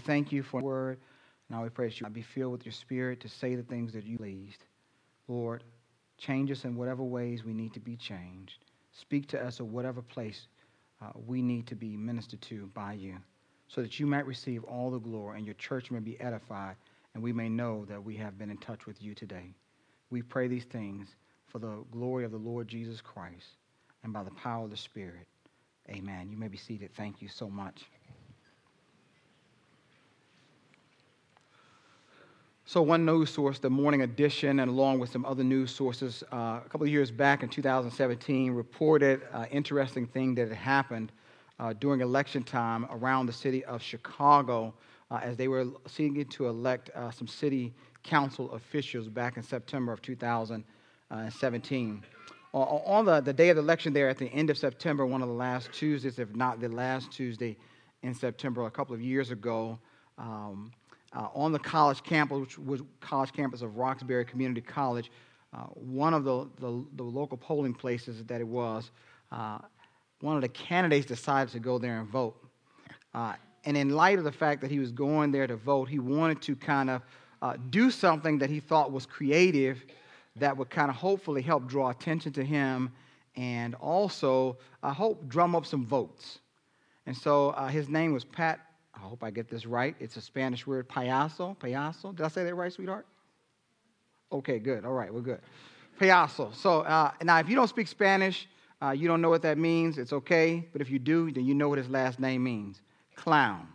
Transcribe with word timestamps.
Thank 0.00 0.32
you 0.32 0.42
for 0.42 0.60
the 0.60 0.66
word. 0.66 0.98
Now 1.48 1.62
we 1.62 1.68
pray 1.68 1.88
that 1.88 2.00
you 2.00 2.06
be 2.08 2.22
filled 2.22 2.52
with 2.52 2.64
your 2.64 2.72
spirit 2.72 3.20
to 3.20 3.28
say 3.28 3.54
the 3.54 3.62
things 3.62 3.92
that 3.92 4.04
you 4.04 4.18
pleased. 4.18 4.64
Lord, 5.28 5.64
change 6.18 6.50
us 6.50 6.64
in 6.64 6.76
whatever 6.76 7.02
ways 7.02 7.44
we 7.44 7.52
need 7.52 7.74
to 7.74 7.80
be 7.80 7.96
changed. 7.96 8.64
Speak 8.92 9.28
to 9.28 9.40
us 9.40 9.60
of 9.60 9.72
whatever 9.72 10.02
place 10.02 10.46
uh, 11.02 11.10
we 11.26 11.42
need 11.42 11.66
to 11.68 11.74
be 11.74 11.96
ministered 11.96 12.42
to 12.42 12.70
by 12.74 12.92
you, 12.92 13.16
so 13.68 13.80
that 13.80 13.98
you 13.98 14.06
might 14.06 14.26
receive 14.26 14.64
all 14.64 14.90
the 14.90 14.98
glory 14.98 15.38
and 15.38 15.46
your 15.46 15.54
church 15.54 15.90
may 15.90 15.98
be 15.98 16.20
edified, 16.20 16.76
and 17.14 17.22
we 17.22 17.32
may 17.32 17.48
know 17.48 17.84
that 17.86 18.02
we 18.02 18.16
have 18.16 18.38
been 18.38 18.50
in 18.50 18.58
touch 18.58 18.86
with 18.86 19.00
you 19.02 19.14
today. 19.14 19.54
We 20.10 20.22
pray 20.22 20.48
these 20.48 20.64
things 20.64 21.08
for 21.46 21.58
the 21.58 21.84
glory 21.90 22.24
of 22.24 22.32
the 22.32 22.36
Lord 22.36 22.68
Jesus 22.68 23.00
Christ 23.00 23.56
and 24.02 24.12
by 24.12 24.22
the 24.22 24.30
power 24.32 24.64
of 24.64 24.70
the 24.70 24.76
Spirit. 24.76 25.26
Amen. 25.88 26.28
You 26.30 26.36
may 26.36 26.48
be 26.48 26.58
seated. 26.58 26.90
Thank 26.94 27.22
you 27.22 27.28
so 27.28 27.48
much. 27.48 27.84
So, 32.70 32.78
one 32.82 33.04
news 33.04 33.30
source, 33.30 33.58
the 33.58 33.68
Morning 33.68 34.02
Edition, 34.02 34.60
and 34.60 34.70
along 34.70 35.00
with 35.00 35.10
some 35.10 35.24
other 35.24 35.42
news 35.42 35.72
sources, 35.72 36.22
uh, 36.32 36.60
a 36.64 36.68
couple 36.68 36.86
of 36.86 36.92
years 36.92 37.10
back 37.10 37.42
in 37.42 37.48
2017, 37.48 38.52
reported 38.52 39.22
an 39.32 39.42
uh, 39.42 39.46
interesting 39.50 40.06
thing 40.06 40.36
that 40.36 40.46
had 40.46 40.56
happened 40.56 41.10
uh, 41.58 41.72
during 41.80 42.00
election 42.00 42.44
time 42.44 42.86
around 42.92 43.26
the 43.26 43.32
city 43.32 43.64
of 43.64 43.82
Chicago 43.82 44.72
uh, 45.10 45.18
as 45.20 45.36
they 45.36 45.48
were 45.48 45.66
seeking 45.88 46.24
to 46.26 46.46
elect 46.46 46.90
uh, 46.94 47.10
some 47.10 47.26
city 47.26 47.74
council 48.04 48.52
officials 48.52 49.08
back 49.08 49.36
in 49.36 49.42
September 49.42 49.92
of 49.92 50.00
2017. 50.00 52.04
On 52.52 53.04
the, 53.04 53.20
the 53.20 53.32
day 53.32 53.48
of 53.48 53.56
the 53.56 53.62
election, 53.62 53.92
there 53.92 54.08
at 54.08 54.16
the 54.16 54.28
end 54.28 54.48
of 54.48 54.56
September, 54.56 55.04
one 55.04 55.22
of 55.22 55.28
the 55.28 55.34
last 55.34 55.72
Tuesdays, 55.72 56.20
if 56.20 56.36
not 56.36 56.60
the 56.60 56.68
last 56.68 57.10
Tuesday 57.10 57.56
in 58.04 58.14
September, 58.14 58.66
a 58.66 58.70
couple 58.70 58.94
of 58.94 59.02
years 59.02 59.32
ago, 59.32 59.76
um, 60.18 60.70
uh, 61.12 61.28
on 61.34 61.52
the 61.52 61.58
college 61.58 62.02
campus, 62.02 62.38
which 62.38 62.58
was 62.58 62.82
college 63.00 63.32
campus 63.32 63.62
of 63.62 63.76
Roxbury 63.76 64.24
Community 64.24 64.60
College, 64.60 65.10
uh, 65.52 65.64
one 65.74 66.14
of 66.14 66.24
the, 66.24 66.48
the, 66.60 66.84
the, 66.96 67.02
local 67.02 67.36
polling 67.36 67.74
places 67.74 68.22
that 68.24 68.40
it 68.40 68.46
was, 68.46 68.92
uh, 69.32 69.58
one 70.20 70.36
of 70.36 70.42
the 70.42 70.48
candidates 70.48 71.06
decided 71.06 71.50
to 71.52 71.58
go 71.58 71.78
there 71.78 71.98
and 71.98 72.08
vote. 72.08 72.36
Uh, 73.14 73.34
and 73.64 73.76
in 73.76 73.90
light 73.90 74.18
of 74.18 74.24
the 74.24 74.32
fact 74.32 74.60
that 74.60 74.70
he 74.70 74.78
was 74.78 74.92
going 74.92 75.32
there 75.32 75.46
to 75.46 75.56
vote, 75.56 75.88
he 75.88 75.98
wanted 75.98 76.40
to 76.42 76.54
kind 76.54 76.88
of 76.88 77.02
uh, 77.42 77.56
do 77.70 77.90
something 77.90 78.38
that 78.38 78.48
he 78.48 78.60
thought 78.60 78.92
was 78.92 79.06
creative 79.06 79.84
that 80.36 80.56
would 80.56 80.70
kind 80.70 80.88
of 80.88 80.96
hopefully 80.96 81.42
help 81.42 81.66
draw 81.66 81.90
attention 81.90 82.32
to 82.32 82.44
him 82.44 82.92
and 83.36 83.74
also, 83.76 84.58
I 84.82 84.92
hope, 84.92 85.28
drum 85.28 85.54
up 85.54 85.66
some 85.66 85.86
votes. 85.86 86.40
And 87.06 87.16
so 87.16 87.50
uh, 87.50 87.68
his 87.68 87.88
name 87.88 88.12
was 88.12 88.24
Pat 88.24 88.60
I 89.02 89.08
hope 89.08 89.22
I 89.22 89.30
get 89.30 89.48
this 89.48 89.66
right. 89.66 89.96
It's 89.98 90.16
a 90.16 90.20
Spanish 90.20 90.66
word, 90.66 90.88
payaso. 90.88 91.56
Payaso. 91.56 92.14
Did 92.14 92.24
I 92.24 92.28
say 92.28 92.44
that 92.44 92.54
right, 92.54 92.72
sweetheart? 92.72 93.06
Okay, 94.30 94.58
good. 94.58 94.84
All 94.84 94.92
right, 94.92 95.12
we're 95.12 95.20
good. 95.20 95.40
Payaso. 95.98 96.54
So 96.54 96.80
uh, 96.80 97.12
now, 97.22 97.38
if 97.38 97.48
you 97.48 97.54
don't 97.54 97.68
speak 97.68 97.88
Spanish, 97.88 98.46
uh, 98.82 98.90
you 98.90 99.08
don't 99.08 99.20
know 99.20 99.30
what 99.30 99.42
that 99.42 99.58
means. 99.58 99.98
It's 99.98 100.12
okay. 100.12 100.66
But 100.72 100.82
if 100.82 100.90
you 100.90 100.98
do, 100.98 101.30
then 101.30 101.46
you 101.46 101.54
know 101.54 101.68
what 101.68 101.78
his 101.78 101.88
last 101.88 102.20
name 102.20 102.44
means 102.44 102.80
clown. 103.16 103.68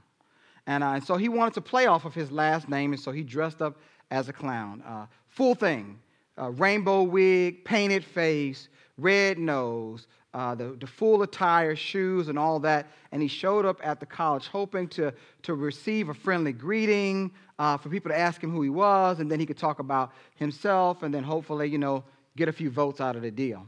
And, 0.68 0.84
uh, 0.84 0.88
and 0.94 1.04
so 1.04 1.18
he 1.18 1.30
wanted 1.30 1.54
to 1.56 1.62
play 1.62 1.86
off 1.86 2.06
of 2.06 2.14
his 2.14 2.32
last 2.32 2.68
name, 2.68 2.94
and 2.94 3.02
so 3.02 3.12
he 3.12 3.22
dressed 3.22 3.62
up 3.62 3.78
as 4.12 4.30
a 4.30 4.34
clown. 4.34 4.82
Uh, 4.86 5.06
full 5.28 5.56
thing 5.56 6.00
uh, 6.38 6.52
rainbow 6.52 7.04
wig, 7.04 7.64
painted 7.64 8.04
face, 8.04 8.68
red 8.98 9.38
nose, 9.38 10.08
uh, 10.36 10.54
the, 10.54 10.76
the 10.82 10.86
full 10.86 11.24
attire, 11.24 11.78
shoes, 11.78 12.28
and 12.28 12.38
all 12.38 12.60
that. 12.60 12.92
And 13.14 13.22
he 13.22 13.28
showed 13.30 13.66
up 13.66 13.80
at 13.82 14.02
the 14.02 14.06
college 14.06 14.48
hoping 14.48 14.90
to, 14.90 15.14
to 15.44 15.56
receive 15.56 16.10
a 16.10 16.14
friendly 16.14 16.52
greeting, 16.52 17.32
uh, 17.58 17.78
for 17.78 17.88
people 17.88 18.12
to 18.12 18.20
ask 18.20 18.44
him 18.44 18.52
who 18.52 18.62
he 18.62 18.70
was, 18.70 19.22
and 19.22 19.32
then 19.32 19.40
he 19.40 19.46
could 19.46 19.58
talk 19.58 19.80
about 19.80 20.12
himself, 20.36 21.04
and 21.04 21.14
then 21.14 21.24
hopefully, 21.24 21.70
you 21.70 21.78
know, 21.78 22.04
get 22.36 22.50
a 22.50 22.52
few 22.52 22.70
votes 22.70 23.00
out 23.00 23.16
of 23.16 23.22
the 23.22 23.32
deal. 23.32 23.66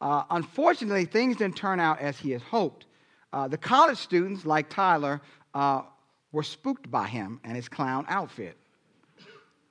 Uh, 0.00 0.22
unfortunately, 0.30 1.04
things 1.04 1.36
didn't 1.36 1.56
turn 1.56 1.78
out 1.78 2.00
as 2.00 2.18
he 2.18 2.30
had 2.30 2.40
hoped. 2.40 2.86
Uh, 3.34 3.46
the 3.46 3.58
college 3.58 3.98
students, 3.98 4.46
like 4.46 4.70
Tyler, 4.70 5.20
uh, 5.52 5.82
were 6.32 6.42
spooked 6.42 6.90
by 6.90 7.06
him 7.06 7.38
and 7.44 7.54
his 7.54 7.68
clown 7.68 8.06
outfit. 8.08 8.56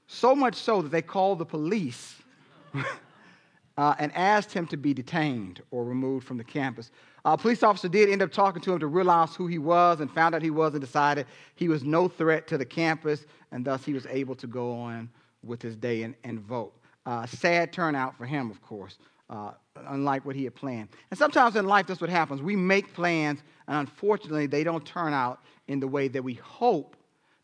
So 0.05 0.35
much 0.35 0.53
so 0.53 0.83
that 0.83 0.89
they 0.89 1.01
called 1.01 1.39
the 1.39 1.45
police 1.45 2.15
uh, 3.77 3.95
and 3.99 4.11
asked 4.15 4.51
him 4.51 4.67
to 4.67 4.77
be 4.77 4.93
detained 4.93 5.61
or 5.71 5.83
removed 5.83 6.27
from 6.27 6.37
the 6.37 6.43
campus. 6.43 6.91
A 7.23 7.37
police 7.37 7.63
officer 7.63 7.87
did 7.87 8.09
end 8.09 8.21
up 8.21 8.31
talking 8.31 8.61
to 8.63 8.73
him 8.73 8.79
to 8.79 8.87
realize 8.87 9.35
who 9.35 9.47
he 9.47 9.59
was 9.59 9.99
and 9.99 10.11
found 10.11 10.33
out 10.33 10.41
he 10.41 10.49
was 10.49 10.73
and 10.73 10.81
decided 10.81 11.25
he 11.55 11.67
was 11.67 11.83
no 11.83 12.07
threat 12.07 12.47
to 12.47 12.57
the 12.57 12.65
campus, 12.65 13.25
and 13.51 13.63
thus 13.63 13.85
he 13.85 13.93
was 13.93 14.05
able 14.07 14.35
to 14.35 14.47
go 14.47 14.73
on 14.73 15.09
with 15.43 15.61
his 15.61 15.75
day 15.75 16.03
and, 16.03 16.15
and 16.23 16.39
vote. 16.39 16.73
Uh, 17.05 17.25
sad 17.25 17.71
turnout 17.71 18.17
for 18.17 18.25
him, 18.25 18.51
of 18.51 18.61
course, 18.61 18.97
uh, 19.29 19.51
unlike 19.87 20.25
what 20.25 20.35
he 20.35 20.43
had 20.43 20.55
planned. 20.55 20.89
And 21.09 21.17
sometimes 21.17 21.55
in 21.55 21.65
life, 21.65 21.87
that's 21.87 22.01
what 22.01 22.09
happens. 22.09 22.41
We 22.41 22.55
make 22.55 22.93
plans, 22.93 23.41
and 23.67 23.77
unfortunately, 23.77 24.47
they 24.47 24.63
don't 24.63 24.85
turn 24.85 25.13
out 25.13 25.41
in 25.67 25.79
the 25.79 25.87
way 25.87 26.07
that 26.09 26.23
we 26.23 26.35
hope 26.35 26.95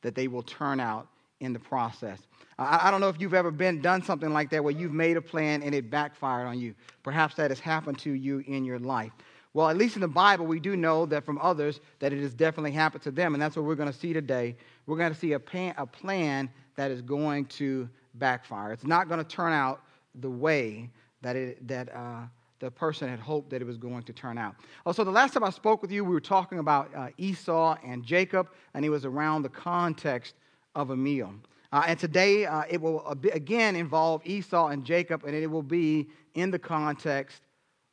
that 0.01 0.15
they 0.15 0.27
will 0.27 0.43
turn 0.43 0.79
out 0.79 1.07
in 1.39 1.53
the 1.53 1.59
process. 1.59 2.19
I, 2.57 2.87
I 2.87 2.91
don't 2.91 3.01
know 3.01 3.09
if 3.09 3.19
you've 3.19 3.33
ever 3.33 3.51
been 3.51 3.81
done 3.81 4.03
something 4.03 4.31
like 4.31 4.49
that 4.51 4.63
where 4.63 4.73
you've 4.73 4.93
made 4.93 5.17
a 5.17 5.21
plan 5.21 5.63
and 5.63 5.73
it 5.73 5.89
backfired 5.89 6.47
on 6.47 6.59
you. 6.59 6.73
Perhaps 7.03 7.35
that 7.35 7.51
has 7.51 7.59
happened 7.59 7.99
to 7.99 8.11
you 8.11 8.43
in 8.47 8.65
your 8.65 8.79
life. 8.79 9.11
Well, 9.53 9.69
at 9.69 9.77
least 9.77 9.95
in 9.95 10.01
the 10.01 10.07
Bible, 10.07 10.45
we 10.45 10.59
do 10.59 10.75
know 10.75 11.05
that 11.07 11.25
from 11.25 11.39
others 11.39 11.79
that 11.99 12.13
it 12.13 12.21
has 12.21 12.33
definitely 12.33 12.71
happened 12.71 13.01
to 13.03 13.11
them, 13.11 13.33
and 13.33 13.41
that's 13.41 13.55
what 13.55 13.65
we're 13.65 13.75
going 13.75 13.91
to 13.91 13.97
see 13.97 14.13
today. 14.13 14.55
We're 14.85 14.97
going 14.97 15.11
to 15.11 15.17
see 15.17 15.33
a, 15.33 15.39
pan, 15.39 15.73
a 15.77 15.85
plan 15.85 16.49
that 16.75 16.91
is 16.91 17.01
going 17.01 17.45
to 17.45 17.89
backfire. 18.15 18.71
It's 18.71 18.85
not 18.85 19.07
going 19.07 19.19
to 19.19 19.27
turn 19.27 19.53
out 19.53 19.81
the 20.15 20.29
way 20.29 20.91
that, 21.21 21.35
it, 21.35 21.67
that 21.67 21.93
uh, 21.95 22.25
the 22.59 22.69
person 22.69 23.09
had 23.09 23.19
hoped 23.19 23.49
that 23.49 23.61
it 23.61 23.65
was 23.65 23.77
going 23.77 24.03
to 24.03 24.13
turn 24.13 24.37
out. 24.37 24.55
Also, 24.85 25.03
the 25.03 25.11
last 25.11 25.33
time 25.33 25.43
I 25.43 25.49
spoke 25.49 25.81
with 25.81 25.91
you, 25.91 26.03
we 26.03 26.13
were 26.13 26.19
talking 26.19 26.59
about 26.59 26.93
uh, 26.95 27.09
Esau 27.17 27.77
and 27.83 28.03
Jacob, 28.03 28.49
and 28.75 28.85
it 28.85 28.89
was 28.89 29.05
around 29.05 29.41
the 29.41 29.49
context 29.49 30.35
of 30.75 30.91
a 30.91 30.95
meal. 30.95 31.33
Uh, 31.71 31.83
and 31.87 31.99
today 31.99 32.45
uh, 32.45 32.63
it 32.69 32.81
will 32.81 33.05
again 33.33 33.75
involve 33.75 34.21
Esau 34.25 34.67
and 34.67 34.85
Jacob, 34.85 35.23
and 35.25 35.35
it 35.35 35.47
will 35.47 35.63
be 35.63 36.07
in 36.35 36.51
the 36.51 36.59
context 36.59 37.41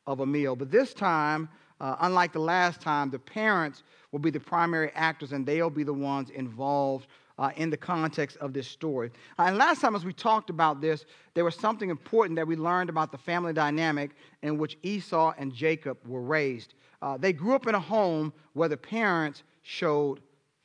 of 0.06 0.20
a 0.20 0.26
meal. 0.26 0.54
But 0.54 0.70
this 0.70 0.94
time, 0.94 1.48
uh, 1.80 1.96
unlike 2.00 2.32
the 2.32 2.40
last 2.40 2.80
time, 2.80 3.10
the 3.10 3.18
parents 3.18 3.82
will 4.12 4.20
be 4.20 4.30
the 4.30 4.40
primary 4.40 4.92
actors 4.94 5.32
and 5.32 5.44
they'll 5.44 5.70
be 5.70 5.82
the 5.82 5.92
ones 5.92 6.30
involved 6.30 7.08
uh, 7.38 7.50
in 7.56 7.68
the 7.68 7.76
context 7.76 8.36
of 8.36 8.52
this 8.52 8.68
story. 8.68 9.10
Uh, 9.38 9.44
and 9.48 9.58
last 9.58 9.80
time, 9.80 9.96
as 9.96 10.04
we 10.04 10.12
talked 10.12 10.50
about 10.50 10.80
this, 10.80 11.04
there 11.34 11.44
was 11.44 11.56
something 11.56 11.90
important 11.90 12.36
that 12.36 12.46
we 12.46 12.54
learned 12.54 12.90
about 12.90 13.10
the 13.10 13.18
family 13.18 13.52
dynamic 13.52 14.12
in 14.42 14.56
which 14.56 14.78
Esau 14.82 15.34
and 15.36 15.52
Jacob 15.52 15.98
were 16.06 16.22
raised. 16.22 16.74
Uh, 17.02 17.16
they 17.16 17.32
grew 17.32 17.54
up 17.54 17.66
in 17.66 17.74
a 17.74 17.80
home 17.80 18.32
where 18.52 18.68
the 18.68 18.76
parents 18.76 19.42
showed 19.62 20.20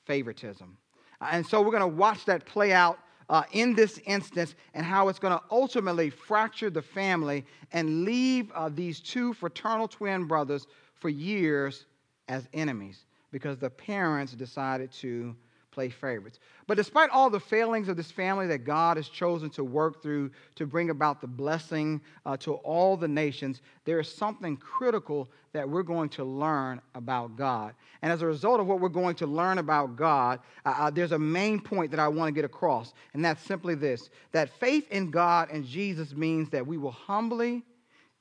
favoritism. 0.06 0.78
And 1.22 1.46
so 1.46 1.62
we're 1.62 1.72
going 1.72 1.82
to 1.82 1.88
watch 1.88 2.26
that 2.26 2.46
play 2.46 2.72
out 2.72 3.00
uh, 3.30 3.44
in 3.52 3.76
this 3.76 4.00
instance 4.06 4.56
and 4.74 4.86
how 4.86 5.08
it's 5.08 5.20
going 5.20 5.38
to 5.38 5.44
ultimately 5.52 6.10
fracture 6.10 6.70
the 6.70 6.82
family 6.82 7.46
and 7.72 8.04
leave 8.04 8.52
uh, 8.54 8.70
these 8.70 9.00
two 9.00 9.34
fraternal 9.34 9.88
twin 9.88 10.26
brothers 10.26 10.66
for 10.96 11.10
years 11.10 11.86
as 12.28 12.48
enemies 12.54 13.06
because 13.32 13.58
the 13.58 13.70
parents 13.70 14.34
decided 14.34 14.92
to 14.92 15.36
play 15.80 15.88
favorites. 15.88 16.40
But 16.68 16.76
despite 16.76 17.10
all 17.10 17.30
the 17.30 17.40
failings 17.40 17.88
of 17.88 17.96
this 17.96 18.12
family 18.12 18.48
that 18.48 18.66
God 18.66 18.98
has 18.98 19.08
chosen 19.08 19.50
to 19.52 19.64
work 19.64 20.04
through 20.04 20.30
to 20.56 20.66
bring 20.68 20.90
about 20.90 21.22
the 21.22 21.28
blessing 21.28 22.02
uh, 22.26 22.36
to 22.38 22.56
all 22.56 22.98
the 22.98 23.08
nations, 23.08 23.62
there 23.86 23.98
is 23.98 24.14
something 24.14 24.58
critical 24.58 25.30
that 25.54 25.70
we're 25.70 25.84
going 25.84 26.10
to 26.10 26.26
learn 26.26 26.82
about 26.96 27.38
God. 27.38 27.76
And 28.02 28.12
as 28.12 28.22
a 28.22 28.26
result 28.26 28.60
of 28.60 28.68
what 28.68 28.82
we're 28.82 28.90
going 28.90 29.16
to 29.16 29.26
learn 29.26 29.58
about 29.58 29.96
God, 29.96 30.42
uh, 30.66 30.76
uh 30.78 30.90
there's 30.90 31.14
a 31.14 31.20
main 31.20 31.62
point 31.62 31.92
that 31.92 32.00
I 32.02 32.10
want 32.10 32.28
to 32.28 32.34
get 32.34 32.44
across, 32.44 32.94
and 33.14 33.24
that's 33.24 33.42
simply 33.42 33.76
this 33.76 34.10
that 34.34 34.50
faith 34.60 34.92
in 34.92 35.12
God 35.12 35.50
and 35.50 35.64
Jesus 35.64 36.14
means 36.14 36.50
that 36.50 36.68
we 36.68 36.78
will 36.78 36.92
humbly 36.92 37.64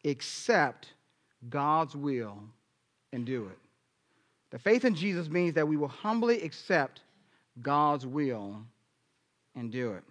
accept 0.04 0.92
God's 1.48 1.96
will 1.96 2.38
and 3.12 3.26
do 3.26 3.46
it. 3.46 3.58
The 4.50 4.60
faith 4.60 4.84
in 4.84 4.94
Jesus 4.94 5.28
means 5.28 5.54
that 5.54 5.66
we 5.66 5.76
will 5.76 5.88
humbly 5.88 6.42
accept 6.42 7.02
God's 7.62 8.06
will 8.06 8.62
and 9.54 9.70
do 9.70 9.92
it. 9.92 10.04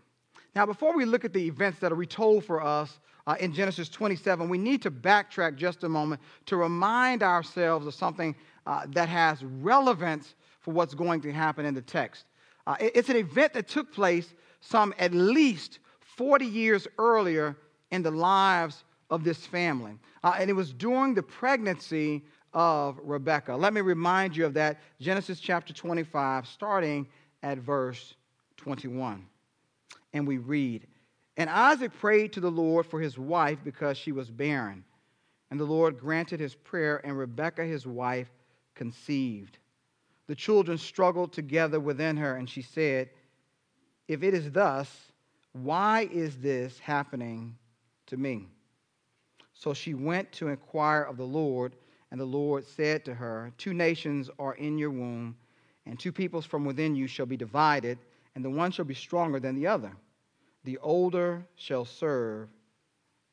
Now, 0.55 0.65
before 0.65 0.95
we 0.95 1.05
look 1.05 1.23
at 1.23 1.33
the 1.33 1.45
events 1.45 1.79
that 1.79 1.91
are 1.91 1.95
retold 1.95 2.43
for 2.43 2.63
us 2.63 2.99
uh, 3.27 3.35
in 3.39 3.53
Genesis 3.53 3.89
27, 3.89 4.49
we 4.49 4.57
need 4.57 4.81
to 4.81 4.91
backtrack 4.91 5.55
just 5.55 5.83
a 5.83 5.89
moment 5.89 6.21
to 6.47 6.57
remind 6.57 7.21
ourselves 7.21 7.85
of 7.85 7.93
something 7.93 8.35
uh, 8.65 8.85
that 8.89 9.09
has 9.09 9.43
relevance 9.43 10.35
for 10.61 10.73
what's 10.73 10.93
going 10.93 11.21
to 11.21 11.31
happen 11.31 11.65
in 11.65 11.73
the 11.73 11.81
text. 11.81 12.25
Uh, 12.65 12.75
it's 12.79 13.09
an 13.09 13.15
event 13.15 13.53
that 13.53 13.67
took 13.67 13.93
place 13.93 14.33
some 14.59 14.93
at 14.97 15.13
least 15.13 15.79
40 16.17 16.45
years 16.45 16.87
earlier 16.97 17.55
in 17.91 18.01
the 18.01 18.11
lives 18.11 18.83
of 19.09 19.23
this 19.23 19.45
family. 19.45 19.93
Uh, 20.23 20.33
and 20.37 20.49
it 20.49 20.53
was 20.53 20.73
during 20.73 21.13
the 21.13 21.23
pregnancy 21.23 22.23
of 22.53 22.99
Rebekah. 23.03 23.55
Let 23.55 23.73
me 23.73 23.81
remind 23.81 24.35
you 24.35 24.45
of 24.45 24.53
that. 24.55 24.81
Genesis 24.99 25.39
chapter 25.39 25.73
25, 25.73 26.47
starting 26.47 27.07
at 27.43 27.57
verse 27.57 28.15
21. 28.57 29.25
And 30.13 30.27
we 30.27 30.37
read, 30.37 30.87
And 31.37 31.49
Isaac 31.49 31.93
prayed 31.99 32.33
to 32.33 32.39
the 32.39 32.51
Lord 32.51 32.85
for 32.85 32.99
his 32.99 33.17
wife 33.17 33.59
because 33.63 33.97
she 33.97 34.11
was 34.11 34.29
barren. 34.29 34.83
And 35.49 35.59
the 35.59 35.65
Lord 35.65 35.99
granted 35.99 36.39
his 36.39 36.55
prayer, 36.55 37.01
and 37.05 37.17
Rebekah, 37.17 37.65
his 37.65 37.87
wife, 37.87 38.29
conceived. 38.75 39.57
The 40.27 40.35
children 40.35 40.77
struggled 40.77 41.31
together 41.31 41.79
within 41.79 42.17
her, 42.17 42.35
and 42.35 42.49
she 42.49 42.61
said, 42.61 43.09
If 44.07 44.23
it 44.23 44.33
is 44.33 44.51
thus, 44.51 44.89
why 45.53 46.09
is 46.11 46.37
this 46.37 46.79
happening 46.79 47.55
to 48.07 48.17
me? 48.17 48.47
So 49.53 49.73
she 49.73 49.93
went 49.93 50.31
to 50.33 50.49
inquire 50.49 51.03
of 51.03 51.17
the 51.17 51.25
Lord, 51.25 51.75
and 52.11 52.19
the 52.19 52.25
Lord 52.25 52.65
said 52.65 53.05
to 53.05 53.13
her, 53.13 53.51
Two 53.57 53.73
nations 53.73 54.29
are 54.37 54.53
in 54.55 54.77
your 54.77 54.91
womb, 54.91 55.35
and 55.89 55.99
two 55.99 56.11
peoples 56.11 56.45
from 56.45 56.65
within 56.65 56.95
you 56.95 57.07
shall 57.07 57.25
be 57.25 57.37
divided, 57.37 57.97
and 58.35 58.43
the 58.43 58.49
one 58.49 58.71
shall 58.71 58.85
be 58.85 58.93
stronger 58.93 59.39
than 59.39 59.55
the 59.55 59.67
other. 59.67 59.91
The 60.63 60.77
older 60.79 61.45
shall 61.55 61.85
serve 61.85 62.49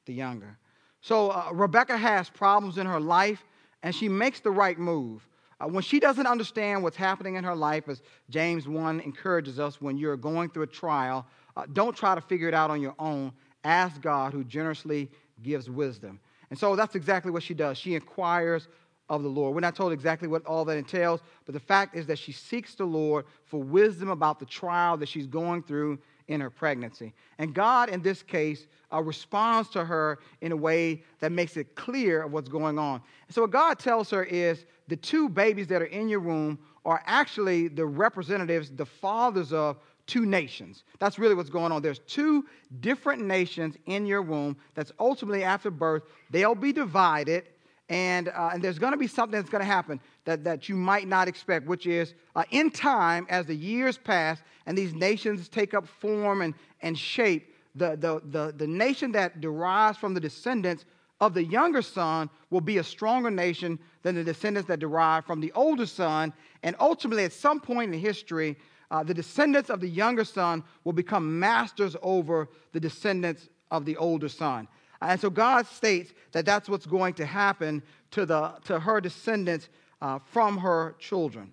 the 0.07 0.15
younger. 0.15 0.57
So 1.01 1.31
uh, 1.31 1.51
Rebecca 1.53 1.97
has 1.97 2.31
problems 2.31 2.79
in 2.79 2.87
her 2.87 3.01
life, 3.01 3.45
and 3.83 3.95
she 3.95 4.09
makes 4.09 4.41
the 4.41 4.51
right 4.51 4.79
move. 4.79 5.27
Uh, 5.61 5.67
when 5.67 5.83
she 5.83 6.01
doesn't 6.01 6.27
understand 6.27 6.83
what's 6.83 6.97
happening 6.97 7.35
in 7.35 7.45
her 7.45 7.55
life, 7.55 7.89
as 7.89 8.03
James 8.31 8.67
1 8.67 9.01
encourages 9.01 9.59
us, 9.59 9.81
when 9.81 9.97
you're 9.97 10.17
going 10.17 10.49
through 10.49 10.63
a 10.63 10.69
trial, 10.69 11.27
uh, 11.57 11.65
don't 11.73 11.97
try 11.97 12.15
to 12.15 12.21
figure 12.21 12.49
it 12.49 12.55
out 12.55 12.71
on 12.71 12.81
your 12.81 12.95
own. 12.99 13.33
Ask 13.65 14.01
God, 14.01 14.33
who 14.33 14.45
generously 14.45 15.11
gives 15.43 15.69
wisdom. 15.69 16.21
And 16.51 16.59
so 16.59 16.77
that's 16.77 16.95
exactly 16.95 17.31
what 17.31 17.43
she 17.43 17.55
does. 17.55 17.79
She 17.79 17.95
inquires 17.95 18.69
of 19.09 19.23
the 19.23 19.29
Lord. 19.29 19.55
We're 19.55 19.61
not 19.61 19.77
told 19.77 19.93
exactly 19.93 20.29
what 20.29 20.45
all 20.47 20.65
that 20.65 20.77
entails, 20.77 21.21
but 21.45 21.53
the 21.53 21.61
fact 21.61 21.95
is 21.95 22.07
that 22.07 22.19
she 22.19 22.33
seeks 22.33 22.75
the 22.75 22.85
Lord 22.85 23.27
for 23.45 23.63
wisdom 23.63 24.09
about 24.09 24.39
the 24.39 24.47
trial 24.47 24.97
that 24.97 25.09
she's 25.09 25.27
going 25.27 25.63
through 25.63 25.99
in 26.29 26.41
her 26.41 26.49
pregnancy. 26.49 27.13
And 27.39 27.55
God, 27.55 27.91
in 27.91 28.01
this 28.01 28.23
case, 28.23 28.67
uh, 28.93 29.03
responds 29.03 29.69
to 29.71 29.85
her 29.85 30.21
in 30.41 30.53
a 30.53 30.57
way 30.57 31.03
that 31.21 31.33
makes 31.33 31.57
it 31.57 31.75
clear 31.75 32.23
of 32.23 32.33
what's 32.33 32.49
going 32.49 32.79
on. 32.79 33.03
And 33.27 33.35
so, 33.35 33.43
what 33.43 33.51
God 33.51 33.79
tells 33.79 34.11
her 34.11 34.25
is 34.25 34.65
the 34.89 34.97
two 34.97 35.29
babies 35.29 35.67
that 35.69 35.83
are 35.83 35.87
in 35.87 36.09
your 36.09 36.21
womb 36.21 36.59
are 36.87 37.03
actually 37.07 37.69
the 37.69 37.85
representatives, 37.85 38.71
the 38.71 38.87
fathers 38.87 39.53
of 39.53 39.79
two 40.07 40.27
nations. 40.27 40.85
That's 40.99 41.19
really 41.19 41.35
what's 41.35 41.51
going 41.51 41.73
on. 41.73 41.83
There's 41.83 42.01
two 42.01 42.45
different 42.81 43.23
nations 43.23 43.77
in 43.87 44.07
your 44.07 44.23
womb 44.23 44.57
that's 44.75 44.93
ultimately 44.99 45.45
after 45.45 45.71
birth, 45.71 46.03
they'll 46.31 46.55
be 46.55 46.73
divided. 46.73 47.45
And, 47.89 48.29
uh, 48.29 48.51
and 48.55 48.63
there's 48.63 48.79
going 48.79 48.93
to 48.93 48.99
be 48.99 49.07
something 49.07 49.39
that's 49.39 49.51
going 49.51 49.61
to 49.61 49.67
happen 49.67 50.01
that, 50.25 50.43
that 50.45 50.69
you 50.69 50.75
might 50.75 51.07
not 51.07 51.29
expect, 51.29 51.67
which 51.67 51.87
is 51.87 52.15
uh, 52.35 52.45
in 52.51 52.71
time, 52.71 53.27
as 53.29 53.47
the 53.47 53.55
years 53.55 53.99
pass 53.99 54.43
and 54.67 54.77
these 54.77 54.95
nations 54.95 55.49
take 55.49 55.75
up 55.75 55.87
form 55.87 56.41
and, 56.41 56.55
and 56.81 56.99
shape, 56.99 57.55
the, 57.75 57.97
the, 57.97 58.23
the, 58.31 58.55
the 58.57 58.67
nation 58.67 59.13
that 59.13 59.41
derives 59.41 59.99
from 59.99 60.15
the 60.15 60.21
descendants 60.21 60.87
of 61.21 61.35
the 61.35 61.45
younger 61.45 61.83
son 61.83 62.31
will 62.51 62.61
be 62.61 62.79
a 62.79 62.85
stronger 62.85 63.31
nation 63.31 63.79
than 64.03 64.15
the 64.15 64.25
descendants 64.25 64.69
that 64.69 64.79
derive 64.79 65.25
from 65.25 65.41
the 65.41 65.53
older 65.53 65.87
son. 65.87 66.33
And 66.63 66.77
ultimately, 66.81 67.25
at 67.25 67.33
some 67.33 67.61
point 67.61 67.93
in 67.93 68.01
history, 68.01 68.57
uh, 68.91 69.03
the 69.03 69.15
descendants 69.15 69.71
of 69.71 69.81
the 69.81 69.89
younger 69.89 70.25
son 70.25 70.63
will 70.85 70.93
become 70.93 71.39
masters 71.39 71.97
over 72.03 72.49
the 72.73 72.81
descendants 72.81 73.49
of 73.71 73.85
the 73.85 73.97
older 73.97 74.29
son. 74.29 74.69
And 75.11 75.21
so 75.21 75.31
God 75.31 75.67
states 75.67 76.13
that 76.33 76.47
that's 76.47 76.69
what's 76.69 76.87
going 76.87 77.15
to 77.15 77.27
happen 77.27 77.83
to, 78.13 78.27
the, 78.27 78.55
to 78.65 78.79
her 78.81 79.01
descendants 79.01 79.69
uh, 80.01 80.19
from 80.19 80.59
her 80.59 80.95
children. 80.99 81.53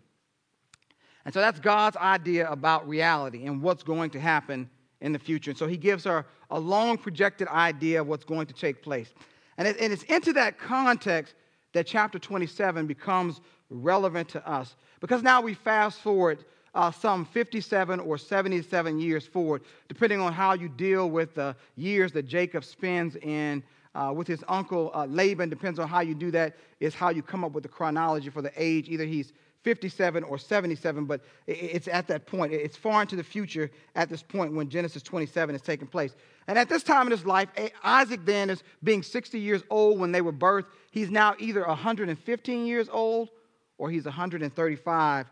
And 1.26 1.34
so 1.34 1.40
that's 1.40 1.60
God's 1.60 1.98
idea 1.98 2.50
about 2.50 2.88
reality 2.88 3.46
and 3.46 3.62
what's 3.62 3.84
going 3.84 4.10
to 4.12 4.20
happen 4.20 4.70
in 5.02 5.12
the 5.12 5.20
future. 5.20 5.52
And 5.52 5.58
so 5.58 5.68
he 5.68 5.78
gives 5.78 6.04
her 6.06 6.26
a 6.50 6.60
long 6.60 6.98
projected 6.98 7.48
idea 7.48 8.02
of 8.02 8.08
what's 8.08 8.26
going 8.26 8.48
to 8.48 8.54
take 8.54 8.82
place. 8.82 9.14
And, 9.58 9.68
it, 9.68 9.78
and 9.80 9.92
it's 9.94 10.04
into 10.04 10.34
that 10.34 10.58
context 10.58 11.36
that 11.74 11.86
chapter 11.86 12.20
27 12.20 12.88
becomes 12.88 13.42
relevant 13.70 14.30
to 14.30 14.48
us. 14.50 14.76
Because 15.00 15.24
now 15.24 15.42
we 15.42 15.54
fast 15.54 16.00
forward 16.00 16.44
uh, 16.74 16.92
some 16.92 17.26
57 17.26 18.00
or 18.00 18.18
77 18.18 19.00
years 19.00 19.26
forward, 19.26 19.64
depending 19.88 20.20
on 20.20 20.34
how 20.34 20.54
you 20.54 20.70
deal 20.70 21.10
with 21.10 21.36
the 21.36 21.56
years 21.76 22.12
that 22.14 22.24
Jacob 22.24 22.64
spends 22.64 23.16
in 23.18 23.64
uh, 23.94 24.14
with 24.16 24.28
his 24.28 24.44
uncle 24.48 24.92
uh, 24.94 25.06
Laban. 25.06 25.50
Depends 25.50 25.80
on 25.80 25.88
how 25.88 26.00
you 26.00 26.16
do 26.16 26.32
that, 26.32 26.56
is 26.80 26.96
how 26.96 27.10
you 27.10 27.22
come 27.22 27.44
up 27.44 27.52
with 27.52 27.64
the 27.64 27.70
chronology 27.70 28.30
for 28.30 28.42
the 28.42 28.52
age. 28.56 28.90
Either 28.90 29.06
he's 29.06 29.34
57 29.64 30.24
or 30.24 30.38
77, 30.38 31.06
but 31.06 31.22
it's 31.46 31.88
at 31.88 32.08
that 32.08 32.26
point. 32.26 32.52
It's 32.52 32.78
far 32.78 33.02
into 33.02 33.16
the 33.16 33.24
future 33.24 33.70
at 33.96 34.10
this 34.10 34.24
point 34.24 34.54
when 34.54 34.70
Genesis 34.70 35.04
27 35.04 35.54
is 35.54 35.62
taking 35.62 35.88
place. 35.88 36.16
And 36.48 36.58
at 36.58 36.68
this 36.68 36.82
time 36.84 37.06
in 37.06 37.12
his 37.12 37.26
life, 37.26 37.50
Isaac 37.84 38.22
then 38.26 38.50
is 38.50 38.64
being 38.84 39.04
60 39.04 39.40
years 39.40 39.62
old 39.70 40.00
when 40.00 40.12
they 40.12 40.22
were 40.22 40.34
birthed. 40.34 40.66
He's 40.90 41.12
now 41.12 41.36
either 41.38 41.66
115 41.66 42.66
years 42.66 42.90
old 42.92 43.30
or 43.78 43.92
he's 43.92 44.06
135 44.06 45.28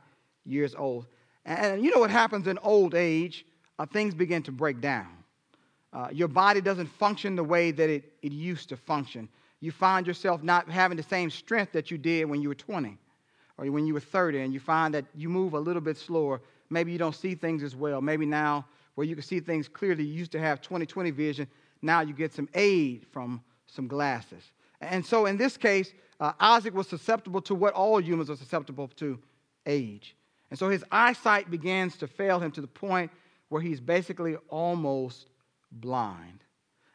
years 0.45 0.75
old. 0.75 1.07
And 1.45 1.83
you 1.83 1.91
know 1.91 2.00
what 2.00 2.12
happens 2.12 2.47
in 2.47 2.57
old 2.59 2.95
age? 2.95 3.45
Uh, 3.77 3.86
things 3.86 4.13
begin 4.13 4.44
to 4.44 4.51
break 4.51 4.81
down. 4.81 5.07
Uh, 5.91 6.09
your 6.12 6.27
body 6.27 6.62
doesn't 6.62 6.88
function 6.88 7.36
the 7.36 7.44
way 7.44 7.71
that 7.71 7.89
it, 7.89 8.13
it 8.21 8.31
used 8.31 8.69
to 8.69 8.77
function. 8.77 9.27
You 9.59 9.71
find 9.71 10.06
yourself 10.06 10.44
not 10.44 10.69
having 10.69 10.97
the 10.97 11.03
same 11.03 11.30
strength 11.30 11.71
that 11.74 11.89
you 11.89 11.97
did 11.97 12.25
when 12.25 12.41
you 12.41 12.50
were 12.50 12.56
20 12.56 12.97
or 13.57 13.71
when 13.71 13.86
you 13.86 13.94
were 13.94 14.00
30, 14.00 14.39
and 14.39 14.53
you 14.53 14.59
find 14.59 14.94
that 14.94 15.06
you 15.15 15.27
move 15.27 15.53
a 15.53 15.59
little 15.59 15.81
bit 15.81 15.97
slower. 15.97 16.41
Maybe 16.69 16.91
you 16.91 16.97
don't 16.97 17.15
see 17.15 17.36
things 17.36 17.62
as 17.63 17.75
well. 17.75 18.01
Maybe 18.01 18.25
now, 18.25 18.65
where 18.95 19.06
you 19.06 19.15
can 19.15 19.24
see 19.24 19.39
things 19.39 19.68
clearly, 19.68 20.03
you 20.03 20.13
used 20.13 20.31
to 20.31 20.39
have 20.39 20.62
20 20.62 20.85
20 20.85 21.12
vision. 21.12 21.47
Now 21.81 22.01
you 22.01 22.13
get 22.13 22.33
some 22.33 22.47
aid 22.53 23.06
from 23.12 23.42
some 23.68 23.88
glasses. 23.88 24.51
And 24.81 25.06
so 25.06 25.25
in 25.25 25.38
this 25.38 25.57
case, 25.57 25.94
uh, 26.19 26.33
Isaac 26.39 26.74
was 26.74 26.88
susceptible 26.88 27.42
to 27.44 27.56
what 27.56 27.74
all 27.74 28.01
humans 28.01 28.30
are 28.30 28.35
susceptible 28.35 28.88
to 28.97 29.19
age. 29.65 30.15
And 30.49 30.57
so 30.57 30.69
his 30.69 30.83
eyesight 30.91 31.51
begins 31.51 31.97
to 31.97 32.07
fail 32.07 32.39
him 32.39 32.51
to 32.51 32.61
the 32.61 32.67
point 32.67 33.11
where 33.49 33.61
he's 33.61 33.79
basically 33.79 34.35
almost 34.49 35.27
blind. 35.71 36.43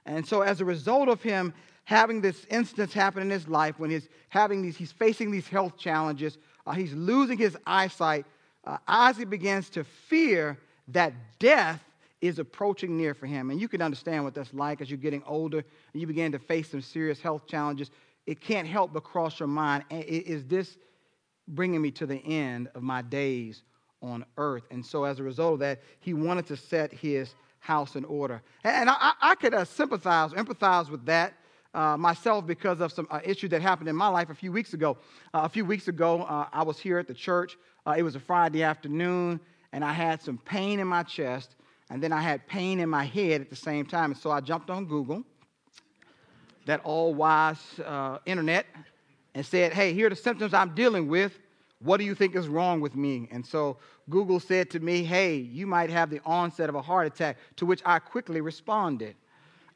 And 0.06 0.26
so, 0.26 0.42
as 0.42 0.60
a 0.60 0.64
result 0.64 1.08
of 1.08 1.22
him 1.22 1.54
having 1.84 2.20
this 2.20 2.46
instance 2.50 2.92
happen 2.92 3.22
in 3.22 3.30
his 3.30 3.48
life, 3.48 3.78
when 3.78 3.90
he's 3.90 4.08
having 4.28 4.62
these, 4.62 4.76
he's 4.76 4.92
facing 4.92 5.30
these 5.30 5.48
health 5.48 5.76
challenges, 5.78 6.38
uh, 6.66 6.72
he's 6.72 6.92
losing 6.92 7.38
his 7.38 7.56
eyesight. 7.66 8.26
Uh, 8.64 8.78
Isaac 8.88 9.28
begins 9.28 9.68
to 9.70 9.84
fear 9.84 10.58
that 10.88 11.12
death 11.38 11.82
is 12.20 12.38
approaching 12.38 12.96
near 12.96 13.12
for 13.12 13.26
him. 13.26 13.50
And 13.50 13.60
you 13.60 13.68
can 13.68 13.82
understand 13.82 14.24
what 14.24 14.34
that's 14.34 14.54
like 14.54 14.80
as 14.80 14.90
you're 14.90 14.96
getting 14.96 15.22
older 15.26 15.58
and 15.58 16.00
you 16.00 16.06
begin 16.06 16.32
to 16.32 16.38
face 16.38 16.70
some 16.70 16.80
serious 16.80 17.20
health 17.20 17.46
challenges. 17.46 17.90
It 18.26 18.40
can't 18.40 18.66
help 18.66 18.94
but 18.94 19.04
cross 19.04 19.38
your 19.38 19.46
mind 19.46 19.84
is 19.90 20.46
this 20.46 20.78
bringing 21.48 21.82
me 21.82 21.90
to 21.92 22.06
the 22.06 22.16
end 22.24 22.68
of 22.74 22.82
my 22.82 23.02
days 23.02 23.62
on 24.02 24.24
earth. 24.36 24.64
And 24.70 24.84
so, 24.84 25.04
as 25.04 25.18
a 25.18 25.22
result 25.22 25.54
of 25.54 25.58
that, 25.60 25.80
he 26.00 26.14
wanted 26.14 26.46
to 26.46 26.56
set 26.56 26.92
his 26.92 27.34
house 27.58 27.96
in 27.96 28.04
order. 28.04 28.42
And 28.62 28.90
I, 28.90 29.12
I 29.20 29.34
could 29.34 29.54
uh, 29.54 29.64
sympathize, 29.64 30.32
empathize 30.32 30.90
with 30.90 31.06
that. 31.06 31.34
Uh, 31.72 31.96
myself, 31.96 32.46
because 32.46 32.80
of 32.80 32.92
some 32.92 33.08
uh, 33.10 33.18
issue 33.24 33.48
that 33.48 33.60
happened 33.60 33.88
in 33.88 33.96
my 33.96 34.06
life 34.06 34.30
a 34.30 34.34
few 34.34 34.52
weeks 34.52 34.74
ago. 34.74 34.96
Uh, 35.32 35.40
a 35.42 35.48
few 35.48 35.64
weeks 35.64 35.88
ago, 35.88 36.22
uh, 36.22 36.46
I 36.52 36.62
was 36.62 36.78
here 36.78 37.00
at 37.00 37.08
the 37.08 37.14
church. 37.14 37.56
Uh, 37.84 37.96
it 37.98 38.04
was 38.04 38.14
a 38.14 38.20
Friday 38.20 38.62
afternoon, 38.62 39.40
and 39.72 39.84
I 39.84 39.92
had 39.92 40.22
some 40.22 40.38
pain 40.38 40.78
in 40.78 40.86
my 40.86 41.02
chest, 41.02 41.56
and 41.90 42.00
then 42.00 42.12
I 42.12 42.20
had 42.20 42.46
pain 42.46 42.78
in 42.78 42.88
my 42.88 43.02
head 43.02 43.40
at 43.40 43.50
the 43.50 43.56
same 43.56 43.86
time. 43.86 44.12
And 44.12 44.20
so 44.20 44.30
I 44.30 44.40
jumped 44.40 44.70
on 44.70 44.86
Google, 44.86 45.24
that 46.66 46.80
all 46.84 47.12
wise 47.12 47.58
internet, 48.24 48.66
and 49.34 49.44
said, 49.44 49.72
Hey, 49.72 49.92
here 49.92 50.06
are 50.06 50.10
the 50.10 50.16
symptoms 50.16 50.54
I'm 50.54 50.74
dealing 50.74 51.08
with. 51.08 51.38
What 51.80 51.98
do 51.98 52.04
you 52.04 52.14
think 52.14 52.34
is 52.34 52.48
wrong 52.48 52.80
with 52.80 52.94
me? 52.94 53.28
And 53.30 53.44
so 53.44 53.76
Google 54.08 54.40
said 54.40 54.70
to 54.70 54.80
me, 54.80 55.04
Hey, 55.04 55.36
you 55.36 55.66
might 55.66 55.90
have 55.90 56.10
the 56.10 56.20
onset 56.24 56.68
of 56.68 56.74
a 56.74 56.82
heart 56.82 57.06
attack, 57.06 57.36
to 57.56 57.66
which 57.66 57.82
I 57.84 57.98
quickly 57.98 58.40
responded. 58.40 59.16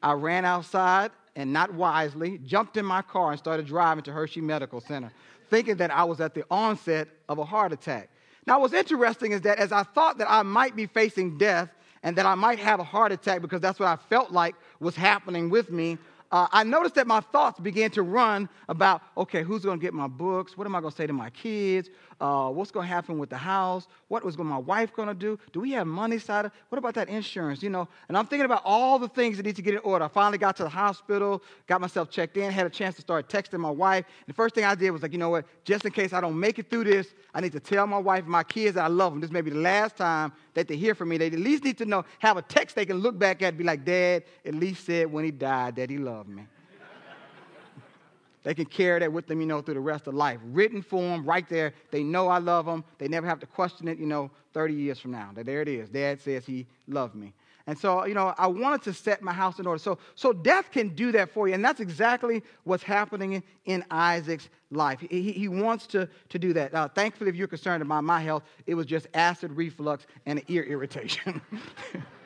I 0.01 0.13
ran 0.13 0.45
outside 0.45 1.11
and 1.35 1.53
not 1.53 1.73
wisely 1.73 2.39
jumped 2.39 2.77
in 2.77 2.85
my 2.85 3.01
car 3.01 3.31
and 3.31 3.39
started 3.39 3.65
driving 3.65 4.03
to 4.05 4.11
Hershey 4.11 4.41
Medical 4.41 4.81
Center, 4.81 5.11
thinking 5.49 5.75
that 5.77 5.91
I 5.91 6.03
was 6.03 6.19
at 6.19 6.33
the 6.33 6.43
onset 6.49 7.07
of 7.27 7.37
a 7.37 7.45
heart 7.45 7.73
attack. 7.73 8.09
Now, 8.45 8.59
what's 8.61 8.73
interesting 8.73 9.33
is 9.33 9.41
that 9.41 9.59
as 9.59 9.71
I 9.71 9.83
thought 9.83 10.17
that 10.17 10.29
I 10.29 10.41
might 10.43 10.75
be 10.75 10.87
facing 10.87 11.37
death 11.37 11.69
and 12.03 12.15
that 12.17 12.25
I 12.25 12.35
might 12.35 12.59
have 12.59 12.79
a 12.79 12.83
heart 12.83 13.11
attack 13.11 13.41
because 13.41 13.61
that's 13.61 13.79
what 13.79 13.87
I 13.87 13.95
felt 13.95 14.31
like 14.31 14.55
was 14.79 14.95
happening 14.95 15.49
with 15.49 15.71
me, 15.71 15.97
uh, 16.31 16.47
I 16.51 16.63
noticed 16.63 16.95
that 16.95 17.07
my 17.07 17.21
thoughts 17.21 17.59
began 17.59 17.89
to 17.91 18.03
run 18.03 18.49
about 18.67 19.01
okay, 19.17 19.41
who's 19.43 19.63
going 19.63 19.79
to 19.79 19.81
get 19.81 19.93
my 19.93 20.07
books? 20.07 20.57
What 20.57 20.67
am 20.67 20.75
I 20.75 20.81
going 20.81 20.91
to 20.91 20.97
say 20.97 21.07
to 21.07 21.13
my 21.13 21.29
kids? 21.31 21.89
Uh, 22.21 22.49
what's 22.49 22.69
going 22.69 22.85
to 22.85 22.93
happen 22.93 23.17
with 23.17 23.29
the 23.29 23.37
house? 23.37 23.87
What 24.09 24.23
was 24.23 24.37
my 24.37 24.57
wife 24.57 24.93
going 24.93 25.07
to 25.07 25.13
do? 25.13 25.39
Do 25.53 25.61
we 25.61 25.71
have 25.71 25.87
money 25.87 26.19
side? 26.19 26.51
What 26.67 26.77
about 26.77 26.93
that 26.95 27.07
insurance? 27.07 27.63
You 27.63 27.69
know, 27.69 27.87
and 28.09 28.17
I'm 28.17 28.25
thinking 28.25 28.45
about 28.45 28.61
all 28.65 28.99
the 28.99 29.07
things 29.07 29.37
that 29.37 29.45
need 29.45 29.55
to 29.55 29.61
get 29.61 29.73
in 29.73 29.79
order. 29.79 30.05
I 30.05 30.09
finally 30.09 30.37
got 30.37 30.57
to 30.57 30.63
the 30.63 30.69
hospital, 30.69 31.41
got 31.65 31.79
myself 31.79 32.09
checked 32.09 32.35
in, 32.37 32.51
had 32.51 32.65
a 32.65 32.69
chance 32.69 32.95
to 32.95 33.01
start 33.01 33.29
texting 33.29 33.59
my 33.59 33.71
wife. 33.71 34.05
And 34.05 34.27
the 34.27 34.33
first 34.33 34.53
thing 34.53 34.65
I 34.65 34.75
did 34.75 34.91
was 34.91 35.01
like, 35.01 35.13
you 35.13 35.17
know 35.17 35.29
what? 35.29 35.45
Just 35.63 35.85
in 35.85 35.91
case 35.91 36.11
I 36.11 36.19
don't 36.19 36.37
make 36.37 36.59
it 36.59 36.69
through 36.69 36.83
this, 36.83 37.13
I 37.33 37.41
need 37.41 37.53
to 37.53 37.59
tell 37.59 37.87
my 37.87 37.97
wife 37.97 38.23
and 38.23 38.31
my 38.31 38.43
kids 38.43 38.75
that 38.75 38.83
I 38.83 38.87
love 38.87 39.13
them. 39.13 39.21
This 39.21 39.31
may 39.31 39.41
be 39.41 39.51
the 39.51 39.57
last 39.57 39.95
time 39.95 40.33
that 40.55 40.67
they 40.67 40.75
hear 40.75 40.93
from 40.93 41.09
me. 41.09 41.17
They 41.17 41.27
at 41.27 41.33
least 41.33 41.63
need 41.63 41.77
to 41.77 41.85
know, 41.85 42.03
have 42.19 42.35
a 42.37 42.41
text 42.41 42.75
they 42.75 42.85
can 42.85 42.97
look 42.97 43.17
back 43.17 43.41
at, 43.41 43.57
be 43.57 43.63
like, 43.63 43.85
Dad 43.85 44.23
at 44.45 44.53
least 44.53 44.85
said 44.85 45.11
when 45.11 45.23
he 45.23 45.31
died 45.31 45.77
that 45.77 45.89
he 45.89 45.97
loved 45.97 46.18
me. 46.27 46.45
They 48.43 48.53
can 48.53 48.65
carry 48.65 48.99
that 48.99 49.11
with 49.11 49.27
them, 49.27 49.41
you 49.41 49.47
know, 49.47 49.61
through 49.61 49.73
the 49.73 49.79
rest 49.79 50.07
of 50.07 50.13
life. 50.13 50.39
Written 50.45 50.81
form, 50.81 51.25
right 51.25 51.47
there. 51.49 51.73
They 51.91 52.03
know 52.03 52.29
I 52.29 52.37
love 52.37 52.65
them. 52.65 52.85
They 52.97 53.07
never 53.07 53.27
have 53.27 53.39
to 53.41 53.45
question 53.45 53.87
it, 53.87 53.97
you 53.97 54.05
know, 54.05 54.31
30 54.53 54.73
years 54.73 54.99
from 54.99 55.11
now. 55.11 55.31
There 55.35 55.61
it 55.61 55.67
is. 55.67 55.89
Dad 55.89 56.21
says 56.21 56.45
he 56.45 56.65
loved 56.87 57.15
me. 57.15 57.33
And 57.67 57.77
so, 57.77 58.05
you 58.05 58.15
know, 58.15 58.33
I 58.37 58.47
wanted 58.47 58.81
to 58.83 58.93
set 58.93 59.21
my 59.21 59.33
house 59.33 59.59
in 59.59 59.67
order. 59.67 59.77
So, 59.77 59.99
so 60.15 60.33
death 60.33 60.71
can 60.71 60.89
do 60.89 61.11
that 61.11 61.29
for 61.29 61.47
you. 61.47 61.53
And 61.53 61.63
that's 61.63 61.79
exactly 61.79 62.41
what's 62.63 62.81
happening 62.81 63.43
in, 63.65 63.85
Isaac's 63.91 64.49
life. 64.71 65.01
He, 65.07 65.31
he 65.31 65.47
wants 65.47 65.85
to, 65.87 66.09
to 66.29 66.39
do 66.39 66.51
that. 66.53 66.73
Uh, 66.73 66.87
thankfully, 66.87 67.29
if 67.29 67.35
you're 67.35 67.47
concerned 67.47 67.83
about 67.83 68.03
my 68.03 68.21
health, 68.21 68.43
it 68.65 68.73
was 68.73 68.87
just 68.87 69.05
acid 69.13 69.51
reflux 69.51 70.07
and 70.25 70.41
ear 70.47 70.63
irritation. 70.63 71.41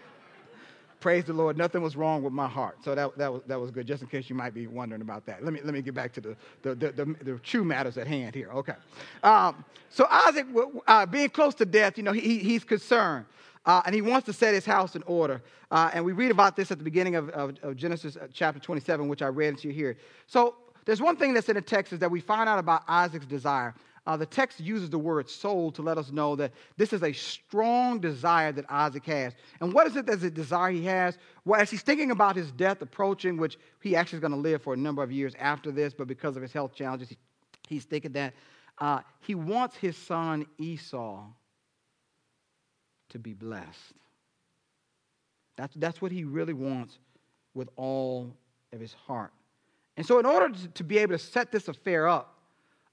praise 1.04 1.26
the 1.26 1.34
Lord, 1.34 1.58
nothing 1.58 1.82
was 1.82 1.98
wrong 1.98 2.24
with 2.24 2.32
my 2.32 2.48
heart. 2.48 2.78
So 2.82 2.96
that, 2.96 3.18
that, 3.18 3.34
was, 3.34 3.42
that 3.48 3.60
was 3.60 3.72
good, 3.72 3.86
just 3.86 4.02
in 4.02 4.08
case 4.08 4.30
you 4.30 4.38
might 4.38 4.54
be 4.54 4.68
wondering 4.68 5.02
about 5.02 5.26
that. 5.26 5.44
Let 5.44 5.52
me, 5.52 5.60
let 5.62 5.74
me 5.74 5.82
get 5.82 5.94
back 5.94 6.14
to 6.14 6.22
the, 6.22 6.38
the, 6.62 6.76
the, 6.76 6.92
the, 6.94 7.16
the 7.26 7.40
true 7.40 7.66
matters 7.66 7.98
at 7.98 8.08
hand 8.08 8.34
here. 8.34 8.50
Okay. 8.54 8.76
Um, 9.22 9.66
so 9.90 10.08
Isaac, 10.10 10.48
uh, 10.88 11.06
being 11.06 11.30
close 11.30 11.56
to 11.56 11.66
death, 11.66 11.98
you 11.98 12.04
know, 12.04 12.14
he, 12.14 12.38
he's 12.38 12.64
concerned. 12.64 13.26
Uh, 13.66 13.82
and 13.86 13.94
he 13.94 14.02
wants 14.02 14.28
to 14.28 14.34
set 14.34 14.54
his 14.54 14.66
house 14.66 14.96
in 14.96 15.04
order. 15.04 15.42
Uh, 15.72 15.92
and 15.94 16.06
we 16.06 16.14
read 16.14 16.32
about 16.32 16.56
this 16.56 16.72
at 16.72 16.78
the 16.78 16.86
beginning 16.86 17.18
of, 17.18 17.28
of, 17.32 17.58
of, 17.64 17.76
Genesis 17.76 18.16
uh, 18.16 18.28
chapter 18.34 18.62
27, 18.62 19.10
which 19.10 19.22
I 19.22 19.28
read 19.28 19.58
to 19.58 19.68
you 19.68 19.74
here. 19.74 19.98
So 20.28 20.56
there's 20.86 21.02
one 21.02 21.18
thing 21.18 21.34
that's 21.34 21.50
in 21.50 21.56
the 21.56 21.62
text 21.62 21.92
is 21.92 22.00
that 22.00 22.12
we 22.12 22.22
find 22.22 22.48
out 22.48 22.60
about 22.60 22.84
Isaac's 22.88 23.26
desire. 23.26 23.76
Uh, 24.06 24.18
the 24.18 24.26
text 24.26 24.60
uses 24.60 24.90
the 24.90 25.00
word 25.00 25.30
soul 25.30 25.72
to 25.72 25.82
let 25.82 25.98
us 25.98 26.12
know 26.12 26.36
that 26.36 26.52
this 26.76 26.92
is 26.92 27.04
a 27.04 27.14
strong 27.14 28.00
desire 28.00 28.52
that 28.52 28.66
Isaac 28.70 29.06
has. 29.06 29.34
And 29.62 29.72
what 29.72 29.88
is 29.88 29.96
it 29.96 30.06
that's 30.06 30.24
a 30.24 30.30
desire 30.30 30.72
he 30.72 30.84
has? 30.86 31.18
Well, 31.46 31.62
as 31.62 31.72
he's 31.72 31.84
thinking 31.84 32.12
about 32.12 32.36
his 32.36 32.52
death 32.52 32.82
approaching, 32.82 33.38
which 33.38 33.58
he 33.82 33.96
actually 33.96 34.18
is 34.18 34.22
going 34.22 34.34
to 34.34 34.38
live 34.38 34.62
for 34.62 34.74
a 34.74 34.78
number 34.78 35.02
of 35.02 35.12
years 35.12 35.34
after 35.40 35.72
this, 35.72 35.94
but 35.94 36.08
because 36.08 36.36
of 36.36 36.42
his 36.42 36.52
health 36.52 36.76
challenges, 36.76 37.10
he, 37.10 37.18
he's 37.70 37.86
thinking 37.86 38.12
that 38.12 38.34
uh, 38.80 39.00
he 39.22 39.36
wants 39.36 39.78
his 39.78 39.96
son 39.96 40.46
Esau 40.58 41.24
to 43.10 43.20
be 43.20 43.34
blessed. 43.34 43.94
That's, 45.56 45.74
that's 45.76 46.02
what 46.02 46.12
he 46.12 46.26
really 46.26 46.54
wants 46.54 46.98
with 47.54 47.70
all 47.78 48.34
of 48.74 48.82
his 48.82 48.94
heart. 48.94 49.32
And 49.96 50.06
so, 50.06 50.20
in 50.20 50.26
order 50.26 50.50
to, 50.50 50.68
to 50.70 50.84
be 50.84 50.98
able 50.98 51.14
to 51.14 51.24
set 51.24 51.52
this 51.52 51.68
affair 51.68 52.08
up, 52.08 52.33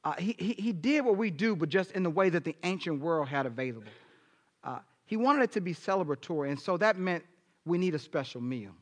uh, 0.02 0.14
he, 0.14 0.35
he, 0.38 0.73
did 0.73 1.04
what 1.04 1.16
we 1.16 1.30
do, 1.30 1.54
but 1.54 1.69
just 1.69 1.92
in 1.92 2.02
the 2.02 2.11
way 2.11 2.30
that 2.30 2.45
the 2.45 2.57
ancient 2.62 3.00
world 3.00 3.28
had 3.28 3.45
available. 3.45 3.90
Uh, 4.64 4.78
he 5.04 5.16
wanted 5.16 5.42
it 5.42 5.52
to 5.52 5.61
be 5.61 5.75
celebratory, 5.75 6.49
and 6.49 6.59
so 6.59 6.76
that 6.78 6.99
meant 6.99 7.23
we 7.66 7.76
need 7.76 7.95
a 7.95 7.99
special 7.99 8.40
meal. 8.40 8.73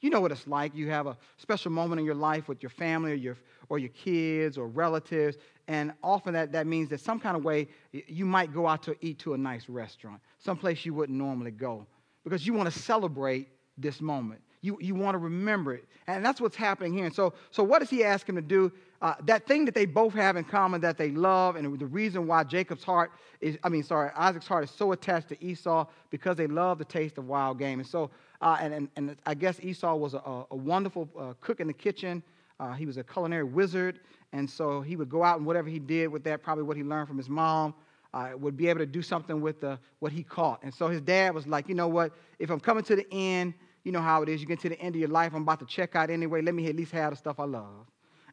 You 0.00 0.10
know 0.10 0.20
what 0.20 0.30
it's 0.30 0.46
like. 0.46 0.74
You 0.74 0.90
have 0.90 1.06
a 1.06 1.16
special 1.38 1.72
moment 1.72 2.00
in 2.00 2.04
your 2.04 2.14
life 2.14 2.48
with 2.48 2.62
your 2.62 2.70
family 2.70 3.12
or 3.12 3.16
your, 3.16 3.36
or 3.68 3.78
your 3.78 3.88
kids 3.90 4.58
or 4.58 4.68
relatives, 4.68 5.38
and 5.68 5.92
often 6.02 6.34
that, 6.34 6.52
that 6.52 6.66
means 6.66 6.90
that 6.90 7.00
some 7.00 7.18
kind 7.18 7.36
of 7.36 7.44
way 7.44 7.68
you 7.92 8.26
might 8.26 8.52
go 8.52 8.66
out 8.66 8.82
to 8.84 8.96
eat 9.00 9.18
to 9.20 9.34
a 9.34 9.38
nice 9.38 9.68
restaurant, 9.68 10.20
someplace 10.38 10.84
you 10.84 10.92
wouldn't 10.92 11.16
normally 11.16 11.50
go, 11.50 11.86
because 12.24 12.46
you 12.46 12.52
want 12.52 12.70
to 12.70 12.78
celebrate 12.78 13.48
this 13.78 14.00
moment. 14.00 14.42
You, 14.60 14.76
you 14.80 14.94
want 14.94 15.14
to 15.14 15.18
remember 15.18 15.74
it. 15.74 15.84
And 16.06 16.24
that's 16.24 16.40
what's 16.40 16.56
happening 16.56 16.92
here. 16.92 17.06
And 17.06 17.14
so, 17.14 17.32
so 17.50 17.62
what 17.62 17.78
does 17.78 17.90
he 17.90 18.02
ask 18.04 18.28
him 18.28 18.34
to 18.34 18.42
do? 18.42 18.72
Uh, 19.00 19.14
that 19.24 19.46
thing 19.46 19.64
that 19.64 19.74
they 19.74 19.86
both 19.86 20.12
have 20.12 20.36
in 20.36 20.42
common 20.42 20.80
that 20.80 20.98
they 20.98 21.10
love, 21.10 21.54
and 21.54 21.78
the 21.78 21.86
reason 21.86 22.26
why 22.26 22.42
Jacob's 22.42 22.82
heart 22.82 23.12
is, 23.40 23.56
I 23.62 23.68
mean, 23.68 23.84
sorry, 23.84 24.10
Isaac's 24.16 24.46
heart 24.48 24.64
is 24.64 24.70
so 24.70 24.90
attached 24.90 25.28
to 25.28 25.44
Esau 25.44 25.86
because 26.10 26.36
they 26.36 26.48
love 26.48 26.78
the 26.78 26.84
taste 26.84 27.16
of 27.16 27.26
wild 27.26 27.60
game. 27.60 27.78
And 27.78 27.88
so, 27.88 28.10
uh, 28.40 28.56
and, 28.60 28.74
and, 28.74 28.88
and, 28.96 29.16
I 29.24 29.34
guess 29.34 29.60
Esau 29.60 29.94
was 29.94 30.14
a, 30.14 30.44
a 30.50 30.56
wonderful 30.56 31.08
uh, 31.16 31.34
cook 31.40 31.60
in 31.60 31.68
the 31.68 31.72
kitchen. 31.72 32.24
Uh, 32.58 32.72
he 32.72 32.86
was 32.86 32.96
a 32.96 33.04
culinary 33.04 33.44
wizard. 33.44 34.00
And 34.32 34.50
so 34.50 34.80
he 34.80 34.96
would 34.96 35.08
go 35.08 35.22
out 35.22 35.38
and 35.38 35.46
whatever 35.46 35.68
he 35.68 35.78
did 35.78 36.08
with 36.08 36.24
that, 36.24 36.42
probably 36.42 36.64
what 36.64 36.76
he 36.76 36.82
learned 36.82 37.06
from 37.06 37.16
his 37.16 37.28
mom, 37.28 37.74
uh, 38.12 38.30
would 38.36 38.56
be 38.56 38.68
able 38.68 38.80
to 38.80 38.86
do 38.86 39.02
something 39.02 39.40
with 39.40 39.60
the, 39.60 39.78
what 40.00 40.10
he 40.10 40.24
caught. 40.24 40.62
And 40.64 40.74
so 40.74 40.88
his 40.88 41.00
dad 41.00 41.34
was 41.34 41.46
like, 41.46 41.68
you 41.68 41.74
know 41.74 41.88
what? 41.88 42.12
If 42.38 42.50
I'm 42.50 42.60
coming 42.60 42.82
to 42.84 42.96
the 42.96 43.06
end, 43.12 43.54
you 43.84 43.92
know 43.92 44.00
how 44.00 44.22
it 44.22 44.28
is. 44.28 44.40
You 44.40 44.46
get 44.46 44.60
to 44.60 44.68
the 44.68 44.80
end 44.80 44.96
of 44.96 45.00
your 45.00 45.08
life, 45.08 45.32
I'm 45.34 45.42
about 45.42 45.60
to 45.60 45.66
check 45.66 45.94
out 45.94 46.10
anyway. 46.10 46.42
Let 46.42 46.54
me 46.54 46.66
at 46.66 46.74
least 46.74 46.92
have 46.92 47.10
the 47.10 47.16
stuff 47.16 47.38
I 47.38 47.44
love. 47.44 47.86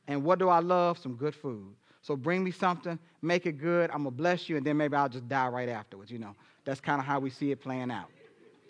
And 0.07 0.24
what 0.24 0.39
do 0.39 0.50
I 0.50 0.59
love? 0.59 0.97
Some 0.97 1.15
good 1.15 1.35
food. 1.35 1.75
So 2.01 2.15
bring 2.15 2.43
me 2.43 2.51
something, 2.51 3.00
make 3.24 3.47
it 3.47 3.53
good. 3.53 3.89
I'm 3.91 4.03
to 4.03 4.12
bless 4.12 4.47
you, 4.47 4.57
and 4.57 4.65
then 4.65 4.77
maybe 4.77 4.95
I'll 4.95 5.09
just 5.09 5.27
die 5.27 5.47
right 5.47 5.69
afterwards. 5.69 6.12
You 6.12 6.19
know, 6.19 6.35
that's 6.63 6.79
kind 6.79 7.00
of 7.00 7.05
how 7.05 7.19
we 7.19 7.31
see 7.31 7.50
it 7.51 7.62
playing 7.62 7.89
out. 7.89 8.09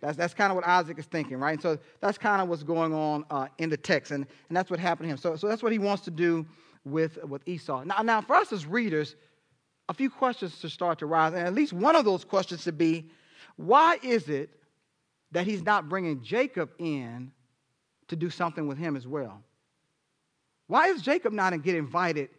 That's, 0.01 0.17
that's 0.17 0.33
kind 0.33 0.51
of 0.51 0.55
what 0.55 0.65
Isaac 0.65 0.97
is 0.99 1.05
thinking, 1.05 1.37
right? 1.37 1.53
And 1.53 1.61
so 1.61 1.77
that's 1.99 2.17
kind 2.17 2.41
of 2.41 2.47
what's 2.47 2.63
going 2.63 2.93
on 2.93 3.25
uh, 3.29 3.47
in 3.57 3.69
the 3.69 3.77
text, 3.77 4.11
and, 4.11 4.25
and 4.47 4.55
that's 4.55 4.69
what 4.69 4.79
happened 4.79 5.07
to 5.07 5.11
him. 5.11 5.17
So, 5.17 5.35
so 5.35 5.47
that's 5.47 5.61
what 5.61 5.73
he 5.73 5.79
wants 5.79 6.03
to 6.05 6.11
do 6.11 6.45
with, 6.85 7.21
with 7.25 7.41
Esau. 7.45 7.83
Now, 7.83 8.01
now, 8.03 8.21
for 8.21 8.35
us 8.35 8.53
as 8.53 8.65
readers, 8.65 9.15
a 9.89 9.93
few 9.93 10.09
questions 10.09 10.59
to 10.59 10.69
start 10.69 10.99
to 10.99 11.05
rise, 11.05 11.33
and 11.33 11.45
at 11.45 11.53
least 11.53 11.73
one 11.73 11.95
of 11.95 12.05
those 12.05 12.23
questions 12.23 12.63
to 12.63 12.71
be 12.71 13.09
why 13.57 13.97
is 14.03 14.29
it 14.29 14.49
that 15.31 15.45
he's 15.45 15.63
not 15.63 15.89
bringing 15.89 16.21
Jacob 16.21 16.71
in 16.77 17.31
to 18.07 18.15
do 18.15 18.29
something 18.29 18.67
with 18.67 18.77
him 18.77 18.95
as 18.95 19.07
well? 19.07 19.41
Why 20.67 20.87
is 20.87 21.01
Jacob 21.01 21.33
not 21.33 21.61
get 21.63 21.75
invited 21.75 22.29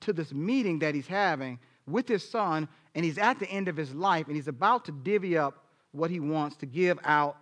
to 0.00 0.12
this 0.12 0.32
meeting 0.32 0.78
that 0.80 0.94
he's 0.94 1.06
having 1.06 1.58
with 1.86 2.08
his 2.08 2.28
son, 2.28 2.68
and 2.94 3.04
he's 3.04 3.18
at 3.18 3.38
the 3.38 3.48
end 3.48 3.68
of 3.68 3.76
his 3.76 3.94
life, 3.94 4.26
and 4.26 4.34
he's 4.34 4.48
about 4.48 4.84
to 4.86 4.92
divvy 4.92 5.38
up 5.38 5.64
what 5.92 6.10
he 6.10 6.20
wants 6.20 6.56
to 6.56 6.66
give 6.66 6.98
out 7.04 7.36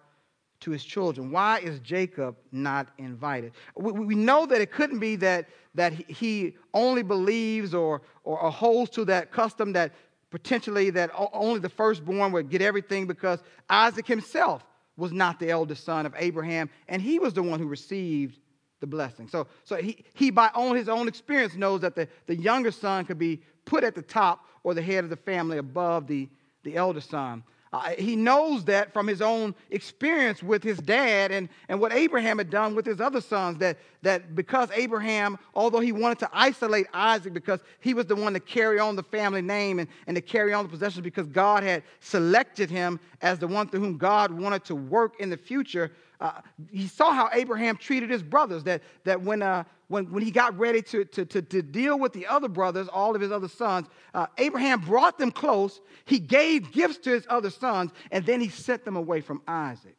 to 0.61 0.71
his 0.71 0.85
children? 0.85 1.31
Why 1.31 1.59
is 1.61 1.81
Jacob 1.81 2.37
not 2.53 2.89
invited? 2.99 3.53
We, 3.77 3.93
we 3.93 4.15
know 4.15 4.47
that 4.47 4.61
it 4.61 4.73
couldn't 4.73 4.99
be 4.99 5.17
that, 5.17 5.49
that 5.75 5.93
he 5.93 6.57
only 6.73 7.03
believes 7.03 7.75
or, 7.75 8.03
or, 8.25 8.41
or 8.41 8.51
holds 8.51 8.91
to 8.93 9.05
that 9.07 9.33
custom 9.33 9.73
that 9.75 9.93
potentially 10.31 10.91
that 10.91 11.11
only 11.33 11.61
the 11.61 11.69
firstborn 11.69 12.33
would 12.33 12.51
get 12.51 12.61
everything 12.61 13.07
because 13.07 13.43
Isaac 13.71 14.07
himself 14.07 14.65
was 14.97 15.13
not 15.13 15.39
the 15.39 15.51
eldest 15.51 15.85
son 15.85 16.07
of 16.07 16.15
Abraham, 16.17 16.71
and 16.89 17.03
he 17.03 17.19
was 17.19 17.35
the 17.35 17.43
one 17.43 17.59
who 17.59 17.67
received 17.67 18.39
the 18.81 18.87
blessing. 18.87 19.29
So, 19.29 19.47
so 19.65 19.77
he, 19.77 20.05
he, 20.15 20.31
by 20.31 20.51
own, 20.55 20.77
his 20.77 20.89
own 20.89 21.09
experience, 21.09 21.55
knows 21.55 21.81
that 21.81 21.95
the, 21.95 22.09
the 22.27 22.37
younger 22.37 22.71
son 22.71 23.05
could 23.05 23.19
be 23.19 23.41
put 23.65 23.85
at 23.85 23.95
the 23.95 24.03
top 24.03 24.47
or 24.63 24.75
the 24.75 24.83
head 24.83 25.05
of 25.05 25.11
the 25.11 25.17
family 25.17 25.59
above 25.59 26.07
the, 26.07 26.29
the 26.65 26.77
elder 26.77 27.01
son. 27.01 27.43
Uh, 27.75 27.91
he 27.99 28.15
knows 28.15 28.65
that 28.67 28.93
from 28.93 29.05
his 29.05 29.21
own 29.21 29.53
experience 29.71 30.45
with 30.45 30.63
his 30.63 30.79
dad 30.79 31.33
and, 31.33 31.49
and 31.69 31.81
what 31.81 31.93
Abraham 31.93 32.39
had 32.39 32.49
done 32.49 32.77
with 32.77 32.87
his 32.87 33.01
other 33.01 33.21
sons, 33.21 33.59
that, 33.59 33.79
that 34.03 34.37
because 34.37 34.69
Abraham, 34.77 35.37
although 35.57 35.81
he 35.81 35.91
wanted 35.91 36.21
to 36.21 36.31
isolate 36.33 36.87
Isaac 36.95 37.35
because 37.35 37.59
he 37.81 37.93
was 37.93 38.07
the 38.07 38.15
one 38.15 38.33
to 38.33 38.39
carry 38.39 38.79
on 38.79 38.95
the 38.95 39.03
family 39.03 39.43
name 39.43 39.81
and, 39.81 39.89
and 40.07 40.15
to 40.15 40.21
carry 40.21 40.53
on 40.53 40.65
the 40.65 40.69
possessions 40.69 41.03
because 41.03 41.27
God 41.27 41.65
had 41.65 41.83
selected 41.99 42.71
him 42.71 43.01
as 43.23 43.41
the 43.41 43.49
one 43.49 43.69
through 43.69 43.81
whom 43.81 43.99
God 43.99 44.31
wanted 44.31 44.65
to 44.67 44.77
work 44.77 45.19
in 45.19 45.29
the 45.29 45.37
future, 45.37 45.91
uh, 46.21 46.41
he 46.71 46.87
saw 46.87 47.13
how 47.13 47.29
Abraham 47.33 47.77
treated 47.77 48.11
his 48.11 48.23
brothers, 48.23 48.65
that, 48.65 48.83
that 49.05 49.21
when, 49.23 49.43
uh, 49.43 49.65
when, 49.89 50.11
when 50.13 50.23
he 50.23 50.31
got 50.31 50.57
ready 50.59 50.81
to, 50.83 51.05
to, 51.05 51.25
to, 51.25 51.43
to, 51.43 51.63
deal 51.63 51.99
with 51.99 52.13
the 52.13 52.27
other 52.27 52.49
brothers, 52.49 52.89
all 52.89 53.15
of 53.15 53.21
his 53.21 53.33
other 53.33 53.49
sons, 53.49 53.89
uh, 54.15 54.27
Abraham 54.39 54.81
brought 54.81 55.19
them 55.19 55.31
close. 55.31 55.81
He 56.05 56.19
gave 56.19 56.73
gifts 56.73 56.99
to 56.99 57.11
his 57.11 57.27
other 57.29 57.51
sons, 57.51 57.91
and 58.11 58.25
then 58.25 58.41
he 58.41 58.49
sent 58.49 58.85
them 58.85 58.97
away 58.97 59.21
from 59.21 59.43
Isaac. 59.49 59.97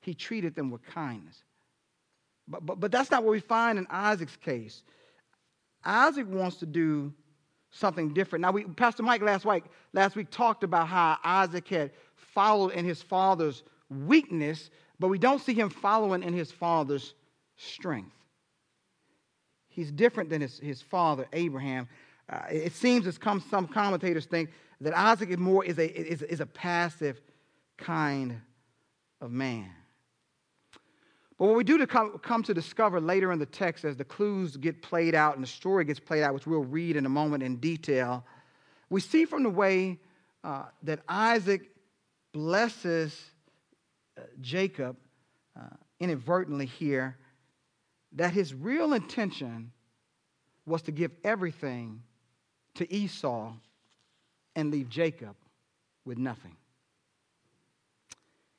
He 0.00 0.14
treated 0.14 0.54
them 0.54 0.70
with 0.70 0.82
kindness. 0.86 1.42
But, 2.46 2.64
but, 2.64 2.80
but 2.80 2.92
that's 2.92 3.10
not 3.10 3.24
what 3.24 3.32
we 3.32 3.40
find 3.40 3.78
in 3.78 3.86
Isaac's 3.90 4.36
case. 4.36 4.82
Isaac 5.84 6.26
wants 6.28 6.56
to 6.58 6.66
do 6.66 7.12
something 7.70 8.14
different. 8.14 8.42
Now, 8.42 8.52
we, 8.52 8.64
Pastor 8.64 9.02
Mike 9.02 9.22
last 9.22 9.44
week, 9.44 9.64
last 9.92 10.16
week 10.16 10.30
talked 10.30 10.64
about 10.64 10.88
how 10.88 11.18
Isaac 11.22 11.68
had 11.68 11.90
followed 12.14 12.70
in 12.70 12.84
his 12.84 13.02
father's 13.02 13.62
weakness, 13.90 14.70
but 14.98 15.08
we 15.08 15.18
don't 15.18 15.40
see 15.40 15.54
him 15.54 15.70
following 15.70 16.22
in 16.22 16.32
his 16.32 16.50
father's 16.50 17.14
strength. 17.56 18.14
He's 19.68 19.92
different 19.92 20.30
than 20.30 20.40
his, 20.40 20.58
his 20.58 20.82
father, 20.82 21.26
Abraham. 21.32 21.88
Uh, 22.28 22.42
it 22.50 22.72
seems, 22.72 23.06
as 23.06 23.16
come, 23.16 23.42
some 23.50 23.66
commentators 23.68 24.26
think, 24.26 24.50
that 24.80 24.96
Isaac 24.96 25.30
is 25.30 25.38
more 25.38 25.64
is 25.64 25.78
a, 25.78 25.86
is, 25.86 26.22
is 26.22 26.40
a 26.40 26.46
passive 26.46 27.20
kind 27.76 28.40
of 29.20 29.30
man. 29.30 29.70
But 31.38 31.46
what 31.46 31.56
we 31.56 31.64
do 31.64 31.78
to 31.78 31.86
come, 31.86 32.18
come, 32.18 32.42
to 32.44 32.54
discover 32.54 33.00
later 33.00 33.30
in 33.30 33.38
the 33.38 33.46
text 33.46 33.84
as 33.84 33.96
the 33.96 34.04
clues 34.04 34.56
get 34.56 34.82
played 34.82 35.14
out 35.14 35.34
and 35.34 35.42
the 35.42 35.48
story 35.48 35.84
gets 35.84 36.00
played 36.00 36.22
out, 36.22 36.34
which 36.34 36.46
we'll 36.46 36.64
read 36.64 36.96
in 36.96 37.06
a 37.06 37.08
moment 37.08 37.44
in 37.44 37.56
detail, 37.56 38.24
we 38.90 39.00
see 39.00 39.24
from 39.24 39.44
the 39.44 39.50
way 39.50 40.00
uh, 40.42 40.64
that 40.82 41.00
Isaac 41.08 41.70
blesses 42.32 43.30
Jacob 44.40 44.96
uh, 45.58 45.62
inadvertently 46.00 46.66
here 46.66 47.16
that 48.12 48.32
his 48.32 48.54
real 48.54 48.92
intention 48.92 49.72
was 50.66 50.82
to 50.82 50.92
give 50.92 51.12
everything 51.24 52.02
to 52.74 52.92
Esau 52.92 53.52
and 54.54 54.70
leave 54.70 54.88
Jacob 54.88 55.34
with 56.04 56.18
nothing. 56.18 56.56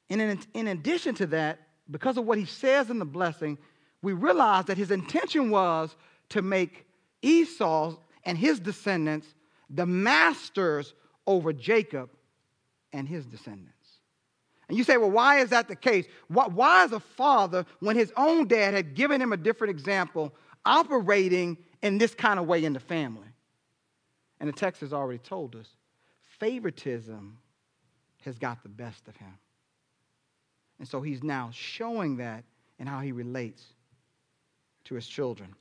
And 0.10 0.22
in, 0.22 0.40
in 0.54 0.68
addition 0.68 1.16
to 1.16 1.28
that, 1.28 1.60
because 1.90 2.18
of 2.18 2.26
what 2.26 2.38
he 2.38 2.46
says 2.46 2.90
in 2.90 3.00
the 3.00 3.06
blessing, 3.06 3.58
we 4.02 4.14
realize 4.14 4.66
that 4.66 4.78
his 4.78 4.92
intention 4.92 5.50
was 5.50 5.96
to 6.30 6.42
make 6.42 6.86
Esau 7.22 7.96
and 8.24 8.38
his 8.38 8.60
descendants 8.60 9.28
the 9.70 9.86
masters 9.86 10.94
over 11.28 11.54
Jacob 11.54 12.10
and 12.92 13.08
his 13.08 13.26
descendants. 13.26 13.74
And 14.70 14.78
you 14.78 14.84
say, 14.84 14.98
well, 14.98 15.12
why 15.12 15.40
is 15.40 15.50
that 15.50 15.68
the 15.68 15.76
case? 15.76 16.06
Why, 16.28 16.48
why 16.48 16.86
is 16.86 16.94
a 16.94 17.00
father, 17.00 17.66
when 17.80 17.96
his 17.96 18.14
own 18.16 18.48
dad 18.48 18.74
had 18.74 18.94
given 18.94 19.20
him 19.20 19.34
a 19.34 19.38
different 19.38 19.72
example, 19.72 20.34
operating 20.64 21.58
in 21.82 21.98
this 21.98 22.14
kind 22.14 22.40
of 22.40 22.46
way 22.46 22.64
in 22.64 22.74
the 22.74 22.80
family? 22.80 23.28
And 24.40 24.48
the 24.48 24.54
text 24.54 24.82
has 24.82 24.94
already 24.94 25.20
told 25.20 25.56
us 25.56 25.68
favoritism 26.40 27.38
has 28.24 28.38
got 28.38 28.64
the 28.64 28.70
best 28.70 29.08
of 29.08 29.18
him. 29.18 29.34
And 30.78 30.88
so 30.88 31.02
he's 31.02 31.24
now 31.24 31.50
showing 31.52 32.18
that 32.18 32.44
in 32.78 32.88
how 32.88 33.00
he 33.00 33.12
relates 33.12 33.64
to 34.86 34.96
his 34.96 35.08
children. 35.08 35.54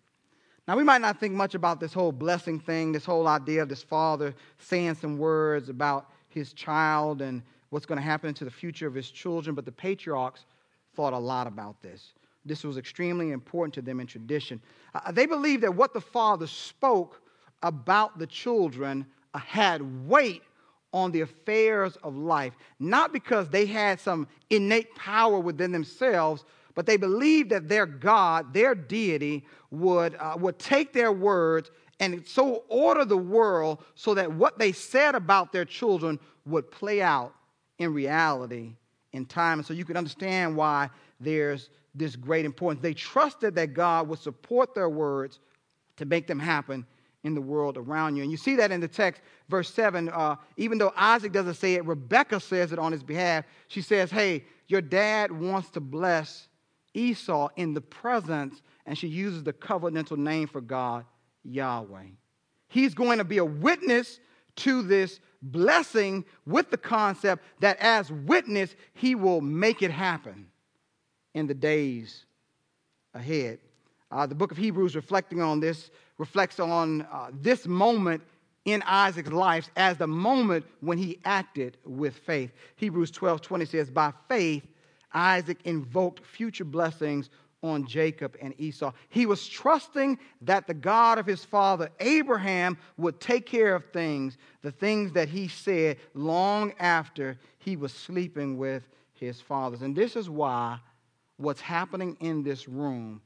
Now, 0.68 0.76
we 0.76 0.84
might 0.84 1.00
not 1.00 1.18
think 1.18 1.34
much 1.34 1.54
about 1.54 1.80
this 1.80 1.94
whole 1.94 2.12
blessing 2.12 2.60
thing, 2.60 2.92
this 2.92 3.06
whole 3.06 3.26
idea 3.26 3.62
of 3.62 3.70
this 3.70 3.82
father 3.82 4.34
saying 4.58 4.96
some 4.96 5.16
words 5.16 5.70
about 5.70 6.10
his 6.28 6.52
child 6.52 7.22
and 7.22 7.42
what's 7.70 7.86
going 7.86 7.98
to 7.98 8.04
happen 8.04 8.34
to 8.34 8.44
the 8.44 8.50
future 8.50 8.86
of 8.86 8.94
his 8.94 9.10
children, 9.10 9.54
but 9.54 9.64
the 9.64 9.72
patriarchs 9.72 10.44
thought 10.94 11.12
a 11.12 11.18
lot 11.18 11.46
about 11.46 11.80
this. 11.82 12.12
This 12.44 12.64
was 12.64 12.78
extremely 12.78 13.30
important 13.32 13.74
to 13.74 13.82
them 13.82 14.00
in 14.00 14.06
tradition. 14.06 14.60
Uh, 14.94 15.12
they 15.12 15.26
believed 15.26 15.62
that 15.62 15.74
what 15.74 15.92
the 15.92 16.00
father 16.00 16.46
spoke 16.46 17.20
about 17.62 18.18
the 18.18 18.26
children 18.26 19.06
uh, 19.34 19.38
had 19.38 20.08
weight 20.08 20.42
on 20.92 21.12
the 21.12 21.20
affairs 21.20 21.96
of 22.02 22.16
life, 22.16 22.54
not 22.78 23.12
because 23.12 23.50
they 23.50 23.66
had 23.66 24.00
some 24.00 24.26
innate 24.48 24.94
power 24.94 25.38
within 25.38 25.70
themselves, 25.70 26.44
but 26.74 26.86
they 26.86 26.96
believed 26.96 27.50
that 27.50 27.68
their 27.68 27.84
God, 27.84 28.54
their 28.54 28.74
deity, 28.74 29.44
would, 29.70 30.14
uh, 30.14 30.36
would 30.38 30.58
take 30.58 30.92
their 30.92 31.12
words 31.12 31.70
and 32.00 32.26
so 32.26 32.62
order 32.68 33.04
the 33.04 33.16
world 33.16 33.82
so 33.94 34.14
that 34.14 34.32
what 34.32 34.58
they 34.58 34.72
said 34.72 35.14
about 35.14 35.52
their 35.52 35.64
children 35.64 36.18
would 36.46 36.70
play 36.70 37.02
out 37.02 37.34
in 37.78 37.92
reality 37.92 38.74
in 39.12 39.24
time. 39.24 39.58
And 39.58 39.66
so 39.66 39.74
you 39.74 39.84
can 39.84 39.96
understand 39.96 40.56
why 40.56 40.90
there's 41.20 41.70
this 41.94 42.16
great 42.16 42.44
importance. 42.44 42.82
They 42.82 42.94
trusted 42.94 43.54
that 43.54 43.74
God 43.74 44.08
would 44.08 44.18
support 44.18 44.74
their 44.74 44.88
words 44.88 45.40
to 45.96 46.04
make 46.04 46.26
them 46.26 46.38
happen 46.38 46.86
in 47.24 47.34
the 47.34 47.40
world 47.40 47.76
around 47.76 48.16
you. 48.16 48.22
And 48.22 48.30
you 48.30 48.36
see 48.36 48.56
that 48.56 48.70
in 48.70 48.80
the 48.80 48.88
text, 48.88 49.22
verse 49.48 49.72
7. 49.72 50.08
Uh, 50.08 50.36
even 50.56 50.78
though 50.78 50.92
Isaac 50.96 51.32
doesn't 51.32 51.54
say 51.54 51.74
it, 51.74 51.84
Rebecca 51.84 52.38
says 52.40 52.72
it 52.72 52.78
on 52.78 52.92
his 52.92 53.02
behalf. 53.02 53.44
She 53.66 53.82
says, 53.82 54.10
Hey, 54.10 54.44
your 54.68 54.80
dad 54.80 55.32
wants 55.32 55.70
to 55.70 55.80
bless 55.80 56.48
Esau 56.94 57.48
in 57.56 57.74
the 57.74 57.80
presence, 57.80 58.62
and 58.86 58.96
she 58.96 59.08
uses 59.08 59.42
the 59.42 59.52
covenantal 59.52 60.16
name 60.16 60.46
for 60.46 60.60
God, 60.60 61.04
Yahweh. 61.44 62.06
He's 62.68 62.94
going 62.94 63.18
to 63.18 63.24
be 63.24 63.38
a 63.38 63.44
witness 63.44 64.20
to 64.58 64.82
this 64.82 65.20
blessing 65.42 66.24
with 66.46 66.70
the 66.70 66.76
concept 66.76 67.44
that 67.60 67.78
as 67.78 68.10
witness, 68.10 68.74
he 68.94 69.14
will 69.14 69.40
make 69.40 69.82
it 69.82 69.90
happen 69.90 70.48
in 71.34 71.46
the 71.46 71.54
days 71.54 72.24
ahead. 73.14 73.58
Uh, 74.10 74.26
the 74.26 74.34
book 74.34 74.50
of 74.50 74.56
Hebrews, 74.56 74.96
reflecting 74.96 75.40
on 75.40 75.60
this, 75.60 75.90
reflects 76.16 76.58
on 76.58 77.02
uh, 77.02 77.30
this 77.32 77.66
moment 77.66 78.22
in 78.64 78.82
Isaac's 78.82 79.30
life 79.30 79.70
as 79.76 79.96
the 79.96 80.06
moment 80.06 80.64
when 80.80 80.98
he 80.98 81.18
acted 81.24 81.76
with 81.84 82.16
faith. 82.16 82.52
Hebrews 82.76 83.10
12 83.10 83.40
20 83.40 83.64
says, 83.64 83.90
By 83.90 84.12
faith, 84.28 84.66
Isaac 85.12 85.58
invoked 85.64 86.24
future 86.26 86.64
blessings 86.64 87.30
on 87.62 87.86
Jacob 87.86 88.36
and 88.40 88.54
Esau. 88.58 88.92
He 89.08 89.26
was 89.26 89.46
trusting 89.46 90.18
that 90.42 90.66
the 90.66 90.74
God 90.74 91.18
of 91.18 91.26
his 91.26 91.44
father 91.44 91.90
Abraham 92.00 92.78
would 92.96 93.20
take 93.20 93.46
care 93.46 93.74
of 93.74 93.84
things, 93.86 94.38
the 94.62 94.70
things 94.70 95.12
that 95.12 95.28
he 95.28 95.48
said 95.48 95.96
long 96.14 96.72
after 96.78 97.38
he 97.58 97.76
was 97.76 97.92
sleeping 97.92 98.56
with 98.56 98.84
his 99.14 99.40
fathers. 99.40 99.82
And 99.82 99.96
this 99.96 100.14
is 100.14 100.30
why 100.30 100.78
what's 101.36 101.60
happening 101.60 102.16
in 102.20 102.42
this 102.42 102.68
room 102.68 103.20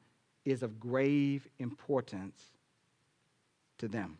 is 0.45 0.63
of 0.63 0.81
grave 0.81 1.47
importance 1.59 2.43
to 3.79 3.89
them. 3.89 4.19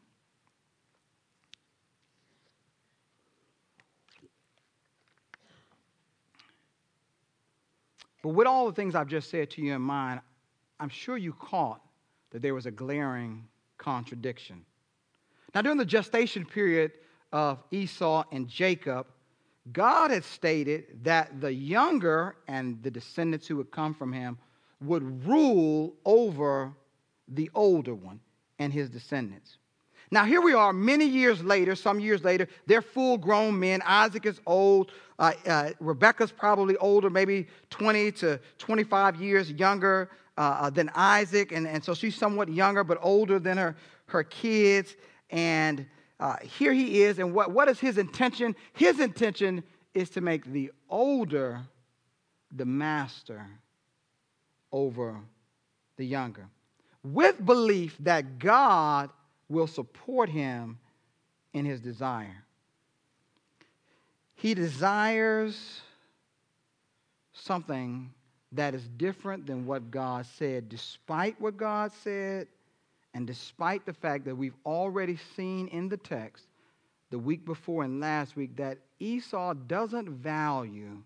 But 8.23 8.31
with 8.31 8.47
all 8.47 8.67
the 8.67 8.73
things 8.73 8.95
I've 8.95 9.09
just 9.09 9.31
said 9.31 9.51
to 9.51 9.63
you 9.63 9.75
in 9.75 9.83
mind, 9.83 10.21
I'm 10.79 10.89
sure 10.89 11.17
you 11.17 11.33
caught 11.33 11.81
that 12.31 12.41
there 12.41 12.55
was 12.55 12.67
a 12.67 12.71
glaring 12.71 13.47
contradiction. 13.79 14.65
Now, 15.55 15.63
during 15.63 15.79
the 15.79 15.85
gestation 15.85 16.47
period 16.47 16.93
of 17.33 17.63
Esau 17.71 18.25
and 18.33 18.49
Jacob, 18.49 19.07
God 19.73 20.11
had 20.11 20.25
stated 20.25 21.05
that 21.05 21.41
the 21.41 21.53
younger 21.53 22.37
and 22.49 22.83
the 22.83 22.91
descendants 22.91 23.47
who 23.47 23.57
would 23.57 23.71
come 23.71 23.95
from 23.95 24.13
him 24.13 24.39
would 24.81 25.27
rule 25.27 25.95
over 26.05 26.73
the 27.29 27.51
older 27.55 27.95
one 27.95 28.21
and 28.59 28.73
his 28.73 28.91
descendants. 28.91 29.59
Now, 30.13 30.27
here 30.27 30.43
we 30.43 30.53
are 30.53 30.75
many 30.75 31.07
years 31.07 31.43
later, 31.43 31.75
some 31.75 31.99
years 31.99 32.23
later, 32.23 32.47
they're 32.67 32.83
full 32.83 33.17
grown 33.17 33.59
men. 33.59 33.81
Isaac 33.87 34.27
is 34.27 34.43
old. 34.45 34.93
Uh, 35.19 35.33
uh, 35.47 35.71
Rebecca's 35.81 36.31
probably 36.31 36.77
older, 36.77 37.09
maybe 37.09 37.47
20 37.71 38.13
to 38.13 38.39
25 38.59 39.23
years 39.23 39.51
younger 39.51 40.11
uh, 40.37 40.41
uh, 40.61 40.71
than 40.71 40.91
Isaac. 40.95 41.53
And, 41.53 41.67
and 41.67 41.83
so 41.83 41.95
she's 41.95 42.15
somewhat 42.15 42.51
younger, 42.51 42.85
but 42.85 42.99
older 43.01 43.39
than 43.39 43.57
her, 43.57 43.75
her 44.05 44.23
kids. 44.23 44.97
And 45.31 45.87
uh, 46.21 46.37
here 46.43 46.75
he 46.75 47.01
is. 47.01 47.19
And 47.19 47.33
what, 47.33 47.51
what 47.51 47.71
is 47.71 47.81
his 47.81 47.97
intention? 47.97 48.55
His 48.75 49.01
intention 49.01 49.65
is 49.95 50.11
to 50.11 50.21
make 50.21 50.45
the 50.45 50.73
older 50.91 51.63
the 52.55 52.67
master 52.67 53.47
over 54.73 55.17
the 55.97 56.05
younger 56.05 56.49
with 57.03 57.43
belief 57.45 57.97
that 58.01 58.39
God 58.39 59.09
will 59.53 59.67
support 59.67 60.29
him 60.29 60.79
in 61.53 61.65
his 61.65 61.81
desire. 61.81 62.45
He 64.35 64.55
desires 64.55 65.83
something 67.33 68.11
that 68.53 68.75
is 68.75 68.89
different 68.97 69.47
than 69.47 69.67
what 69.67 69.91
God 69.91 70.27
said, 70.27 70.69
despite 70.69 71.41
what 71.41 71.57
God 71.57 71.93
said, 72.03 72.49
and 73.15 73.27
despite 73.27 73.87
the 73.87 73.93
fact 73.93 74.25
that 74.25 74.35
we've 74.35 74.57
already 74.65 75.19
seen 75.37 75.69
in 75.69 75.89
the 75.89 75.97
text 75.97 76.47
the 77.11 77.19
week 77.19 77.45
before 77.45 77.85
and 77.85 78.01
last 78.01 78.37
week 78.37 78.57
that 78.57 78.79
Esau 78.99 79.55
doesn't 79.55 80.09
value 80.09 81.03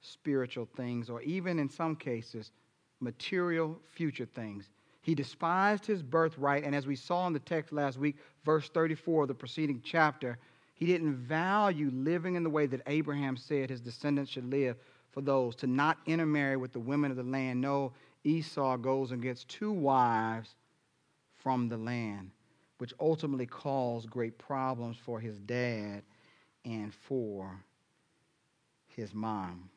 spiritual 0.00 0.68
things 0.76 1.10
or 1.10 1.20
even 1.22 1.58
in 1.58 1.68
some 1.68 1.96
cases 1.96 2.52
material 3.00 3.76
future 3.94 4.26
things. 4.26 4.68
He 5.08 5.14
despised 5.14 5.86
his 5.86 6.02
birthright, 6.02 6.64
and 6.64 6.74
as 6.74 6.86
we 6.86 6.94
saw 6.94 7.26
in 7.26 7.32
the 7.32 7.38
text 7.38 7.72
last 7.72 7.96
week, 7.96 8.16
verse 8.44 8.68
34 8.68 9.22
of 9.22 9.28
the 9.28 9.34
preceding 9.34 9.80
chapter, 9.82 10.36
he 10.74 10.84
didn't 10.84 11.14
value 11.14 11.90
living 11.94 12.34
in 12.34 12.42
the 12.42 12.50
way 12.50 12.66
that 12.66 12.82
Abraham 12.86 13.34
said 13.34 13.70
his 13.70 13.80
descendants 13.80 14.30
should 14.30 14.50
live 14.50 14.76
for 15.10 15.22
those, 15.22 15.56
to 15.56 15.66
not 15.66 15.96
intermarry 16.04 16.58
with 16.58 16.74
the 16.74 16.78
women 16.78 17.10
of 17.10 17.16
the 17.16 17.22
land. 17.22 17.58
No, 17.58 17.94
Esau 18.22 18.76
goes 18.76 19.10
and 19.10 19.22
gets 19.22 19.44
two 19.44 19.72
wives 19.72 20.56
from 21.38 21.70
the 21.70 21.78
land, 21.78 22.30
which 22.76 22.92
ultimately 23.00 23.46
caused 23.46 24.10
great 24.10 24.36
problems 24.36 24.98
for 24.98 25.18
his 25.20 25.38
dad 25.38 26.02
and 26.66 26.92
for 26.92 27.58
his 28.88 29.14
mom. 29.14 29.70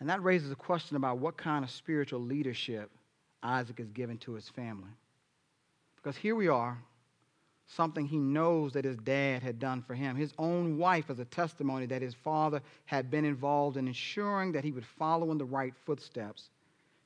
And 0.00 0.08
that 0.08 0.22
raises 0.22 0.50
a 0.50 0.56
question 0.56 0.96
about 0.96 1.18
what 1.18 1.36
kind 1.36 1.64
of 1.64 1.70
spiritual 1.70 2.20
leadership 2.20 2.90
Isaac 3.42 3.80
is 3.80 3.90
given 3.90 4.18
to 4.18 4.34
his 4.34 4.48
family. 4.48 4.90
Because 5.96 6.16
here 6.16 6.34
we 6.34 6.48
are, 6.48 6.78
something 7.66 8.06
he 8.06 8.18
knows 8.18 8.72
that 8.74 8.84
his 8.84 8.96
dad 8.98 9.42
had 9.42 9.58
done 9.58 9.82
for 9.82 9.94
him. 9.94 10.16
His 10.16 10.32
own 10.38 10.78
wife 10.78 11.10
is 11.10 11.18
a 11.18 11.24
testimony 11.24 11.86
that 11.86 12.02
his 12.02 12.14
father 12.14 12.60
had 12.84 13.10
been 13.10 13.24
involved 13.24 13.76
in 13.76 13.88
ensuring 13.88 14.52
that 14.52 14.64
he 14.64 14.72
would 14.72 14.84
follow 14.84 15.30
in 15.32 15.38
the 15.38 15.44
right 15.44 15.74
footsteps. 15.84 16.50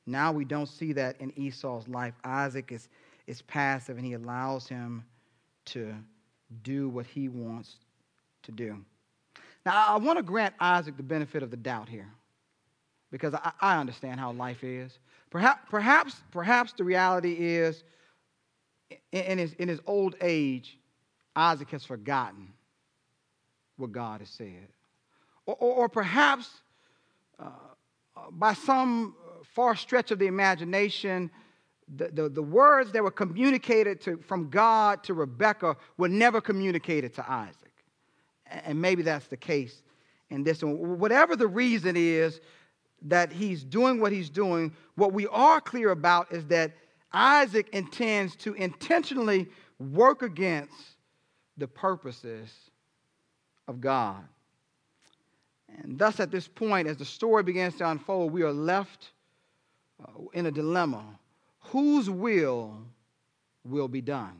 Now 0.05 0.31
we 0.31 0.45
don't 0.45 0.67
see 0.67 0.93
that 0.93 1.19
in 1.19 1.31
Esau's 1.37 1.87
life. 1.87 2.13
Isaac 2.23 2.71
is, 2.71 2.89
is 3.27 3.41
passive 3.43 3.97
and 3.97 4.05
he 4.05 4.13
allows 4.13 4.67
him 4.67 5.03
to 5.65 5.95
do 6.63 6.89
what 6.89 7.05
he 7.05 7.29
wants 7.29 7.77
to 8.43 8.51
do. 8.51 8.77
Now, 9.65 9.85
I 9.87 9.97
want 9.97 10.17
to 10.17 10.23
grant 10.23 10.55
Isaac 10.59 10.97
the 10.97 11.03
benefit 11.03 11.43
of 11.43 11.51
the 11.51 11.57
doubt 11.57 11.87
here 11.87 12.11
because 13.11 13.33
I, 13.33 13.51
I 13.59 13.77
understand 13.77 14.19
how 14.19 14.31
life 14.31 14.63
is. 14.63 14.97
Perhaps, 15.29 15.61
perhaps, 15.69 16.15
perhaps 16.31 16.73
the 16.73 16.83
reality 16.83 17.33
is 17.33 17.83
in 19.11 19.37
his, 19.37 19.53
in 19.53 19.67
his 19.67 19.79
old 19.85 20.15
age, 20.21 20.77
Isaac 21.35 21.69
has 21.71 21.85
forgotten 21.85 22.49
what 23.77 23.91
God 23.91 24.21
has 24.21 24.29
said. 24.29 24.67
Or, 25.45 25.55
or, 25.55 25.75
or 25.75 25.89
perhaps 25.89 26.49
uh, 27.39 27.49
by 28.31 28.53
some 28.53 29.15
far 29.43 29.75
stretch 29.75 30.11
of 30.11 30.19
the 30.19 30.27
imagination, 30.27 31.31
the, 31.95 32.09
the, 32.09 32.29
the, 32.29 32.43
words 32.43 32.91
that 32.91 33.03
were 33.03 33.11
communicated 33.11 33.99
to, 34.01 34.17
from 34.17 34.49
God 34.49 35.03
to 35.03 35.13
Rebekah 35.13 35.75
were 35.97 36.07
never 36.07 36.39
communicated 36.39 37.13
to 37.15 37.29
Isaac. 37.29 37.55
And 38.45 38.81
maybe 38.81 39.01
that's 39.01 39.27
the 39.27 39.37
case 39.37 39.81
in 40.29 40.43
this 40.43 40.63
one. 40.63 40.99
Whatever 40.99 41.35
the 41.35 41.47
reason 41.47 41.95
is 41.97 42.39
that 43.03 43.31
he's 43.31 43.63
doing 43.63 43.99
what 43.99 44.11
he's 44.11 44.29
doing, 44.29 44.73
what 44.95 45.13
we 45.13 45.27
are 45.27 45.59
clear 45.59 45.91
about 45.91 46.31
is 46.31 46.45
that 46.45 46.73
Isaac 47.13 47.69
intends 47.73 48.35
to 48.37 48.53
intentionally 48.53 49.47
work 49.79 50.21
against 50.21 50.75
the 51.57 51.67
purposes 51.67 52.49
of 53.67 53.81
God. 53.81 54.23
And 55.81 55.97
thus, 55.97 56.19
at 56.19 56.31
this 56.31 56.47
point, 56.47 56.87
as 56.87 56.97
the 56.97 57.05
story 57.05 57.43
begins 57.43 57.75
to 57.77 57.89
unfold, 57.89 58.31
we 58.31 58.43
are 58.43 58.51
left 58.51 59.11
uh, 60.01 60.11
in 60.33 60.45
a 60.45 60.51
dilemma. 60.51 61.03
Whose 61.65 62.09
will 62.09 62.77
will 63.63 63.87
be 63.87 64.01
done? 64.01 64.37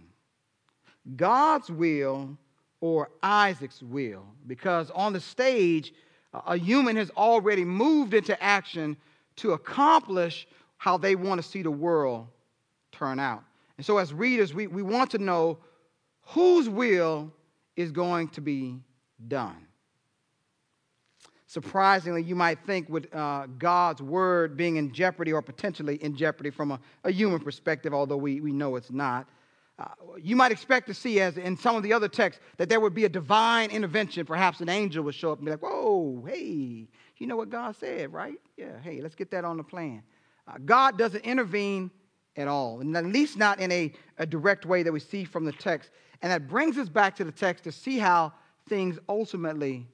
God's 1.15 1.69
will 1.69 2.37
or 2.79 3.09
Isaac's 3.23 3.81
will? 3.81 4.25
Because 4.45 4.91
on 4.91 5.13
the 5.13 5.19
stage, 5.19 5.93
a 6.33 6.57
human 6.57 6.95
has 6.95 7.09
already 7.11 7.65
moved 7.65 8.13
into 8.13 8.41
action 8.41 8.97
to 9.37 9.53
accomplish 9.53 10.47
how 10.77 10.97
they 10.97 11.15
want 11.15 11.41
to 11.41 11.47
see 11.47 11.61
the 11.61 11.71
world 11.71 12.27
turn 12.91 13.19
out. 13.19 13.43
And 13.77 13.85
so, 13.85 13.97
as 13.97 14.13
readers, 14.13 14.53
we, 14.53 14.67
we 14.67 14.83
want 14.83 15.11
to 15.11 15.17
know 15.17 15.57
whose 16.21 16.69
will 16.69 17.31
is 17.75 17.91
going 17.91 18.29
to 18.29 18.41
be 18.41 18.79
done. 19.27 19.67
Surprisingly, 21.47 22.23
you 22.23 22.35
might 22.35 22.65
think 22.65 22.87
with 22.87 23.13
uh, 23.13 23.45
God's 23.57 24.01
word 24.01 24.55
being 24.55 24.77
in 24.77 24.93
jeopardy 24.93 25.33
or 25.33 25.41
potentially 25.41 25.95
in 25.95 26.15
jeopardy 26.15 26.49
from 26.49 26.71
a, 26.71 26.79
a 27.03 27.11
human 27.11 27.39
perspective, 27.39 27.93
although 27.93 28.17
we, 28.17 28.39
we 28.39 28.53
know 28.53 28.77
it's 28.77 28.91
not. 28.91 29.27
Uh, 29.81 29.85
you 30.21 30.35
might 30.35 30.51
expect 30.51 30.85
to 30.87 30.93
see, 30.93 31.19
as 31.19 31.37
in 31.37 31.57
some 31.57 31.75
of 31.75 31.81
the 31.81 31.91
other 31.91 32.07
texts, 32.07 32.41
that 32.57 32.69
there 32.69 32.79
would 32.79 32.93
be 32.93 33.05
a 33.05 33.09
divine 33.09 33.71
intervention. 33.71 34.25
Perhaps 34.25 34.61
an 34.61 34.69
angel 34.69 35.03
would 35.03 35.15
show 35.15 35.31
up 35.31 35.39
and 35.39 35.45
be 35.45 35.51
like, 35.51 35.63
Whoa, 35.63 36.23
hey, 36.27 36.87
you 37.17 37.27
know 37.27 37.35
what 37.35 37.49
God 37.49 37.75
said, 37.75 38.13
right? 38.13 38.39
Yeah, 38.57 38.79
hey, 38.83 39.01
let's 39.01 39.15
get 39.15 39.31
that 39.31 39.43
on 39.43 39.57
the 39.57 39.63
plan. 39.63 40.03
Uh, 40.47 40.57
God 40.63 40.97
doesn't 40.99 41.25
intervene 41.25 41.89
at 42.35 42.47
all, 42.47 42.79
and 42.81 42.95
at 42.95 43.05
least 43.05 43.37
not 43.37 43.59
in 43.59 43.71
a, 43.71 43.91
a 44.19 44.25
direct 44.25 44.65
way 44.65 44.83
that 44.83 44.91
we 44.91 44.99
see 44.99 45.23
from 45.23 45.45
the 45.45 45.51
text. 45.51 45.89
And 46.21 46.31
that 46.31 46.47
brings 46.47 46.77
us 46.77 46.87
back 46.87 47.15
to 47.15 47.23
the 47.23 47.31
text 47.31 47.63
to 47.63 47.71
see 47.71 47.97
how 47.97 48.33
things 48.69 48.99
ultimately 49.09 49.87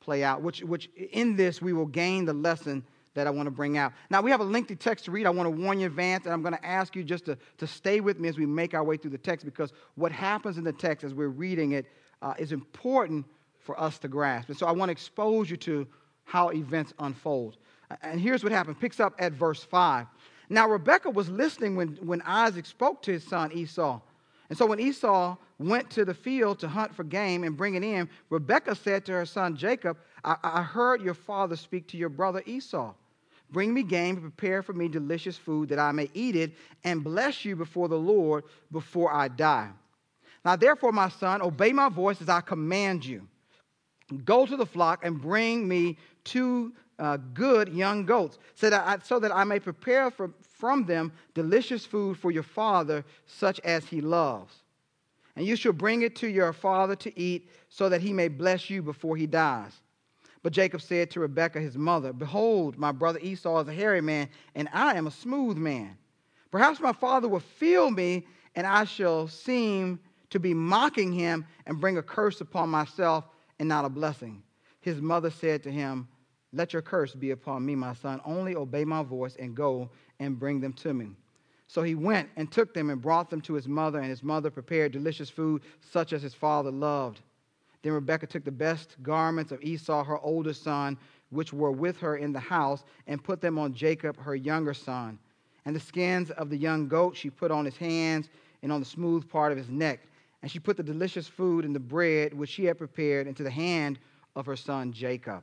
play 0.00 0.24
out, 0.24 0.40
which, 0.40 0.62
which 0.62 0.88
in 1.12 1.36
this 1.36 1.60
we 1.60 1.74
will 1.74 1.86
gain 1.86 2.24
the 2.24 2.32
lesson 2.32 2.84
that 3.16 3.26
I 3.26 3.30
want 3.30 3.46
to 3.46 3.50
bring 3.50 3.78
out. 3.78 3.92
Now, 4.10 4.20
we 4.20 4.30
have 4.30 4.40
a 4.40 4.44
lengthy 4.44 4.76
text 4.76 5.06
to 5.06 5.10
read. 5.10 5.26
I 5.26 5.30
want 5.30 5.46
to 5.46 5.50
warn 5.50 5.80
you 5.80 5.86
in 5.86 5.90
advance, 5.90 6.26
and 6.26 6.34
I'm 6.34 6.42
going 6.42 6.54
to 6.54 6.64
ask 6.64 6.94
you 6.94 7.02
just 7.02 7.24
to, 7.24 7.36
to 7.56 7.66
stay 7.66 8.00
with 8.00 8.20
me 8.20 8.28
as 8.28 8.36
we 8.36 8.44
make 8.46 8.74
our 8.74 8.84
way 8.84 8.98
through 8.98 9.10
the 9.10 9.18
text 9.18 9.44
because 9.46 9.72
what 9.94 10.12
happens 10.12 10.58
in 10.58 10.64
the 10.64 10.72
text 10.72 11.02
as 11.02 11.14
we're 11.14 11.28
reading 11.28 11.72
it 11.72 11.86
uh, 12.20 12.34
is 12.38 12.52
important 12.52 13.24
for 13.58 13.78
us 13.80 13.98
to 14.00 14.08
grasp. 14.08 14.50
And 14.50 14.56
so 14.56 14.66
I 14.66 14.72
want 14.72 14.90
to 14.90 14.92
expose 14.92 15.50
you 15.50 15.56
to 15.56 15.86
how 16.24 16.50
events 16.50 16.92
unfold. 16.98 17.56
And 18.02 18.20
here's 18.20 18.42
what 18.42 18.52
happened. 18.52 18.78
Picks 18.78 19.00
up 19.00 19.14
at 19.18 19.32
verse 19.32 19.64
5. 19.64 20.06
Now, 20.50 20.68
Rebekah 20.68 21.10
was 21.10 21.30
listening 21.30 21.74
when, 21.74 21.98
when 22.02 22.20
Isaac 22.22 22.66
spoke 22.66 23.02
to 23.02 23.12
his 23.12 23.24
son 23.24 23.50
Esau. 23.52 24.00
And 24.48 24.58
so 24.58 24.66
when 24.66 24.78
Esau 24.78 25.36
went 25.58 25.90
to 25.90 26.04
the 26.04 26.14
field 26.14 26.58
to 26.60 26.68
hunt 26.68 26.94
for 26.94 27.02
game 27.02 27.44
and 27.44 27.56
bring 27.56 27.74
it 27.74 27.82
in, 27.82 28.08
Rebekah 28.30 28.76
said 28.76 29.04
to 29.06 29.12
her 29.12 29.26
son 29.26 29.56
Jacob, 29.56 29.96
I, 30.22 30.36
I 30.42 30.62
heard 30.62 31.02
your 31.02 31.14
father 31.14 31.56
speak 31.56 31.88
to 31.88 31.96
your 31.96 32.08
brother 32.08 32.42
Esau. 32.46 32.94
Bring 33.50 33.72
me 33.72 33.82
game 33.82 34.16
prepare 34.16 34.62
for 34.62 34.72
me 34.72 34.88
delicious 34.88 35.36
food 35.36 35.68
that 35.68 35.78
I 35.78 35.92
may 35.92 36.10
eat 36.14 36.36
it 36.36 36.52
and 36.84 37.04
bless 37.04 37.44
you 37.44 37.56
before 37.56 37.88
the 37.88 37.98
Lord 37.98 38.44
before 38.72 39.12
I 39.12 39.28
die. 39.28 39.70
Now, 40.44 40.56
therefore, 40.56 40.92
my 40.92 41.08
son, 41.08 41.42
obey 41.42 41.72
my 41.72 41.88
voice 41.88 42.20
as 42.20 42.28
I 42.28 42.40
command 42.40 43.04
you. 43.04 43.26
Go 44.24 44.46
to 44.46 44.56
the 44.56 44.66
flock 44.66 45.04
and 45.04 45.20
bring 45.20 45.66
me 45.66 45.98
two 46.22 46.72
uh, 46.98 47.18
good 47.34 47.68
young 47.68 48.06
goats, 48.06 48.38
so 48.54 48.70
that, 48.70 48.86
I, 48.86 48.98
so 49.02 49.18
that 49.18 49.34
I 49.34 49.44
may 49.44 49.58
prepare 49.58 50.10
for, 50.10 50.30
from 50.40 50.84
them 50.84 51.12
delicious 51.34 51.84
food 51.84 52.16
for 52.16 52.30
your 52.30 52.42
father, 52.42 53.04
such 53.26 53.60
as 53.60 53.84
he 53.84 54.00
loves. 54.00 54.54
And 55.34 55.44
you 55.44 55.56
shall 55.56 55.72
bring 55.72 56.02
it 56.02 56.16
to 56.16 56.28
your 56.28 56.52
father 56.52 56.96
to 56.96 57.18
eat, 57.18 57.50
so 57.68 57.88
that 57.88 58.00
he 58.00 58.12
may 58.12 58.28
bless 58.28 58.70
you 58.70 58.82
before 58.82 59.16
he 59.16 59.26
dies. 59.26 59.72
But 60.46 60.52
Jacob 60.52 60.80
said 60.80 61.10
to 61.10 61.18
Rebekah 61.18 61.58
his 61.58 61.76
mother, 61.76 62.12
Behold, 62.12 62.78
my 62.78 62.92
brother 62.92 63.18
Esau 63.20 63.58
is 63.62 63.66
a 63.66 63.72
hairy 63.72 64.00
man, 64.00 64.28
and 64.54 64.68
I 64.72 64.94
am 64.94 65.08
a 65.08 65.10
smooth 65.10 65.56
man. 65.56 65.98
Perhaps 66.52 66.78
my 66.78 66.92
father 66.92 67.26
will 67.26 67.40
feel 67.40 67.90
me, 67.90 68.28
and 68.54 68.64
I 68.64 68.84
shall 68.84 69.26
seem 69.26 69.98
to 70.30 70.38
be 70.38 70.54
mocking 70.54 71.10
him 71.10 71.44
and 71.66 71.80
bring 71.80 71.98
a 71.98 72.02
curse 72.02 72.40
upon 72.40 72.68
myself 72.68 73.24
and 73.58 73.68
not 73.68 73.86
a 73.86 73.88
blessing. 73.88 74.40
His 74.78 75.00
mother 75.00 75.30
said 75.30 75.64
to 75.64 75.72
him, 75.72 76.06
let 76.52 76.72
your 76.72 76.80
curse 76.80 77.12
be 77.12 77.32
upon 77.32 77.66
me, 77.66 77.74
my 77.74 77.94
son. 77.94 78.20
Only 78.24 78.54
obey 78.54 78.84
my 78.84 79.02
voice 79.02 79.34
and 79.40 79.52
go 79.52 79.90
and 80.20 80.38
bring 80.38 80.60
them 80.60 80.74
to 80.74 80.94
me. 80.94 81.08
So 81.66 81.82
he 81.82 81.96
went 81.96 82.28
and 82.36 82.52
took 82.52 82.72
them 82.72 82.90
and 82.90 83.02
brought 83.02 83.30
them 83.30 83.40
to 83.40 83.54
his 83.54 83.66
mother, 83.66 83.98
and 83.98 84.10
his 84.10 84.22
mother 84.22 84.50
prepared 84.50 84.92
delicious 84.92 85.28
food 85.28 85.62
such 85.80 86.12
as 86.12 86.22
his 86.22 86.34
father 86.34 86.70
loved. 86.70 87.20
Then 87.82 87.92
Rebekah 87.92 88.26
took 88.26 88.44
the 88.44 88.50
best 88.50 88.96
garments 89.02 89.52
of 89.52 89.62
Esau, 89.62 90.04
her 90.04 90.18
older 90.18 90.52
son, 90.52 90.98
which 91.30 91.52
were 91.52 91.72
with 91.72 91.98
her 91.98 92.16
in 92.16 92.32
the 92.32 92.40
house, 92.40 92.84
and 93.06 93.22
put 93.22 93.40
them 93.40 93.58
on 93.58 93.74
Jacob, 93.74 94.18
her 94.18 94.34
younger 94.34 94.74
son. 94.74 95.18
And 95.64 95.74
the 95.74 95.80
skins 95.80 96.30
of 96.32 96.50
the 96.50 96.56
young 96.56 96.88
goat 96.88 97.16
she 97.16 97.30
put 97.30 97.50
on 97.50 97.64
his 97.64 97.76
hands 97.76 98.28
and 98.62 98.72
on 98.72 98.80
the 98.80 98.86
smooth 98.86 99.28
part 99.28 99.52
of 99.52 99.58
his 99.58 99.68
neck. 99.68 100.00
And 100.42 100.50
she 100.50 100.60
put 100.60 100.76
the 100.76 100.82
delicious 100.82 101.26
food 101.26 101.64
and 101.64 101.74
the 101.74 101.80
bread 101.80 102.32
which 102.32 102.50
she 102.50 102.64
had 102.64 102.78
prepared 102.78 103.26
into 103.26 103.42
the 103.42 103.50
hand 103.50 103.98
of 104.36 104.46
her 104.46 104.56
son 104.56 104.92
Jacob. 104.92 105.42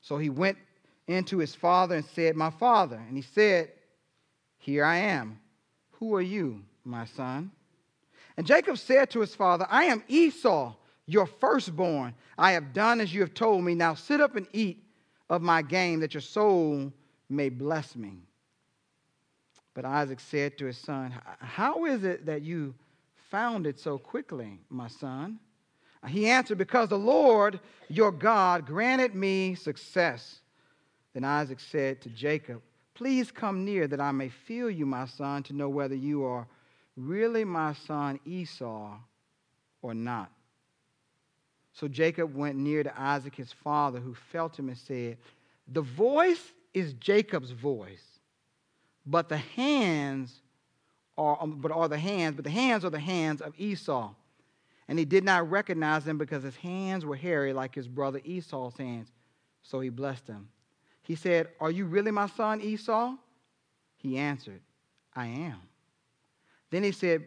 So 0.00 0.18
he 0.18 0.30
went 0.30 0.58
into 1.06 1.38
his 1.38 1.54
father 1.54 1.96
and 1.96 2.04
said, 2.04 2.36
My 2.36 2.50
father. 2.50 2.96
And 2.96 3.16
he 3.16 3.22
said, 3.22 3.72
Here 4.58 4.84
I 4.84 4.96
am. 4.96 5.40
Who 5.92 6.14
are 6.14 6.22
you, 6.22 6.62
my 6.84 7.06
son? 7.06 7.50
And 8.36 8.46
Jacob 8.46 8.78
said 8.78 9.10
to 9.10 9.20
his 9.20 9.34
father, 9.34 9.66
I 9.68 9.84
am 9.84 10.04
Esau, 10.06 10.74
your 11.08 11.26
firstborn. 11.26 12.14
I 12.36 12.52
have 12.52 12.72
done 12.72 13.00
as 13.00 13.12
you 13.12 13.22
have 13.22 13.34
told 13.34 13.64
me. 13.64 13.74
Now 13.74 13.94
sit 13.94 14.20
up 14.20 14.36
and 14.36 14.46
eat 14.52 14.84
of 15.28 15.42
my 15.42 15.62
game, 15.62 16.00
that 16.00 16.14
your 16.14 16.20
soul 16.20 16.92
may 17.28 17.48
bless 17.48 17.96
me. 17.96 18.18
But 19.74 19.84
Isaac 19.84 20.20
said 20.20 20.58
to 20.58 20.66
his 20.66 20.78
son, 20.78 21.14
How 21.40 21.84
is 21.86 22.04
it 22.04 22.26
that 22.26 22.42
you 22.42 22.74
found 23.30 23.66
it 23.66 23.78
so 23.78 23.98
quickly, 23.98 24.60
my 24.70 24.88
son? 24.88 25.38
He 26.06 26.28
answered, 26.28 26.58
Because 26.58 26.88
the 26.88 26.98
Lord 26.98 27.60
your 27.88 28.12
God 28.12 28.66
granted 28.66 29.14
me 29.14 29.54
success. 29.54 30.40
Then 31.14 31.24
Isaac 31.24 31.60
said 31.60 32.00
to 32.02 32.10
Jacob, 32.10 32.62
Please 32.94 33.30
come 33.30 33.64
near 33.64 33.86
that 33.86 34.00
I 34.00 34.12
may 34.12 34.28
feel 34.28 34.70
you, 34.70 34.84
my 34.84 35.06
son, 35.06 35.42
to 35.44 35.52
know 35.52 35.68
whether 35.68 35.94
you 35.94 36.24
are 36.24 36.46
really 36.96 37.44
my 37.44 37.72
son 37.72 38.18
Esau 38.26 38.96
or 39.82 39.94
not. 39.94 40.30
So 41.78 41.88
Jacob 41.88 42.34
went 42.34 42.56
near 42.56 42.82
to 42.82 43.00
Isaac 43.00 43.34
his 43.34 43.52
father, 43.52 44.00
who 44.00 44.14
felt 44.14 44.58
him 44.58 44.68
and 44.68 44.78
said, 44.78 45.18
The 45.68 45.82
voice 45.82 46.52
is 46.74 46.94
Jacob's 46.94 47.50
voice, 47.50 48.04
but 49.06 49.28
the 49.28 49.36
hands 49.36 50.40
are 51.16 51.38
um, 51.40 51.58
but 51.60 51.72
are 51.72 51.88
the 51.88 51.98
hands, 51.98 52.36
but 52.36 52.44
the 52.44 52.50
hands 52.50 52.84
are 52.84 52.90
the 52.90 52.98
hands 52.98 53.40
of 53.40 53.52
Esau 53.58 54.12
and 54.88 54.98
he 54.98 55.04
did 55.04 55.22
not 55.22 55.50
recognize 55.50 56.06
him 56.06 56.16
because 56.16 56.42
his 56.42 56.56
hands 56.56 57.04
were 57.04 57.14
hairy 57.14 57.52
like 57.52 57.74
his 57.74 57.86
brother 57.86 58.20
Esau's 58.24 58.76
hands. 58.76 59.12
So 59.62 59.80
he 59.80 59.90
blessed 59.90 60.26
him. 60.26 60.48
He 61.02 61.14
said, 61.14 61.48
Are 61.60 61.70
you 61.70 61.84
really 61.84 62.10
my 62.10 62.26
son 62.26 62.62
Esau? 62.62 63.14
He 63.96 64.16
answered, 64.16 64.60
I 65.14 65.26
am. 65.26 65.60
Then 66.70 66.82
he 66.82 66.92
said, 66.92 67.26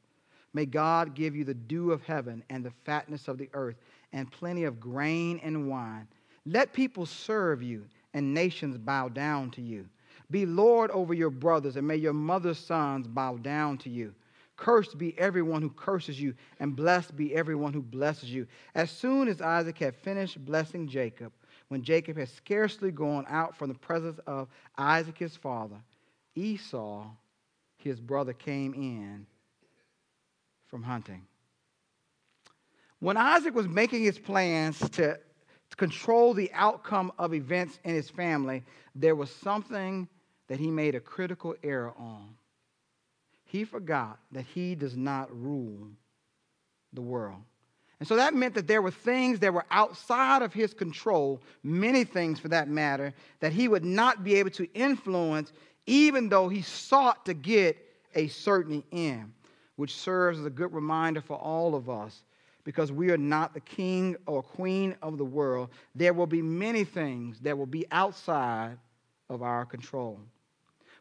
May 0.53 0.65
God 0.65 1.15
give 1.15 1.35
you 1.35 1.43
the 1.45 1.53
dew 1.53 1.91
of 1.91 2.03
heaven 2.03 2.43
and 2.49 2.65
the 2.65 2.73
fatness 2.85 3.27
of 3.27 3.37
the 3.37 3.49
earth 3.53 3.77
and 4.11 4.31
plenty 4.31 4.65
of 4.65 4.79
grain 4.79 5.39
and 5.43 5.69
wine. 5.69 6.07
Let 6.45 6.73
people 6.73 7.05
serve 7.05 7.61
you 7.61 7.85
and 8.13 8.33
nations 8.33 8.77
bow 8.77 9.09
down 9.09 9.51
to 9.51 9.61
you. 9.61 9.87
Be 10.29 10.45
Lord 10.45 10.91
over 10.91 11.13
your 11.13 11.29
brothers, 11.29 11.75
and 11.75 11.87
may 11.87 11.95
your 11.95 12.13
mother's 12.13 12.57
sons 12.57 13.07
bow 13.07 13.37
down 13.37 13.77
to 13.79 13.89
you. 13.89 14.13
Cursed 14.57 14.97
be 14.97 15.17
everyone 15.17 15.61
who 15.61 15.69
curses 15.69 16.21
you, 16.21 16.35
and 16.59 16.75
blessed 16.75 17.15
be 17.15 17.33
everyone 17.33 17.73
who 17.73 17.81
blesses 17.81 18.31
you. 18.31 18.47
As 18.75 18.91
soon 18.91 19.27
as 19.27 19.41
Isaac 19.41 19.77
had 19.79 19.95
finished 19.95 20.43
blessing 20.45 20.87
Jacob, 20.87 21.31
when 21.69 21.81
Jacob 21.81 22.17
had 22.17 22.29
scarcely 22.29 22.91
gone 22.91 23.25
out 23.27 23.55
from 23.55 23.69
the 23.69 23.79
presence 23.79 24.19
of 24.27 24.49
Isaac 24.77 25.17
his 25.17 25.35
father, 25.35 25.77
Esau, 26.35 27.09
his 27.77 27.99
brother, 27.99 28.33
came 28.33 28.73
in 28.73 29.25
from 30.71 30.81
hunting. 30.81 31.21
When 32.99 33.17
Isaac 33.17 33.53
was 33.53 33.67
making 33.67 34.03
his 34.03 34.17
plans 34.17 34.79
to, 34.91 35.19
control 35.77 36.33
the 36.33 36.51
outcome 36.53 37.13
of 37.17 37.33
events 37.33 37.79
in 37.85 37.95
his 37.95 38.09
family, 38.09 38.63
there 38.93 39.15
was 39.15 39.29
something 39.31 40.07
that 40.47 40.59
he 40.59 40.69
made 40.69 40.95
a 40.95 40.99
critical 40.99 41.55
error 41.63 41.93
on. 41.97 42.35
He 43.45 43.63
forgot 43.63 44.19
that 44.31 44.45
he 44.45 44.75
does 44.75 44.97
not 44.97 45.29
rule 45.33 45.87
the 46.93 47.01
world. 47.01 47.41
And 47.99 48.07
so 48.07 48.17
that 48.17 48.33
meant 48.33 48.55
that 48.55 48.67
there 48.67 48.81
were 48.81 48.91
things 48.91 49.39
that 49.39 49.53
were 49.53 49.65
outside 49.71 50.41
of 50.41 50.53
his 50.53 50.73
control, 50.73 51.41
many 51.63 52.03
things 52.03 52.39
for 52.39 52.49
that 52.49 52.67
matter, 52.67 53.13
that 53.39 53.53
he 53.53 53.67
would 53.67 53.85
not 53.85 54.23
be 54.23 54.35
able 54.35 54.49
to 54.51 54.67
influence, 54.73 55.53
even 55.85 56.27
though 56.27 56.49
he 56.49 56.61
sought 56.61 57.25
to 57.27 57.33
get 57.33 57.77
a 58.13 58.27
certain 58.27 58.83
end, 58.91 59.31
which 59.81 59.97
serves 59.97 60.37
as 60.37 60.45
a 60.45 60.49
good 60.51 60.71
reminder 60.71 61.19
for 61.19 61.37
all 61.37 61.73
of 61.73 61.89
us. 61.89 62.21
Because 62.63 62.91
we 62.91 63.09
are 63.09 63.17
not 63.17 63.55
the 63.55 63.59
king 63.61 64.15
or 64.27 64.43
queen 64.43 64.95
of 65.01 65.17
the 65.17 65.25
world, 65.25 65.69
there 65.95 66.13
will 66.13 66.27
be 66.27 66.43
many 66.43 66.83
things 66.83 67.39
that 67.39 67.57
will 67.57 67.65
be 67.65 67.87
outside 67.91 68.77
of 69.27 69.41
our 69.41 69.65
control. 69.65 70.19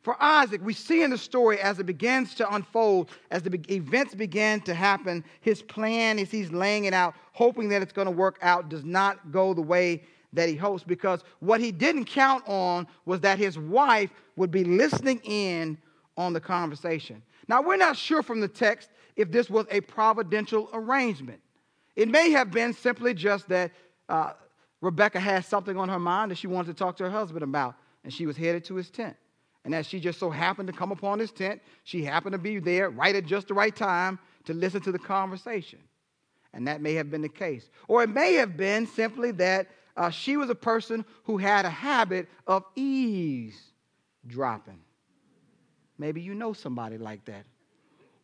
For 0.01 0.16
Isaac, 0.19 0.62
we 0.64 0.73
see 0.73 1.03
in 1.03 1.11
the 1.11 1.19
story 1.19 1.61
as 1.61 1.79
it 1.79 1.85
begins 1.85 2.35
to 2.37 2.55
unfold, 2.55 3.11
as 3.31 3.43
the 3.43 3.61
events 3.71 4.14
begin 4.14 4.62
to 4.62 4.73
happen, 4.73 5.27
his 5.43 5.61
plan 5.61 6.19
as 6.19 6.31
he's 6.31 6.51
laying 6.51 6.87
it 6.87 6.95
out, 6.95 7.12
hoping 7.33 7.69
that 7.69 7.83
it's 7.83 7.93
going 7.93 8.07
to 8.07 8.11
work 8.11 8.38
out, 8.40 8.71
does 8.71 8.87
not 8.87 9.31
go 9.31 9.53
the 9.53 9.61
way 9.61 10.03
that 10.33 10.49
he 10.49 10.57
hopes 10.57 10.85
because 10.85 11.23
what 11.40 11.61
he 11.61 11.71
didn't 11.71 12.07
count 12.07 12.43
on 12.49 12.87
was 13.05 13.21
that 13.21 13.37
his 13.37 13.59
wife 13.59 14.11
would 14.37 14.51
be 14.51 14.64
listening 14.64 15.21
in 15.25 15.77
on 16.16 16.33
the 16.33 16.40
conversation. 16.40 17.23
Now, 17.51 17.63
we're 17.63 17.77
not 17.77 17.97
sure 17.97 18.23
from 18.23 18.39
the 18.39 18.47
text 18.47 18.91
if 19.17 19.33
this 19.33 19.51
was 19.51 19.67
a 19.73 19.81
providential 19.81 20.71
arrangement. 20.73 21.41
It 21.97 22.09
may 22.09 22.31
have 22.31 22.53
been 22.53 22.73
simply 22.73 23.13
just 23.13 23.49
that 23.49 23.73
uh, 24.09 24.35
Rebecca 24.81 25.19
had 25.19 25.45
something 25.45 25.77
on 25.77 25.89
her 25.89 25.99
mind 25.99 26.31
that 26.31 26.39
she 26.39 26.47
wanted 26.47 26.69
to 26.69 26.75
talk 26.75 26.97
to 26.99 27.03
her 27.03 27.11
husband 27.11 27.43
about, 27.43 27.75
and 28.05 28.15
she 28.15 28.25
was 28.25 28.37
headed 28.37 28.65
to 28.67 28.77
his 28.77 28.89
tent. 28.89 29.17
And 29.65 29.75
as 29.75 29.85
she 29.85 29.99
just 29.99 30.21
so 30.21 30.31
happened 30.31 30.69
to 30.69 30.73
come 30.73 30.93
upon 30.93 31.19
his 31.19 31.33
tent, 31.33 31.61
she 31.83 32.05
happened 32.05 32.35
to 32.35 32.39
be 32.39 32.61
there 32.61 32.89
right 32.89 33.17
at 33.17 33.27
just 33.27 33.49
the 33.49 33.55
right 33.55 33.75
time 33.75 34.21
to 34.45 34.55
listen 34.55 34.81
to 34.83 34.93
the 34.93 35.01
conversation. 35.01 35.81
And 36.53 36.69
that 36.69 36.81
may 36.81 36.95
have 36.95 37.11
been 37.11 37.23
the 37.23 37.29
case. 37.29 37.69
Or 37.89 38.05
it 38.05 38.11
may 38.11 38.35
have 38.35 38.57
been 38.57 38.87
simply 38.87 39.33
that 39.33 39.67
uh, 39.97 40.11
she 40.11 40.37
was 40.37 40.51
a 40.51 40.55
person 40.55 41.05
who 41.25 41.37
had 41.37 41.65
a 41.65 41.71
habit 41.71 42.29
of 42.47 42.63
eavesdropping. 42.77 44.85
Maybe 46.01 46.23
you 46.23 46.35
know 46.35 46.55
somebody 46.55 46.97
like 46.97 47.27
that. 47.27 47.45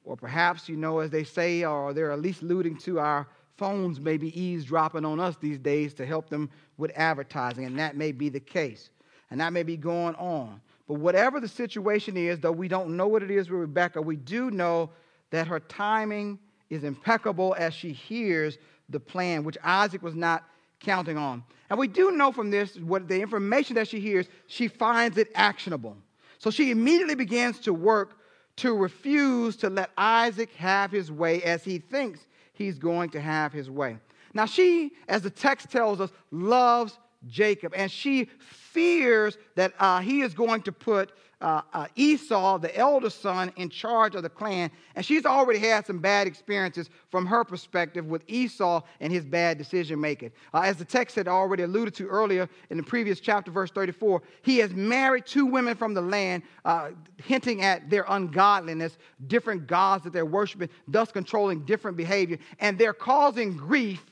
Or 0.07 0.17
perhaps, 0.17 0.67
you 0.67 0.77
know, 0.77 1.01
as 1.01 1.11
they 1.11 1.25
say, 1.25 1.63
or 1.63 1.93
they're 1.93 2.11
at 2.11 2.23
least 2.23 2.41
alluding 2.41 2.79
to 2.79 2.99
our 2.99 3.29
phones 3.59 4.01
maybe 4.01 4.39
eavesdropping 4.41 5.05
on 5.05 5.21
us 5.21 5.37
these 5.37 5.59
days 5.59 5.93
to 5.95 6.07
help 6.07 6.31
them 6.31 6.49
with 6.79 6.91
advertising. 6.97 7.67
And 7.67 7.79
that 7.79 7.95
may 7.95 8.13
be 8.13 8.31
the 8.31 8.41
case. 8.41 8.89
And 9.31 9.41
that 9.41 9.53
may 9.53 9.63
be 9.63 9.77
going 9.77 10.15
on. 10.15 10.63
But 10.89 10.95
whatever 10.95 11.39
the 11.39 11.49
situation 11.49 12.17
is, 12.17 12.41
though 12.41 12.53
we 12.53 12.67
don't 12.67 12.97
know 12.97 13.09
what 13.09 13.23
it 13.23 13.31
is 13.31 13.51
with 13.51 13.61
Rebecca, 13.61 14.01
we 14.01 14.17
do 14.17 14.51
know 14.51 14.89
that 15.31 15.47
her 15.47 15.61
timing 15.61 16.39
is 16.71 16.83
impeccable 16.83 17.55
as 17.59 17.75
she 17.75 17.93
hears 17.93 18.57
the 18.89 19.01
plan, 19.01 19.45
which 19.45 19.59
Isaac 19.63 20.03
was 20.03 20.15
not 20.15 20.45
counting 20.81 21.19
on. 21.19 21.45
And 21.69 21.79
we 21.79 21.89
do 21.89 22.13
know 22.13 22.33
from 22.33 22.51
this, 22.51 22.77
what 22.77 23.07
the 23.07 23.21
information 23.21 23.75
that 23.75 23.89
she 23.89 24.01
hears, 24.01 24.29
she 24.47 24.67
finds 24.67 25.19
it 25.19 25.29
actionable. 25.35 25.97
So 26.39 26.51
she 26.51 26.71
immediately 26.71 27.15
begins 27.15 27.61
to 27.61 27.73
work 27.73 28.19
to 28.57 28.75
refuse 28.75 29.57
to 29.57 29.71
let 29.71 29.91
Isaac 29.97 30.53
have 30.55 30.91
his 30.91 31.13
way 31.13 31.43
as 31.43 31.65
he 31.65 31.79
thinks 31.79 32.27
he's 32.53 32.79
going 32.79 33.11
to 33.11 33.21
have 33.21 33.53
his 33.53 33.71
way. 33.71 33.99
Now, 34.33 34.47
she, 34.47 34.93
as 35.09 35.23
the 35.23 35.31
text 35.31 35.71
tells 35.71 36.01
us, 36.01 36.11
loves 36.31 36.99
Jacob, 37.29 37.73
and 37.77 37.91
she 37.91 38.29
fears 38.77 39.39
that 39.55 39.73
uh, 39.79 40.01
he 40.01 40.21
is 40.21 40.35
going 40.35 40.63
to 40.63 40.73
put 40.73 41.13
uh, 41.41 41.61
uh, 41.75 41.87
Esau, 41.97 42.59
the 42.59 42.75
elder 42.77 43.11
son, 43.11 43.53
in 43.57 43.69
charge 43.69 44.15
of 44.15 44.23
the 44.23 44.29
clan. 44.29 44.71
And 44.95 45.05
she's 45.05 45.27
already 45.27 45.59
had 45.59 45.87
some 45.87 45.99
bad 45.99 46.27
experiences 46.27 46.89
from 47.11 47.27
her 47.27 47.45
perspective 47.45 48.07
with 48.07 48.23
Esau 48.27 48.83
and 49.01 49.13
his 49.13 49.25
bad 49.25 49.59
decision 49.59 50.01
making. 50.01 50.33
Uh, 50.55 50.61
as 50.61 50.79
the 50.79 50.85
text 50.85 51.15
had 51.15 51.29
already 51.29 51.65
alluded 51.65 51.95
to 51.95 52.07
earlier 52.07 52.49
in 52.71 52.79
the 52.79 52.83
previous 52.83 53.21
chapter, 53.21 53.51
verse 53.51 53.71
34, 53.71 54.23
he 54.43 54.59
has 54.59 54.73
married 54.73 55.27
two 55.27 55.45
women 55.45 55.77
from 55.77 55.93
the 55.93 56.01
land, 56.01 56.43
uh, 56.65 56.91
hinting 57.23 57.63
at 57.63 57.91
their 57.91 58.07
ungodliness, 58.09 58.97
different 59.27 59.67
gods 59.67 60.05
that 60.05 60.15
they're 60.15 60.25
worshiping, 60.25 60.71
thus 60.89 61.13
controlling 61.13 61.65
different 61.67 61.99
behavior. 61.99 62.39
And 62.61 62.79
they're 62.79 62.95
causing 62.95 63.57
grief 63.57 64.03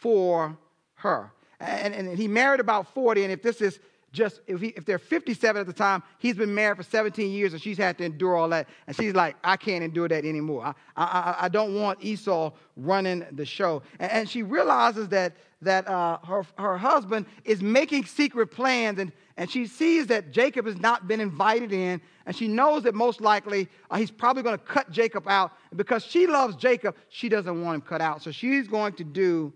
for 0.00 0.56
her 0.94 1.32
and, 1.60 1.94
and 1.94 2.18
he 2.18 2.28
married 2.28 2.60
about 2.60 2.92
40. 2.94 3.24
And 3.24 3.32
if 3.32 3.42
this 3.42 3.60
is 3.60 3.80
just, 4.12 4.40
if, 4.46 4.60
he, 4.60 4.68
if 4.68 4.84
they're 4.84 4.98
57 4.98 5.60
at 5.60 5.66
the 5.66 5.72
time, 5.72 6.02
he's 6.18 6.36
been 6.36 6.54
married 6.54 6.76
for 6.76 6.82
17 6.82 7.30
years 7.30 7.52
and 7.52 7.60
she's 7.60 7.76
had 7.76 7.98
to 7.98 8.04
endure 8.04 8.36
all 8.36 8.48
that. 8.50 8.68
And 8.86 8.96
she's 8.96 9.14
like, 9.14 9.36
I 9.44 9.56
can't 9.56 9.84
endure 9.84 10.08
that 10.08 10.24
anymore. 10.24 10.64
I, 10.66 10.74
I, 10.96 11.36
I 11.42 11.48
don't 11.48 11.74
want 11.74 12.02
Esau 12.02 12.52
running 12.76 13.26
the 13.32 13.44
show. 13.44 13.82
And, 13.98 14.10
and 14.10 14.28
she 14.28 14.42
realizes 14.42 15.08
that, 15.08 15.36
that 15.62 15.86
uh, 15.88 16.18
her, 16.26 16.46
her 16.58 16.78
husband 16.78 17.26
is 17.44 17.60
making 17.60 18.06
secret 18.06 18.48
plans 18.48 18.98
and, 18.98 19.12
and 19.36 19.48
she 19.48 19.66
sees 19.66 20.08
that 20.08 20.32
Jacob 20.32 20.66
has 20.66 20.78
not 20.78 21.06
been 21.06 21.20
invited 21.20 21.72
in, 21.72 22.00
and 22.26 22.34
she 22.34 22.48
knows 22.48 22.82
that 22.82 22.94
most 22.96 23.20
likely 23.20 23.68
uh, 23.88 23.96
he's 23.96 24.10
probably 24.10 24.42
going 24.42 24.58
to 24.58 24.64
cut 24.64 24.90
Jacob 24.90 25.28
out. 25.28 25.52
And 25.70 25.78
because 25.78 26.04
she 26.04 26.26
loves 26.26 26.56
Jacob, 26.56 26.96
she 27.08 27.28
doesn't 27.28 27.62
want 27.62 27.76
him 27.76 27.80
cut 27.82 28.00
out. 28.00 28.20
So 28.20 28.32
she's 28.32 28.66
going 28.66 28.94
to 28.94 29.04
do 29.04 29.52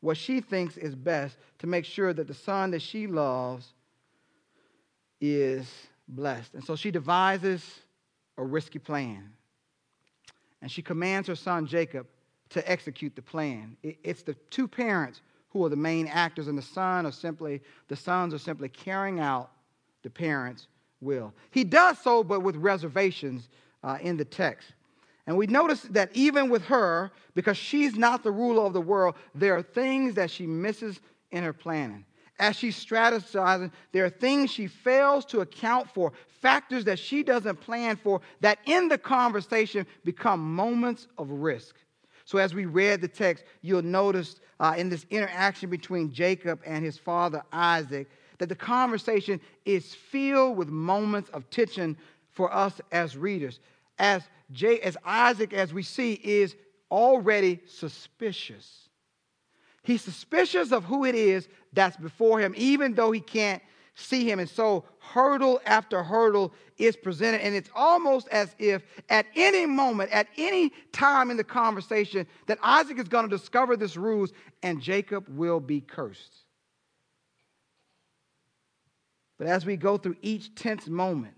what 0.00 0.16
she 0.16 0.40
thinks 0.40 0.76
is 0.76 0.94
best 0.94 1.36
to 1.58 1.66
make 1.66 1.84
sure 1.84 2.12
that 2.12 2.26
the 2.26 2.34
son 2.34 2.70
that 2.70 2.82
she 2.82 3.06
loves 3.06 3.72
is 5.20 5.68
blessed. 6.06 6.54
And 6.54 6.64
so 6.64 6.76
she 6.76 6.90
devises 6.90 7.64
a 8.36 8.44
risky 8.44 8.78
plan. 8.78 9.32
And 10.62 10.70
she 10.70 10.82
commands 10.82 11.28
her 11.28 11.36
son 11.36 11.66
Jacob 11.66 12.06
to 12.50 12.70
execute 12.70 13.14
the 13.14 13.22
plan. 13.22 13.76
It's 13.82 14.22
the 14.22 14.34
two 14.50 14.66
parents 14.66 15.20
who 15.50 15.64
are 15.64 15.68
the 15.68 15.76
main 15.76 16.06
actors, 16.06 16.48
and 16.48 16.56
the 16.56 16.62
son 16.62 17.06
are 17.06 17.12
simply 17.12 17.60
the 17.88 17.96
sons 17.96 18.34
are 18.34 18.38
simply 18.38 18.68
carrying 18.68 19.20
out 19.20 19.50
the 20.02 20.10
parents' 20.10 20.68
will. 21.00 21.32
He 21.50 21.64
does 21.64 21.98
so, 21.98 22.22
but 22.22 22.40
with 22.40 22.56
reservations 22.56 23.48
uh, 23.82 23.98
in 24.00 24.16
the 24.16 24.24
text. 24.24 24.72
And 25.28 25.36
we 25.36 25.46
notice 25.46 25.82
that 25.90 26.08
even 26.14 26.48
with 26.48 26.64
her, 26.64 27.12
because 27.34 27.58
she's 27.58 27.96
not 27.96 28.22
the 28.22 28.30
ruler 28.30 28.62
of 28.62 28.72
the 28.72 28.80
world, 28.80 29.14
there 29.34 29.54
are 29.54 29.62
things 29.62 30.14
that 30.14 30.30
she 30.30 30.46
misses 30.46 31.00
in 31.30 31.44
her 31.44 31.52
planning. 31.52 32.06
As 32.38 32.56
she's 32.56 32.82
strategizing, 32.82 33.70
there 33.92 34.06
are 34.06 34.10
things 34.10 34.50
she 34.50 34.66
fails 34.66 35.26
to 35.26 35.40
account 35.40 35.90
for, 35.90 36.14
factors 36.40 36.82
that 36.86 36.98
she 36.98 37.22
doesn't 37.22 37.60
plan 37.60 37.96
for, 37.96 38.22
that 38.40 38.58
in 38.64 38.88
the 38.88 38.96
conversation 38.96 39.86
become 40.02 40.40
moments 40.54 41.08
of 41.18 41.30
risk. 41.30 41.76
So, 42.24 42.38
as 42.38 42.54
we 42.54 42.64
read 42.64 43.02
the 43.02 43.08
text, 43.08 43.44
you'll 43.60 43.82
notice 43.82 44.40
uh, 44.60 44.76
in 44.78 44.88
this 44.88 45.04
interaction 45.10 45.68
between 45.68 46.10
Jacob 46.10 46.58
and 46.64 46.82
his 46.82 46.96
father 46.96 47.42
Isaac 47.52 48.08
that 48.38 48.48
the 48.48 48.54
conversation 48.54 49.42
is 49.66 49.94
filled 49.94 50.56
with 50.56 50.68
moments 50.68 51.28
of 51.30 51.50
tension 51.50 51.98
for 52.30 52.50
us 52.54 52.80
as 52.92 53.14
readers 53.14 53.60
as, 53.98 54.22
J, 54.52 54.80
as 54.80 54.96
Isaac, 55.04 55.52
as 55.52 55.72
we 55.72 55.82
see, 55.82 56.12
is 56.12 56.56
already 56.90 57.60
suspicious. 57.66 58.88
He's 59.82 60.02
suspicious 60.02 60.72
of 60.72 60.84
who 60.84 61.04
it 61.04 61.14
is 61.14 61.48
that's 61.72 61.96
before 61.96 62.40
him, 62.40 62.54
even 62.56 62.94
though 62.94 63.10
he 63.10 63.20
can't 63.20 63.62
see 63.94 64.30
him. 64.30 64.38
And 64.38 64.48
so, 64.48 64.84
hurdle 64.98 65.60
after 65.64 66.02
hurdle 66.02 66.52
is 66.76 66.96
presented. 66.96 67.40
And 67.40 67.54
it's 67.54 67.70
almost 67.74 68.28
as 68.28 68.54
if 68.58 68.82
at 69.08 69.26
any 69.34 69.66
moment, 69.66 70.10
at 70.12 70.28
any 70.36 70.72
time 70.92 71.30
in 71.30 71.36
the 71.36 71.44
conversation, 71.44 72.26
that 72.46 72.58
Isaac 72.62 72.98
is 72.98 73.08
going 73.08 73.28
to 73.28 73.36
discover 73.36 73.76
this 73.76 73.96
ruse 73.96 74.32
and 74.62 74.80
Jacob 74.80 75.26
will 75.28 75.60
be 75.60 75.80
cursed. 75.80 76.44
But 79.38 79.46
as 79.46 79.64
we 79.64 79.76
go 79.76 79.96
through 79.96 80.16
each 80.20 80.54
tense 80.54 80.88
moment, 80.88 81.37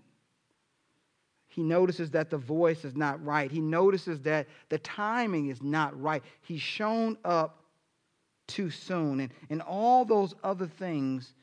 he 1.51 1.61
notices 1.61 2.09
that 2.11 2.29
the 2.29 2.37
voice 2.37 2.85
is 2.85 2.95
not 2.95 3.23
right. 3.25 3.51
He 3.51 3.59
notices 3.59 4.21
that 4.21 4.47
the 4.69 4.79
timing 4.79 5.49
is 5.49 5.61
not 5.61 5.99
right. 6.01 6.23
He's 6.41 6.61
shown 6.61 7.17
up 7.25 7.61
too 8.47 8.69
soon. 8.69 9.19
And, 9.19 9.33
and 9.49 9.61
all 9.61 10.05
those 10.05 10.33
other 10.45 10.65
things 10.65 11.33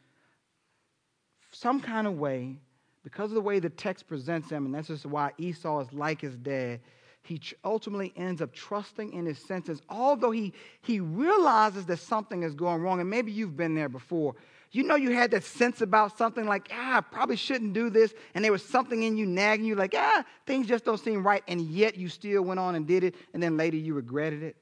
some 1.52 1.78
kind 1.80 2.06
of 2.06 2.18
way, 2.18 2.56
because 3.04 3.30
of 3.30 3.34
the 3.34 3.42
way 3.42 3.58
the 3.58 3.68
text 3.68 4.08
presents 4.08 4.48
him, 4.48 4.64
and 4.64 4.74
that's 4.74 4.88
just 4.88 5.04
why 5.04 5.32
Esau 5.36 5.80
is 5.80 5.92
like 5.92 6.22
his 6.22 6.36
dad, 6.36 6.80
he 7.22 7.38
ultimately 7.64 8.14
ends 8.16 8.40
up 8.40 8.54
trusting 8.54 9.12
in 9.12 9.26
his 9.26 9.38
senses, 9.38 9.82
although 9.90 10.30
he, 10.30 10.54
he 10.80 11.00
realizes 11.00 11.84
that 11.84 11.98
something 11.98 12.42
is 12.42 12.54
going 12.54 12.80
wrong. 12.80 13.00
And 13.00 13.10
maybe 13.10 13.30
you've 13.30 13.56
been 13.56 13.74
there 13.74 13.90
before. 13.90 14.34
You 14.70 14.82
know, 14.82 14.96
you 14.96 15.12
had 15.12 15.30
that 15.30 15.44
sense 15.44 15.80
about 15.80 16.18
something 16.18 16.46
like, 16.46 16.70
ah, 16.72 16.98
I 16.98 17.00
probably 17.00 17.36
shouldn't 17.36 17.72
do 17.72 17.88
this. 17.88 18.12
And 18.34 18.44
there 18.44 18.52
was 18.52 18.62
something 18.62 19.02
in 19.02 19.16
you 19.16 19.24
nagging 19.24 19.64
you, 19.64 19.74
like, 19.74 19.94
ah, 19.96 20.24
things 20.46 20.66
just 20.66 20.84
don't 20.84 20.98
seem 20.98 21.26
right. 21.26 21.42
And 21.48 21.60
yet 21.62 21.96
you 21.96 22.08
still 22.08 22.42
went 22.42 22.60
on 22.60 22.74
and 22.74 22.86
did 22.86 23.02
it. 23.02 23.14
And 23.32 23.42
then 23.42 23.56
later 23.56 23.78
you 23.78 23.94
regretted 23.94 24.42
it. 24.42 24.56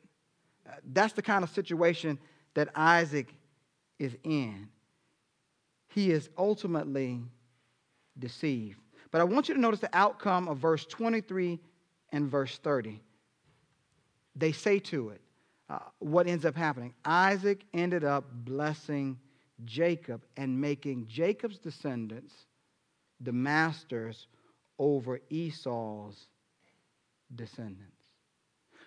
Uh, 0.69 0.75
that's 0.93 1.13
the 1.13 1.23
kind 1.23 1.43
of 1.43 1.51
situation 1.51 2.19
that 2.55 2.69
Isaac 2.75 3.35
is 3.99 4.17
in 4.23 4.69
he 5.97 6.11
is 6.11 6.29
ultimately 6.37 7.23
deceived. 8.19 8.79
But 9.11 9.23
I 9.23 9.25
want 9.25 9.49
you 9.49 9.55
to 9.55 9.61
notice 9.61 9.81
the 9.81 9.89
outcome 9.95 10.47
of 10.47 10.59
verse 10.59 10.85
23 10.85 11.59
and 12.13 12.31
verse 12.31 12.59
30. 12.59 13.01
They 14.37 14.53
say 14.53 14.79
to 14.79 15.09
it, 15.09 15.23
uh, 15.71 15.79
what 15.99 16.27
ends 16.27 16.45
up 16.45 16.55
happening? 16.55 16.93
Isaac 17.03 17.65
ended 17.73 18.05
up 18.05 18.27
blessing 18.31 19.19
Jacob 19.65 20.25
and 20.37 20.61
making 20.61 21.07
Jacob's 21.09 21.59
descendants 21.59 22.35
the 23.21 23.33
masters 23.33 24.27
over 24.79 25.21
Esau's 25.31 26.29
descendants. 27.35 27.93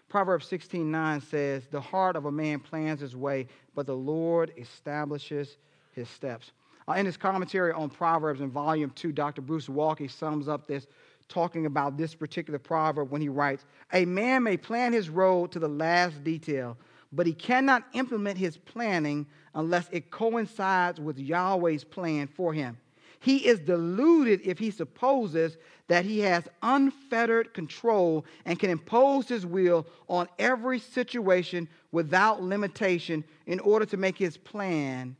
Proverbs 0.07 0.47
16:9 0.47 1.21
says, 1.21 1.67
"The 1.67 1.81
heart 1.81 2.15
of 2.15 2.25
a 2.25 2.31
man 2.31 2.59
plans 2.59 2.99
his 2.99 3.15
way, 3.15 3.47
but 3.75 3.85
the 3.85 3.95
Lord 3.95 4.51
establishes 4.57 5.57
his 5.91 6.09
steps." 6.09 6.51
Uh, 6.87 6.93
in 6.93 7.05
his 7.05 7.17
commentary 7.17 7.71
on 7.71 7.89
Proverbs 7.89 8.41
in 8.41 8.49
volume 8.49 8.89
2, 8.91 9.11
Dr. 9.11 9.41
Bruce 9.41 9.67
Waltke 9.67 10.09
sums 10.09 10.47
up 10.47 10.65
this, 10.65 10.87
talking 11.27 11.67
about 11.67 11.97
this 11.97 12.15
particular 12.15 12.57
proverb 12.57 13.11
when 13.11 13.21
he 13.21 13.29
writes 13.29 13.65
A 13.93 14.05
man 14.05 14.41
may 14.43 14.57
plan 14.57 14.91
his 14.91 15.09
road 15.09 15.51
to 15.51 15.59
the 15.59 15.67
last 15.67 16.23
detail, 16.23 16.77
but 17.11 17.25
he 17.25 17.33
cannot 17.33 17.83
implement 17.93 18.37
his 18.37 18.57
planning 18.57 19.25
unless 19.55 19.87
it 19.91 20.11
coincides 20.11 20.99
with 20.99 21.17
Yahweh's 21.17 21.83
plan 21.83 22.27
for 22.27 22.53
him. 22.53 22.77
He 23.21 23.47
is 23.47 23.59
deluded 23.59 24.41
if 24.45 24.59
he 24.59 24.71
supposes 24.71 25.57
that 25.87 26.05
he 26.05 26.19
has 26.19 26.47
unfettered 26.61 27.53
control 27.53 28.25
and 28.45 28.57
can 28.57 28.69
impose 28.69 29.27
his 29.27 29.45
will 29.45 29.85
on 30.07 30.29
every 30.37 30.79
situation 30.79 31.67
without 31.91 32.41
limitation 32.41 33.23
in 33.45 33.59
order 33.59 33.85
to 33.87 33.97
make 33.97 34.17
his 34.17 34.37
plan 34.37 35.17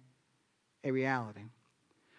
a 0.84 0.92
reality. 0.92 1.42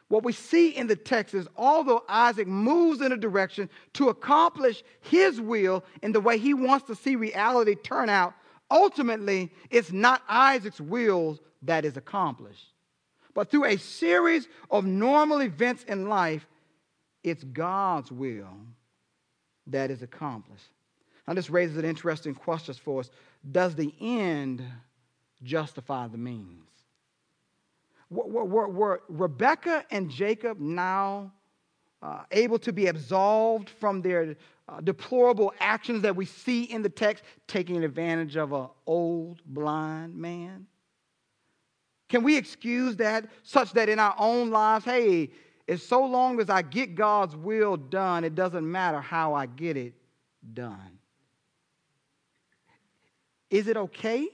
What 0.08 0.24
we 0.24 0.32
see 0.32 0.70
in 0.70 0.88
the 0.88 0.96
text 0.96 1.34
is 1.34 1.48
although 1.56 2.02
Isaac 2.08 2.48
moves 2.48 3.00
in 3.00 3.12
a 3.12 3.16
direction 3.16 3.70
to 3.94 4.08
accomplish 4.08 4.82
his 5.00 5.40
will 5.40 5.84
in 6.02 6.12
the 6.12 6.20
way 6.20 6.36
he 6.36 6.52
wants 6.52 6.86
to 6.88 6.96
see 6.96 7.14
reality 7.14 7.76
turn 7.76 8.08
out, 8.08 8.34
ultimately 8.70 9.50
it's 9.70 9.92
not 9.92 10.22
Isaac's 10.28 10.80
will 10.80 11.38
that 11.62 11.84
is 11.84 11.96
accomplished. 11.96 12.66
But 13.34 13.50
through 13.50 13.66
a 13.66 13.76
series 13.76 14.48
of 14.70 14.84
normal 14.84 15.40
events 15.40 15.84
in 15.84 16.08
life, 16.08 16.46
it's 17.22 17.44
God's 17.44 18.10
will 18.10 18.56
that 19.68 19.90
is 19.90 20.02
accomplished. 20.02 20.68
Now, 21.28 21.34
this 21.34 21.50
raises 21.50 21.76
an 21.76 21.84
interesting 21.84 22.34
question 22.34 22.74
for 22.74 23.00
us 23.00 23.10
Does 23.50 23.74
the 23.74 23.94
end 24.00 24.62
justify 25.42 26.08
the 26.08 26.18
means? 26.18 26.70
were, 28.10 28.44
were, 28.44 28.68
were 28.68 29.02
Rebekah 29.08 29.84
and 29.90 30.10
Jacob 30.10 30.58
now 30.58 31.32
uh, 32.02 32.22
able 32.30 32.58
to 32.58 32.72
be 32.72 32.88
absolved 32.88 33.70
from 33.70 34.02
their 34.02 34.36
uh, 34.70 34.80
deplorable 34.80 35.52
actions 35.60 36.02
that 36.02 36.14
we 36.14 36.24
see 36.24 36.64
in 36.64 36.82
the 36.82 36.88
text, 36.88 37.24
taking 37.46 37.84
advantage 37.84 38.36
of 38.36 38.52
an 38.52 38.68
old 38.86 39.42
blind 39.44 40.14
man? 40.14 40.66
Can 42.08 42.22
we 42.22 42.36
excuse 42.36 42.96
that 42.96 43.26
such 43.42 43.72
that 43.72 43.88
in 43.88 43.98
our 43.98 44.14
own 44.18 44.50
lives, 44.50 44.84
hey, 44.84 45.30
as 45.68 45.82
so 45.82 46.04
long 46.04 46.40
as 46.40 46.50
I 46.50 46.62
get 46.62 46.94
God's 46.94 47.36
will 47.36 47.76
done, 47.76 48.24
it 48.24 48.34
doesn't 48.34 48.68
matter 48.68 49.00
how 49.00 49.34
I 49.34 49.46
get 49.46 49.76
it 49.76 49.94
done? 50.54 50.98
Is 53.50 53.68
it 53.68 53.76
okay 53.76 54.28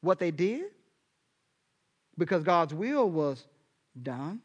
what 0.00 0.18
they 0.18 0.30
did? 0.30 0.64
because 2.20 2.44
God's 2.44 2.72
will 2.72 3.10
was 3.10 3.44
done. 4.00 4.40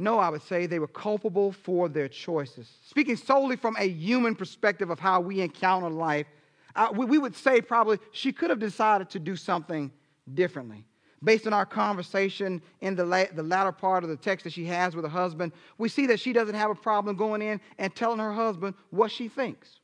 No, 0.00 0.18
I 0.18 0.30
would 0.30 0.40
say 0.40 0.64
they 0.64 0.78
were 0.78 0.86
culpable 0.88 1.52
for 1.52 1.86
their 1.86 2.08
choices. 2.08 2.70
Speaking 2.86 3.16
solely 3.16 3.56
from 3.56 3.76
a 3.78 3.86
human 3.86 4.34
perspective 4.34 4.88
of 4.88 4.98
how 4.98 5.20
we 5.20 5.42
encounter 5.42 5.90
life, 5.90 6.26
uh, 6.74 6.88
we, 6.94 7.04
we 7.04 7.18
would 7.18 7.36
say 7.36 7.60
probably 7.60 7.98
she 8.10 8.32
could 8.32 8.48
have 8.48 8.58
decided 8.58 9.10
to 9.10 9.18
do 9.18 9.36
something 9.36 9.92
differently. 10.32 10.86
Based 11.22 11.46
on 11.46 11.52
our 11.52 11.66
conversation 11.66 12.62
in 12.80 12.96
the, 12.96 13.04
la- 13.04 13.26
the 13.34 13.42
latter 13.42 13.72
part 13.72 14.02
of 14.02 14.08
the 14.08 14.16
text 14.16 14.44
that 14.44 14.54
she 14.54 14.64
has 14.64 14.96
with 14.96 15.04
her 15.04 15.10
husband, 15.10 15.52
we 15.76 15.90
see 15.90 16.06
that 16.06 16.18
she 16.18 16.32
doesn't 16.32 16.54
have 16.54 16.70
a 16.70 16.74
problem 16.74 17.14
going 17.14 17.42
in 17.42 17.60
and 17.78 17.94
telling 17.94 18.20
her 18.20 18.32
husband 18.32 18.74
what 18.88 19.10
she 19.10 19.28
thinks. 19.28 19.79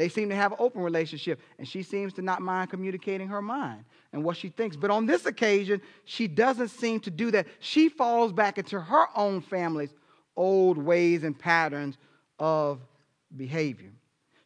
They 0.00 0.08
seem 0.08 0.30
to 0.30 0.34
have 0.34 0.52
an 0.52 0.56
open 0.60 0.80
relationship, 0.80 1.42
and 1.58 1.68
she 1.68 1.82
seems 1.82 2.14
to 2.14 2.22
not 2.22 2.40
mind 2.40 2.70
communicating 2.70 3.28
her 3.28 3.42
mind 3.42 3.84
and 4.14 4.24
what 4.24 4.38
she 4.38 4.48
thinks. 4.48 4.74
But 4.74 4.90
on 4.90 5.04
this 5.04 5.26
occasion, 5.26 5.82
she 6.06 6.26
doesn't 6.26 6.68
seem 6.68 7.00
to 7.00 7.10
do 7.10 7.30
that. 7.32 7.46
She 7.58 7.90
falls 7.90 8.32
back 8.32 8.56
into 8.56 8.80
her 8.80 9.08
own 9.14 9.42
family's 9.42 9.92
old 10.36 10.78
ways 10.78 11.22
and 11.22 11.38
patterns 11.38 11.98
of 12.38 12.80
behavior. 13.36 13.90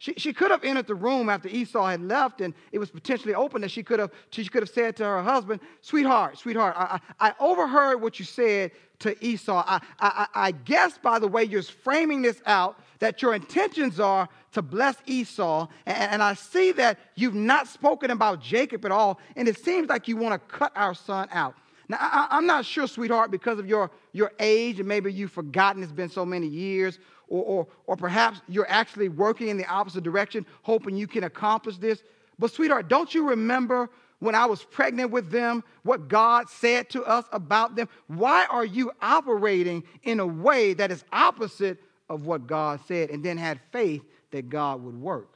She, 0.05 0.13
she 0.19 0.35
could 0.35 0.51
have 0.51 0.63
entered 0.65 0.87
the 0.87 0.95
room 0.95 1.31
after 1.31 1.49
Esau 1.49 1.87
had 1.87 2.03
left 2.03 2.43
and 2.43 2.53
it 2.73 2.79
was 2.79 2.91
potentially 2.91 3.35
open 3.35 3.63
that 3.63 3.71
she 3.71 3.83
could 3.83 3.99
have, 3.99 4.11
she 4.29 4.45
could 4.45 4.63
have 4.63 4.69
said 4.69 4.97
to 4.97 5.05
her 5.05 5.23
husband, 5.23 5.63
Sweetheart, 5.81 6.37
sweetheart, 6.37 6.75
I, 6.77 7.01
I, 7.19 7.31
I 7.31 7.35
overheard 7.41 8.03
what 8.03 8.19
you 8.19 8.27
said 8.27 8.73
to 8.99 9.17
Esau. 9.25 9.65
I, 9.67 9.81
I, 9.99 10.27
I 10.35 10.51
guess 10.51 10.99
by 10.99 11.19
the 11.19 11.27
way 11.27 11.45
you're 11.45 11.63
framing 11.63 12.21
this 12.21 12.43
out 12.45 12.79
that 12.99 13.23
your 13.23 13.33
intentions 13.33 13.99
are 13.99 14.29
to 14.53 14.61
bless 14.61 14.97
Esau. 15.07 15.69
And, 15.87 16.13
and 16.13 16.23
I 16.23 16.35
see 16.35 16.73
that 16.73 16.99
you've 17.15 17.35
not 17.35 17.67
spoken 17.67 18.11
about 18.11 18.43
Jacob 18.43 18.85
at 18.85 18.93
all. 18.93 19.19
And 19.37 19.49
it 19.49 19.57
seems 19.59 19.89
like 19.89 20.07
you 20.07 20.19
want 20.19 20.35
to 20.35 20.55
cut 20.55 20.73
our 20.77 20.95
son 20.95 21.29
out. 21.33 21.55
Now, 21.89 21.97
I, 21.99 22.37
am 22.37 22.47
not 22.47 22.67
sure, 22.67 22.87
sweetheart, 22.87 23.31
because 23.31 23.59
of 23.59 23.67
your, 23.67 23.91
your 24.13 24.33
age, 24.39 24.81
and 24.81 24.89
maybe 24.89 25.11
you've 25.11 25.33
forgotten 25.33 25.83
it's 25.83 25.93
been 25.93 26.11
so 26.11 26.25
many 26.25 26.47
years, 26.47 26.99
or, 27.29 27.43
or, 27.43 27.67
or 27.87 27.97
perhaps 27.97 28.41
you're 28.49 28.69
actually 28.69 29.09
working 29.09 29.49
in 29.49 29.57
the 29.57 29.67
opposite 29.67 30.05
direction, 30.05 30.45
hoping 30.63 30.97
you 30.97 31.07
can 31.07 31.25
accomplish 31.25 31.79
this. 31.79 32.03
But, 32.39 32.53
sweetheart, 32.53 32.89
don't 32.89 33.15
you 33.15 33.29
remember 33.29 33.91
when 34.19 34.35
I 34.35 34.47
was 34.47 34.63
pregnant 34.63 35.11
with 35.11 35.31
them, 35.31 35.63
what 35.83 36.09
God 36.09 36.49
said 36.49 36.89
to 36.91 37.05
us 37.05 37.25
about 37.33 37.77
them? 37.77 37.89
Why 38.07 38.47
are 38.49 38.65
you 38.65 38.91
operating 39.03 39.85
in 40.03 40.21
a 40.21 40.27
way 40.27 40.75
that 40.75 40.91
is 40.91 41.05
opposite 41.13 41.79
of 42.09 42.27
what 42.27 42.47
God 42.47 42.81
said 42.87 43.11
and 43.11 43.25
then 43.25 43.37
had 43.37 43.61
faith 43.71 44.03
that 44.31 44.49
God 44.49 44.83
would 44.83 45.01
work? 45.01 45.31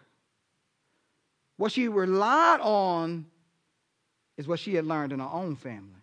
What 1.57 1.73
she 1.73 1.89
relied 1.89 2.61
on 2.61 3.27
is 4.37 4.47
what 4.47 4.61
she 4.61 4.75
had 4.75 4.87
learned 4.87 5.13
in 5.13 5.19
her 5.19 5.29
own 5.31 5.57
family 5.57 5.99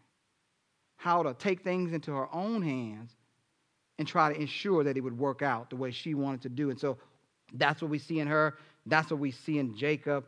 how 1.05 1.21
to 1.21 1.35
take 1.35 1.61
things 1.61 1.93
into 1.93 2.11
her 2.11 2.27
own 2.33 2.63
hands 2.63 3.15
and 3.97 4.07
try 4.07 4.33
to 4.33 4.39
ensure 4.39 4.83
that 4.83 4.97
it 4.97 5.01
would 5.01 5.17
work 5.17 5.41
out 5.41 5.69
the 5.69 5.75
way 5.75 5.91
she 5.91 6.13
wanted 6.13 6.41
to 6.41 6.49
do. 6.49 6.69
And 6.69 6.79
so 6.79 6.97
that's 7.53 7.81
what 7.81 7.89
we 7.91 7.99
see 7.99 8.19
in 8.19 8.27
her. 8.27 8.57
That's 8.85 9.09
what 9.09 9.19
we 9.19 9.31
see 9.31 9.59
in 9.59 9.75
Jacob. 9.75 10.25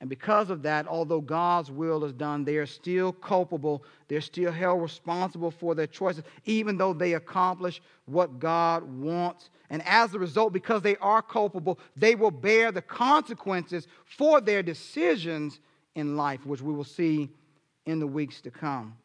And 0.00 0.10
because 0.10 0.50
of 0.50 0.62
that, 0.62 0.88
although 0.88 1.20
God's 1.20 1.70
will 1.70 2.04
is 2.04 2.12
done, 2.12 2.44
they 2.44 2.56
are 2.56 2.66
still 2.66 3.12
culpable. 3.12 3.84
They're 4.08 4.20
still 4.20 4.50
held 4.50 4.82
responsible 4.82 5.52
for 5.52 5.76
their 5.76 5.86
choices, 5.86 6.24
even 6.44 6.76
though 6.76 6.92
they 6.92 7.14
accomplish 7.14 7.80
what 8.06 8.40
God 8.40 8.82
wants. 8.82 9.50
And 9.70 9.80
as 9.86 10.12
a 10.12 10.18
result, 10.18 10.52
because 10.52 10.82
they 10.82 10.96
are 10.96 11.22
culpable, 11.22 11.78
they 11.96 12.16
will 12.16 12.32
bear 12.32 12.72
the 12.72 12.82
consequences 12.82 13.86
for 14.04 14.40
their 14.40 14.60
decisions 14.60 15.60
in 15.94 16.16
life, 16.16 16.44
which 16.46 16.60
we 16.60 16.72
will 16.72 16.82
see 16.82 17.30
in 17.86 18.00
the 18.00 18.06
weeks 18.06 18.40
to 18.40 18.50
come. 18.50 18.96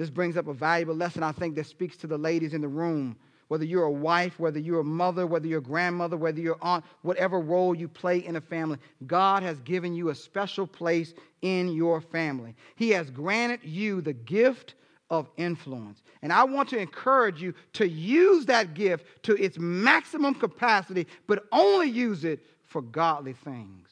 This 0.00 0.08
brings 0.08 0.38
up 0.38 0.46
a 0.46 0.54
valuable 0.54 0.94
lesson, 0.94 1.22
I 1.22 1.30
think, 1.30 1.56
that 1.56 1.66
speaks 1.66 1.94
to 1.98 2.06
the 2.06 2.16
ladies 2.16 2.54
in 2.54 2.62
the 2.62 2.68
room 2.68 3.16
whether 3.48 3.66
you're 3.66 3.84
a 3.84 3.90
wife, 3.90 4.38
whether 4.38 4.58
you're 4.58 4.80
a 4.80 4.84
mother, 4.84 5.26
whether 5.26 5.46
you're 5.46 5.58
a 5.58 5.62
grandmother, 5.62 6.16
whether 6.16 6.40
you're 6.40 6.56
aunt, 6.62 6.84
whatever 7.02 7.40
role 7.40 7.74
you 7.74 7.86
play 7.86 8.18
in 8.18 8.36
a 8.36 8.40
family, 8.40 8.78
God 9.06 9.42
has 9.42 9.58
given 9.60 9.92
you 9.92 10.08
a 10.08 10.14
special 10.14 10.66
place 10.66 11.12
in 11.42 11.68
your 11.68 12.00
family. 12.00 12.54
He 12.76 12.90
has 12.90 13.10
granted 13.10 13.60
you 13.64 14.00
the 14.00 14.12
gift 14.12 14.74
of 15.10 15.28
influence. 15.36 16.00
And 16.22 16.32
I 16.32 16.44
want 16.44 16.70
to 16.70 16.78
encourage 16.78 17.42
you 17.42 17.52
to 17.74 17.86
use 17.86 18.46
that 18.46 18.72
gift 18.72 19.04
to 19.24 19.34
its 19.34 19.58
maximum 19.58 20.34
capacity, 20.34 21.08
but 21.26 21.44
only 21.52 21.90
use 21.90 22.24
it 22.24 22.40
for 22.64 22.80
godly 22.80 23.32
things. 23.32 23.89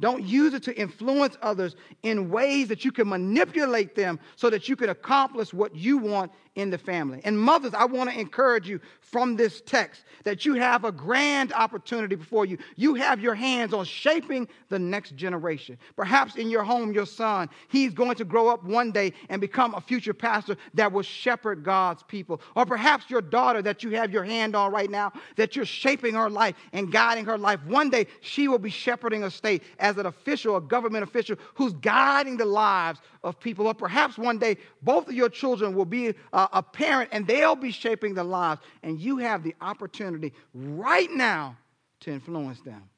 Don't 0.00 0.22
use 0.22 0.54
it 0.54 0.62
to 0.64 0.78
influence 0.78 1.36
others 1.42 1.74
in 2.02 2.30
ways 2.30 2.68
that 2.68 2.84
you 2.84 2.92
can 2.92 3.08
manipulate 3.08 3.96
them 3.96 4.20
so 4.36 4.48
that 4.50 4.68
you 4.68 4.76
can 4.76 4.90
accomplish 4.90 5.52
what 5.52 5.74
you 5.74 5.98
want 5.98 6.30
in 6.54 6.70
the 6.70 6.78
family. 6.78 7.20
And 7.24 7.38
mothers, 7.38 7.74
I 7.74 7.84
want 7.84 8.10
to 8.10 8.18
encourage 8.18 8.68
you 8.68 8.80
from 9.00 9.36
this 9.36 9.62
text 9.62 10.04
that 10.24 10.44
you 10.44 10.54
have 10.54 10.84
a 10.84 10.92
grand 10.92 11.52
opportunity 11.52 12.14
before 12.14 12.44
you. 12.44 12.58
You 12.76 12.94
have 12.94 13.20
your 13.20 13.34
hands 13.34 13.72
on 13.72 13.84
shaping 13.84 14.48
the 14.68 14.78
next 14.78 15.16
generation. 15.16 15.78
Perhaps 15.96 16.36
in 16.36 16.50
your 16.50 16.62
home, 16.62 16.92
your 16.92 17.06
son, 17.06 17.48
he's 17.68 17.94
going 17.94 18.16
to 18.16 18.24
grow 18.24 18.48
up 18.48 18.64
one 18.64 18.92
day 18.92 19.12
and 19.28 19.40
become 19.40 19.74
a 19.74 19.80
future 19.80 20.12
pastor 20.12 20.56
that 20.74 20.92
will 20.92 21.02
shepherd 21.02 21.62
God's 21.64 22.02
people. 22.02 22.40
Or 22.54 22.66
perhaps 22.66 23.08
your 23.08 23.22
daughter 23.22 23.62
that 23.62 23.82
you 23.82 23.90
have 23.90 24.12
your 24.12 24.24
hand 24.24 24.54
on 24.54 24.72
right 24.72 24.90
now, 24.90 25.12
that 25.36 25.56
you're 25.56 25.64
shaping 25.64 26.14
her 26.14 26.28
life 26.28 26.54
and 26.72 26.92
guiding 26.92 27.24
her 27.24 27.38
life. 27.38 27.60
One 27.66 27.88
day, 27.90 28.06
she 28.20 28.48
will 28.48 28.58
be 28.58 28.70
shepherding 28.70 29.24
a 29.24 29.30
state 29.30 29.62
as 29.78 29.96
an 29.96 30.06
official, 30.06 30.56
a 30.56 30.60
government 30.60 31.04
official 31.04 31.36
who's 31.54 31.72
guiding 31.74 32.36
the 32.36 32.44
lives 32.44 33.00
of 33.24 33.40
people. 33.40 33.66
Or 33.66 33.74
perhaps 33.74 34.18
one 34.18 34.38
day, 34.38 34.56
both 34.82 35.08
of 35.08 35.14
your 35.14 35.28
children 35.28 35.74
will 35.74 35.84
be 35.84 36.14
uh, 36.32 36.47
a 36.52 36.62
parent 36.62 37.10
and 37.12 37.26
they'll 37.26 37.56
be 37.56 37.70
shaping 37.70 38.14
the 38.14 38.24
lives. 38.24 38.60
And 38.82 38.98
you 38.98 39.18
have 39.18 39.42
the 39.42 39.54
opportunity 39.60 40.32
right 40.54 41.10
now 41.10 41.56
to 42.00 42.10
influence 42.10 42.60
them. 42.60 42.88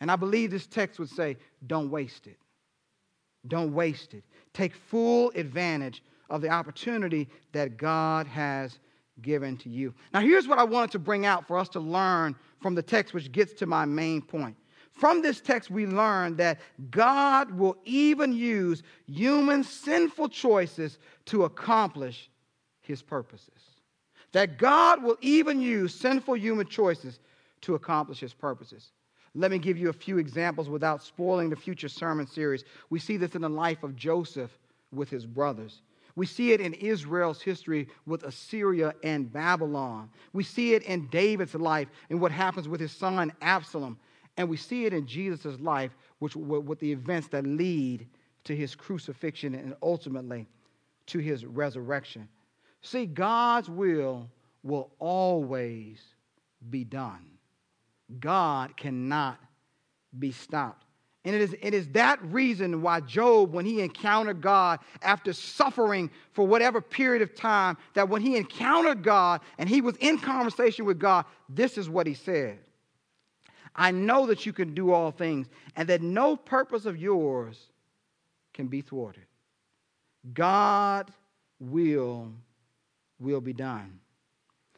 And 0.00 0.10
I 0.10 0.16
believe 0.16 0.50
this 0.50 0.66
text 0.66 0.98
would 0.98 1.10
say, 1.10 1.36
don't 1.66 1.90
waste 1.90 2.26
it. 2.26 2.38
Don't 3.46 3.72
waste 3.72 4.14
it. 4.14 4.24
Take 4.52 4.74
full 4.74 5.30
advantage 5.34 6.02
of 6.30 6.40
the 6.42 6.50
opportunity 6.50 7.28
that 7.52 7.76
God 7.76 8.26
has 8.26 8.78
given 9.22 9.56
to 9.58 9.68
you. 9.68 9.94
Now, 10.12 10.20
here's 10.20 10.46
what 10.46 10.58
I 10.58 10.64
wanted 10.64 10.92
to 10.92 10.98
bring 10.98 11.26
out 11.26 11.46
for 11.46 11.58
us 11.58 11.68
to 11.70 11.80
learn 11.80 12.36
from 12.60 12.74
the 12.74 12.82
text, 12.82 13.14
which 13.14 13.32
gets 13.32 13.52
to 13.54 13.66
my 13.66 13.84
main 13.84 14.22
point. 14.22 14.56
From 14.92 15.22
this 15.22 15.40
text, 15.40 15.70
we 15.70 15.86
learn 15.86 16.36
that 16.36 16.58
God 16.90 17.52
will 17.52 17.76
even 17.84 18.32
use 18.32 18.82
human 19.06 19.62
sinful 19.62 20.28
choices 20.28 20.98
to 21.26 21.44
accomplish 21.44 22.30
his 22.88 23.02
purposes. 23.02 23.76
That 24.32 24.58
God 24.58 25.02
will 25.02 25.18
even 25.20 25.60
use 25.60 25.94
sinful 25.94 26.36
human 26.36 26.66
choices 26.66 27.20
to 27.60 27.74
accomplish 27.74 28.18
his 28.18 28.34
purposes. 28.34 28.90
Let 29.34 29.50
me 29.50 29.58
give 29.58 29.76
you 29.76 29.90
a 29.90 29.92
few 29.92 30.18
examples 30.18 30.68
without 30.68 31.02
spoiling 31.02 31.50
the 31.50 31.56
future 31.56 31.88
sermon 31.88 32.26
series. 32.26 32.64
We 32.90 32.98
see 32.98 33.16
this 33.16 33.34
in 33.34 33.42
the 33.42 33.48
life 33.48 33.82
of 33.82 33.94
Joseph 33.94 34.50
with 34.90 35.10
his 35.10 35.26
brothers. 35.26 35.82
We 36.16 36.26
see 36.26 36.52
it 36.52 36.60
in 36.60 36.74
Israel's 36.74 37.42
history 37.42 37.88
with 38.06 38.24
Assyria 38.24 38.94
and 39.04 39.32
Babylon. 39.32 40.08
We 40.32 40.42
see 40.42 40.74
it 40.74 40.82
in 40.84 41.06
David's 41.08 41.54
life 41.54 41.88
and 42.10 42.20
what 42.20 42.32
happens 42.32 42.68
with 42.68 42.80
his 42.80 42.90
son 42.90 43.32
Absalom. 43.42 43.98
And 44.36 44.48
we 44.48 44.56
see 44.56 44.86
it 44.86 44.92
in 44.92 45.06
Jesus' 45.06 45.60
life, 45.60 45.92
which, 46.20 46.34
with 46.34 46.80
the 46.80 46.90
events 46.90 47.28
that 47.28 47.46
lead 47.46 48.06
to 48.44 48.56
his 48.56 48.74
crucifixion 48.74 49.54
and 49.54 49.76
ultimately 49.82 50.46
to 51.06 51.18
his 51.18 51.44
resurrection. 51.44 52.28
See, 52.82 53.06
God's 53.06 53.68
will 53.68 54.28
will 54.62 54.90
always 54.98 56.00
be 56.70 56.84
done. 56.84 57.26
God 58.20 58.76
cannot 58.76 59.38
be 60.18 60.32
stopped. 60.32 60.84
And 61.24 61.34
it 61.34 61.42
is, 61.42 61.56
it 61.60 61.74
is 61.74 61.88
that 61.88 62.22
reason 62.22 62.80
why 62.80 63.00
Job, 63.00 63.52
when 63.52 63.66
he 63.66 63.82
encountered 63.82 64.40
God 64.40 64.78
after 65.02 65.32
suffering 65.32 66.10
for 66.32 66.46
whatever 66.46 66.80
period 66.80 67.22
of 67.22 67.34
time, 67.34 67.76
that 67.94 68.08
when 68.08 68.22
he 68.22 68.36
encountered 68.36 69.02
God 69.02 69.40
and 69.58 69.68
he 69.68 69.80
was 69.80 69.96
in 69.96 70.18
conversation 70.18 70.84
with 70.84 70.98
God, 70.98 71.26
this 71.48 71.76
is 71.76 71.90
what 71.90 72.06
he 72.06 72.14
said 72.14 72.58
I 73.74 73.90
know 73.92 74.26
that 74.26 74.46
you 74.46 74.52
can 74.52 74.74
do 74.74 74.92
all 74.92 75.12
things, 75.12 75.48
and 75.76 75.88
that 75.88 76.02
no 76.02 76.36
purpose 76.36 76.84
of 76.84 76.96
yours 76.96 77.58
can 78.52 78.66
be 78.66 78.80
thwarted. 78.80 79.26
God 80.34 81.12
will 81.60 82.32
will 83.20 83.40
be 83.40 83.52
done. 83.52 84.00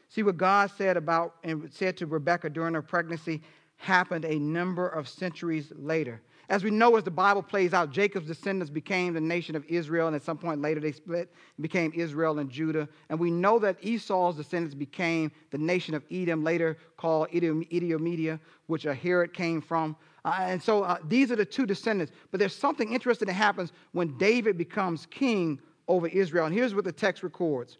See 0.08 0.22
what 0.22 0.36
God 0.36 0.70
said 0.76 0.96
about 0.96 1.36
and 1.44 1.72
said 1.72 1.96
to 1.98 2.06
Rebekah 2.06 2.50
during 2.50 2.74
her 2.74 2.82
pregnancy 2.82 3.42
happened 3.76 4.24
a 4.24 4.38
number 4.38 4.88
of 4.88 5.08
centuries 5.08 5.72
later. 5.76 6.20
As 6.50 6.64
we 6.64 6.70
know, 6.72 6.96
as 6.96 7.04
the 7.04 7.12
Bible 7.12 7.44
plays 7.44 7.72
out, 7.72 7.92
Jacob's 7.92 8.26
descendants 8.26 8.70
became 8.70 9.14
the 9.14 9.20
nation 9.20 9.54
of 9.54 9.64
Israel, 9.66 10.08
and 10.08 10.16
at 10.16 10.22
some 10.22 10.36
point 10.36 10.60
later 10.60 10.80
they 10.80 10.90
split 10.90 11.32
and 11.56 11.62
became 11.62 11.92
Israel 11.94 12.40
and 12.40 12.50
Judah. 12.50 12.88
And 13.08 13.20
we 13.20 13.30
know 13.30 13.60
that 13.60 13.76
Esau's 13.82 14.34
descendants 14.34 14.74
became 14.74 15.30
the 15.52 15.58
nation 15.58 15.94
of 15.94 16.02
Edom, 16.10 16.42
later 16.42 16.76
called 16.96 17.28
Idumea, 17.32 18.40
which 18.66 18.82
Herod 18.82 19.32
came 19.32 19.60
from. 19.60 19.94
Uh, 20.24 20.38
and 20.40 20.60
so 20.60 20.82
uh, 20.82 20.98
these 21.06 21.30
are 21.30 21.36
the 21.36 21.44
two 21.44 21.66
descendants. 21.66 22.12
But 22.32 22.40
there's 22.40 22.54
something 22.54 22.92
interesting 22.92 23.26
that 23.26 23.34
happens 23.34 23.72
when 23.92 24.18
David 24.18 24.58
becomes 24.58 25.06
king 25.06 25.60
over 25.86 26.08
Israel. 26.08 26.46
And 26.46 26.54
here's 26.54 26.74
what 26.74 26.84
the 26.84 26.92
text 26.92 27.22
records. 27.22 27.78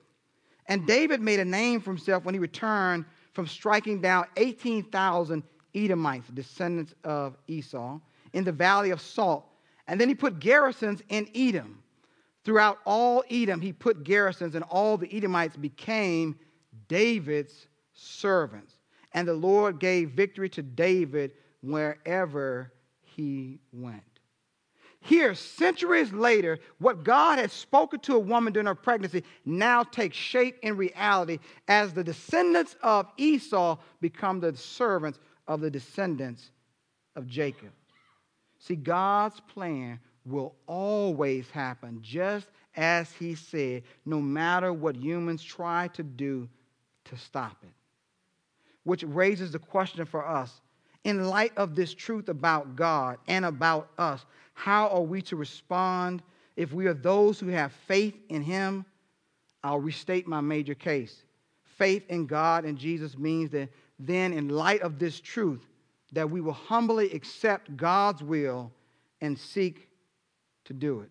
And 0.71 0.87
David 0.87 1.21
made 1.21 1.41
a 1.41 1.45
name 1.45 1.81
for 1.81 1.91
himself 1.91 2.25
when 2.25 2.33
he 2.33 2.39
returned 2.39 3.05
from 3.33 3.49
striking 3.49 4.01
down 4.01 4.27
18,000 4.37 5.43
Edomites, 5.75 6.29
descendants 6.29 6.95
of 7.03 7.37
Esau 7.49 7.99
in 8.33 8.45
the 8.45 8.53
valley 8.53 8.91
of 8.91 9.01
Salt. 9.01 9.47
And 9.89 10.01
then 10.01 10.09
he 10.09 10.15
put 10.15 10.39
garrisons 10.39 11.03
in 11.09 11.29
Edom. 11.35 11.83
Throughout 12.45 12.79
all 12.87 13.25
Edom, 13.29 13.61
he 13.61 13.73
put 13.73 14.05
garrisons, 14.05 14.55
and 14.55 14.65
all 14.71 14.97
the 14.97 15.13
Edomites 15.15 15.57
became 15.57 16.39
David's 16.87 17.67
servants. 17.93 18.79
And 19.13 19.27
the 19.27 19.35
Lord 19.35 19.81
gave 19.81 20.13
victory 20.13 20.49
to 20.51 20.63
David 20.63 21.33
wherever 21.63 22.73
he 23.03 23.59
went. 23.73 24.10
Here, 25.03 25.35
centuries 25.35 26.13
later, 26.13 26.59
what 26.79 27.05
God 27.05 27.39
had 27.39 27.51
spoken 27.51 28.01
to 28.01 28.17
a 28.17 28.19
woman 28.19 28.53
during 28.53 28.67
her 28.67 28.75
pregnancy 28.75 29.25
now 29.45 29.83
takes 29.83 30.17
shape 30.17 30.59
in 30.63 30.77
reality 30.77 31.39
as 31.69 31.93
the 31.93 32.05
descendants 32.05 32.77
of 32.83 33.07
Esau 33.17 33.79
become 34.01 34.41
the 34.41 34.55
servants 34.57 35.19
of 35.49 35.61
the 35.63 35.71
descendants 35.71 36.51
of 37.17 37.27
Jacob. 37.27 37.71
See, 38.59 38.77
God's 38.77 39.41
plan 39.41 40.01
will 40.27 40.55
always 40.67 41.51
happen 41.51 42.01
just 42.03 42.47
as 42.77 43.11
He 43.13 43.35
said, 43.35 43.85
no 44.05 44.21
matter 44.21 44.73
what 44.73 44.97
humans 44.97 45.43
try 45.43 45.89
to 45.95 46.03
do 46.03 46.49
to 47.07 47.17
stop 47.17 47.57
it. 47.63 47.73
Which 48.85 49.03
raises 49.03 49.53
the 49.53 49.59
question 49.59 50.05
for 50.05 50.27
us 50.27 50.61
in 51.05 51.29
light 51.29 51.53
of 51.57 51.75
this 51.75 51.95
truth 51.95 52.29
about 52.29 52.77
God 52.77 53.19
and 53.27 53.45
about 53.45 53.91
us, 53.99 54.25
how 54.55 54.89
are 54.89 55.03
we 55.03 55.23
to 55.23 55.37
respond 55.37 56.23
if 56.57 56.73
we 56.73 56.87
are 56.87 56.95
those 56.95 57.41
who 57.41 57.49
have 57.49 57.73
faith 57.73 58.17
in 58.29 58.43
Him? 58.43 58.85
I'll 59.63 59.81
restate 59.81 60.27
my 60.27 60.41
major 60.41 60.75
case. 60.75 61.25
Faith 61.79 62.05
in 62.09 62.27
God 62.27 62.65
and 62.65 62.77
Jesus 62.79 63.17
means 63.17 63.51
that 63.51 63.71
then, 63.99 64.33
in 64.33 64.49
light 64.49 64.83
of 64.83 64.99
this 64.99 65.21
truth, 65.21 65.67
that 66.13 66.31
we 66.31 66.41
will 66.41 66.53
humbly 66.53 67.13
accept 67.13 67.77
God's 67.77 68.23
will 68.23 68.73
and 69.21 69.39
seek 69.39 69.89
to 70.65 70.73
do 70.73 71.01
it. 71.01 71.11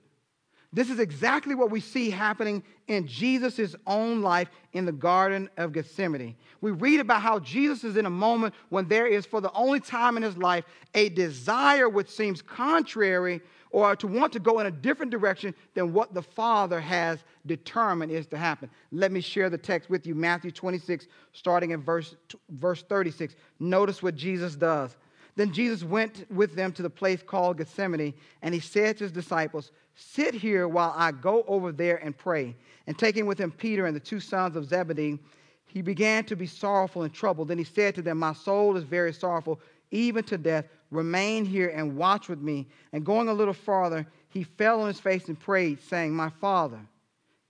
This 0.72 0.92
is 0.92 1.00
exactly 1.00 1.56
what 1.56 1.72
we 1.72 1.80
see 1.80 2.12
happening 2.12 2.62
in 2.88 3.08
Jesus' 3.08 3.76
own 3.88 4.22
life 4.22 4.50
in 4.74 4.86
the 4.86 4.92
Garden 4.92 5.50
of 5.58 5.74
Gethsemane. 5.74 6.36
We 6.62 6.72
read 6.72 7.00
about 7.00 7.24
how 7.24 7.40
Jesus 7.40 7.84
is 7.84 7.98
in 7.98 8.06
a 8.06 8.12
moment 8.12 8.54
when 8.70 8.88
there 8.88 9.08
is, 9.08 9.26
for 9.26 9.42
the 9.42 9.52
only 9.54 9.80
time 9.80 10.16
in 10.16 10.22
his 10.22 10.38
life, 10.38 10.66
a 10.94 11.10
desire 11.10 11.90
which 11.90 12.10
seems 12.10 12.44
contrary 12.44 13.42
or 13.72 13.96
to 13.96 14.08
want 14.08 14.34
to 14.34 14.40
go 14.40 14.60
in 14.60 14.68
a 14.68 14.72
different 14.72 15.12
direction 15.12 15.56
than 15.74 15.94
what 15.94 16.14
the 16.14 16.22
Father 16.22 16.80
has 16.80 17.20
determined 17.46 18.12
is 18.12 18.28
to 18.28 18.38
happen. 18.38 18.70
Let 18.92 19.12
me 19.12 19.22
share 19.22 19.50
the 19.50 19.58
text 19.58 19.90
with 19.90 20.06
you 20.06 20.14
Matthew 20.14 20.52
26, 20.52 21.08
starting 21.34 21.72
in 21.72 21.82
verse, 21.82 22.16
verse 22.50 22.84
36. 22.84 23.36
Notice 23.60 24.04
what 24.04 24.16
Jesus 24.16 24.56
does. 24.56 24.96
Then 25.36 25.54
Jesus 25.54 25.84
went 25.84 26.30
with 26.30 26.56
them 26.56 26.72
to 26.74 26.82
the 26.82 26.90
place 26.90 27.24
called 27.24 27.58
Gethsemane, 27.58 28.14
and 28.42 28.54
he 28.54 28.60
said 28.60 28.98
to 28.98 29.06
his 29.06 29.12
disciples, 29.12 29.72
Sit 30.00 30.34
here 30.34 30.66
while 30.66 30.94
I 30.96 31.12
go 31.12 31.44
over 31.46 31.74
there 31.74 31.98
and 31.98 32.18
pray. 32.18 32.56
And 32.88 32.98
taking 32.98 33.26
with 33.26 33.38
him 33.38 33.52
Peter 33.52 33.86
and 33.86 33.94
the 33.94 34.00
two 34.00 34.22
sons 34.22 34.56
of 34.56 34.66
Zebedee, 34.66 35.20
he 35.66 35.82
began 35.82 36.24
to 36.26 36.38
be 36.38 36.48
sorrowful 36.48 37.04
and 37.04 37.14
troubled. 37.14 37.50
Then 37.50 37.58
he 37.58 37.66
said 37.66 37.96
to 37.96 38.02
them, 38.02 38.18
My 38.18 38.34
soul 38.34 38.78
is 38.78 38.84
very 38.86 39.12
sorrowful, 39.12 39.60
even 39.92 40.24
to 40.26 40.38
death. 40.38 40.66
Remain 40.90 41.44
here 41.44 41.68
and 41.76 41.98
watch 41.98 42.30
with 42.30 42.40
me. 42.40 42.68
And 42.94 43.06
going 43.06 43.28
a 43.28 43.34
little 43.34 43.54
farther, 43.54 44.08
he 44.30 44.44
fell 44.44 44.82
on 44.82 44.88
his 44.88 45.02
face 45.02 45.28
and 45.28 45.38
prayed, 45.38 45.82
saying, 45.84 46.16
My 46.16 46.30
father, 46.30 46.80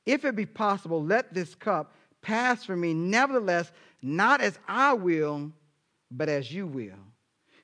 if 0.08 0.26
it 0.26 0.36
be 0.36 0.48
possible, 0.48 1.04
let 1.04 1.34
this 1.34 1.54
cup 1.54 1.94
pass 2.24 2.66
from 2.66 2.82
me. 2.82 2.96
Nevertheless, 2.96 3.72
not 4.02 4.42
as 4.42 4.58
I 4.68 4.94
will, 4.94 5.52
but 6.10 6.30
as 6.30 6.52
you 6.52 6.66
will. 6.66 6.98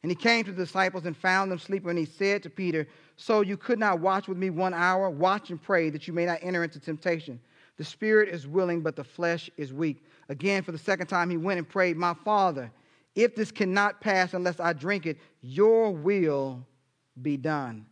And 0.04 0.12
he 0.12 0.16
came 0.16 0.46
to 0.46 0.52
the 0.52 0.64
disciples 0.64 1.08
and 1.08 1.18
found 1.18 1.52
them 1.52 1.58
sleeping. 1.58 1.90
And 1.90 1.98
he 1.98 2.06
said 2.06 2.44
to 2.44 2.50
Peter, 2.52 2.88
So 3.18 3.42
you 3.42 3.58
could 3.58 3.80
not 3.80 4.00
watch 4.00 4.28
with 4.28 4.38
me 4.38 4.50
one 4.50 4.74
hour? 4.74 5.10
Watch 5.10 5.50
and 5.50 5.62
pray 5.62 5.90
that 5.90 6.08
you 6.08 6.14
may 6.14 6.26
not 6.26 6.40
enter 6.42 6.64
into 6.64 6.80
temptation. 6.80 7.40
The 7.78 7.84
spirit 7.84 8.30
is 8.30 8.48
willing, 8.48 8.82
but 8.82 8.96
the 8.96 9.04
flesh 9.04 9.50
is 9.58 9.74
weak. 9.74 10.04
Again, 10.30 10.64
for 10.64 10.72
the 10.72 10.78
second 10.78 11.08
time, 11.08 11.30
he 11.30 11.38
went 11.38 11.58
and 11.58 11.68
prayed, 11.68 11.98
My 11.98 12.14
Father, 12.14 12.72
if 13.16 13.36
this 13.36 13.52
cannot 13.52 14.02
pass 14.02 14.34
unless 14.34 14.60
I 14.60 14.74
drink 14.74 15.06
it, 15.06 15.18
your 15.42 15.92
will 15.92 16.66
be 17.22 17.38
done. 17.38 17.86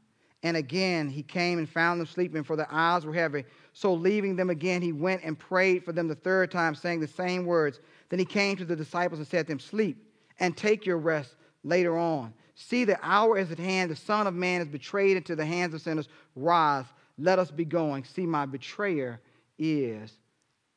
And 0.43 0.57
again, 0.57 1.07
he 1.07 1.23
came 1.23 1.57
and 1.57 1.69
found 1.69 2.01
them 2.01 2.07
sleeping, 2.07 2.43
for 2.43 2.57
their 2.57 2.67
eyes 2.69 3.05
were 3.05 3.13
heavy. 3.13 3.45
So, 3.71 3.93
leaving 3.93 4.35
them 4.35 4.49
again, 4.49 4.81
he 4.81 4.91
went 4.91 5.23
and 5.23 5.39
prayed 5.39 5.85
for 5.85 5.93
them 5.93 6.09
the 6.09 6.15
third 6.15 6.51
time, 6.51 6.75
saying 6.75 6.99
the 6.99 7.07
same 7.07 7.45
words. 7.45 7.79
Then 8.09 8.19
he 8.19 8.25
came 8.25 8.57
to 8.57 8.65
the 8.65 8.75
disciples 8.75 9.19
and 9.19 9.27
said 9.27 9.47
to 9.47 9.53
them, 9.53 9.59
Sleep 9.59 9.97
and 10.39 10.57
take 10.57 10.85
your 10.85 10.97
rest 10.97 11.35
later 11.63 11.97
on. 11.97 12.33
See, 12.55 12.85
the 12.85 12.99
hour 13.01 13.37
is 13.37 13.51
at 13.51 13.59
hand. 13.59 13.89
The 13.91 13.95
Son 13.95 14.27
of 14.27 14.33
Man 14.33 14.61
is 14.61 14.67
betrayed 14.67 15.17
into 15.17 15.35
the 15.35 15.45
hands 15.45 15.73
of 15.73 15.81
sinners. 15.81 16.07
Rise, 16.35 16.85
let 17.17 17.39
us 17.39 17.51
be 17.51 17.65
going. 17.65 18.03
See, 18.03 18.25
my 18.25 18.45
betrayer 18.45 19.19
is 19.57 20.11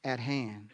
at 0.05 0.19
hand. 0.19 0.71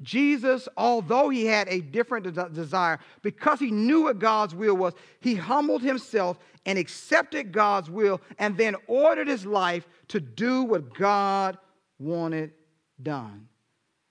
Jesus, 0.00 0.68
although 0.76 1.28
he 1.28 1.46
had 1.46 1.68
a 1.68 1.80
different 1.80 2.34
de- 2.34 2.48
desire, 2.48 2.98
because 3.22 3.60
he 3.60 3.70
knew 3.70 4.02
what 4.04 4.18
God's 4.18 4.54
will 4.54 4.76
was, 4.76 4.94
he 5.20 5.34
humbled 5.34 5.82
himself 5.82 6.38
and 6.66 6.78
accepted 6.78 7.52
God's 7.52 7.88
will 7.90 8.20
and 8.38 8.56
then 8.56 8.76
ordered 8.86 9.28
his 9.28 9.46
life 9.46 9.86
to 10.08 10.20
do 10.20 10.62
what 10.62 10.94
God 10.94 11.58
wanted 11.98 12.52
done. 13.00 13.48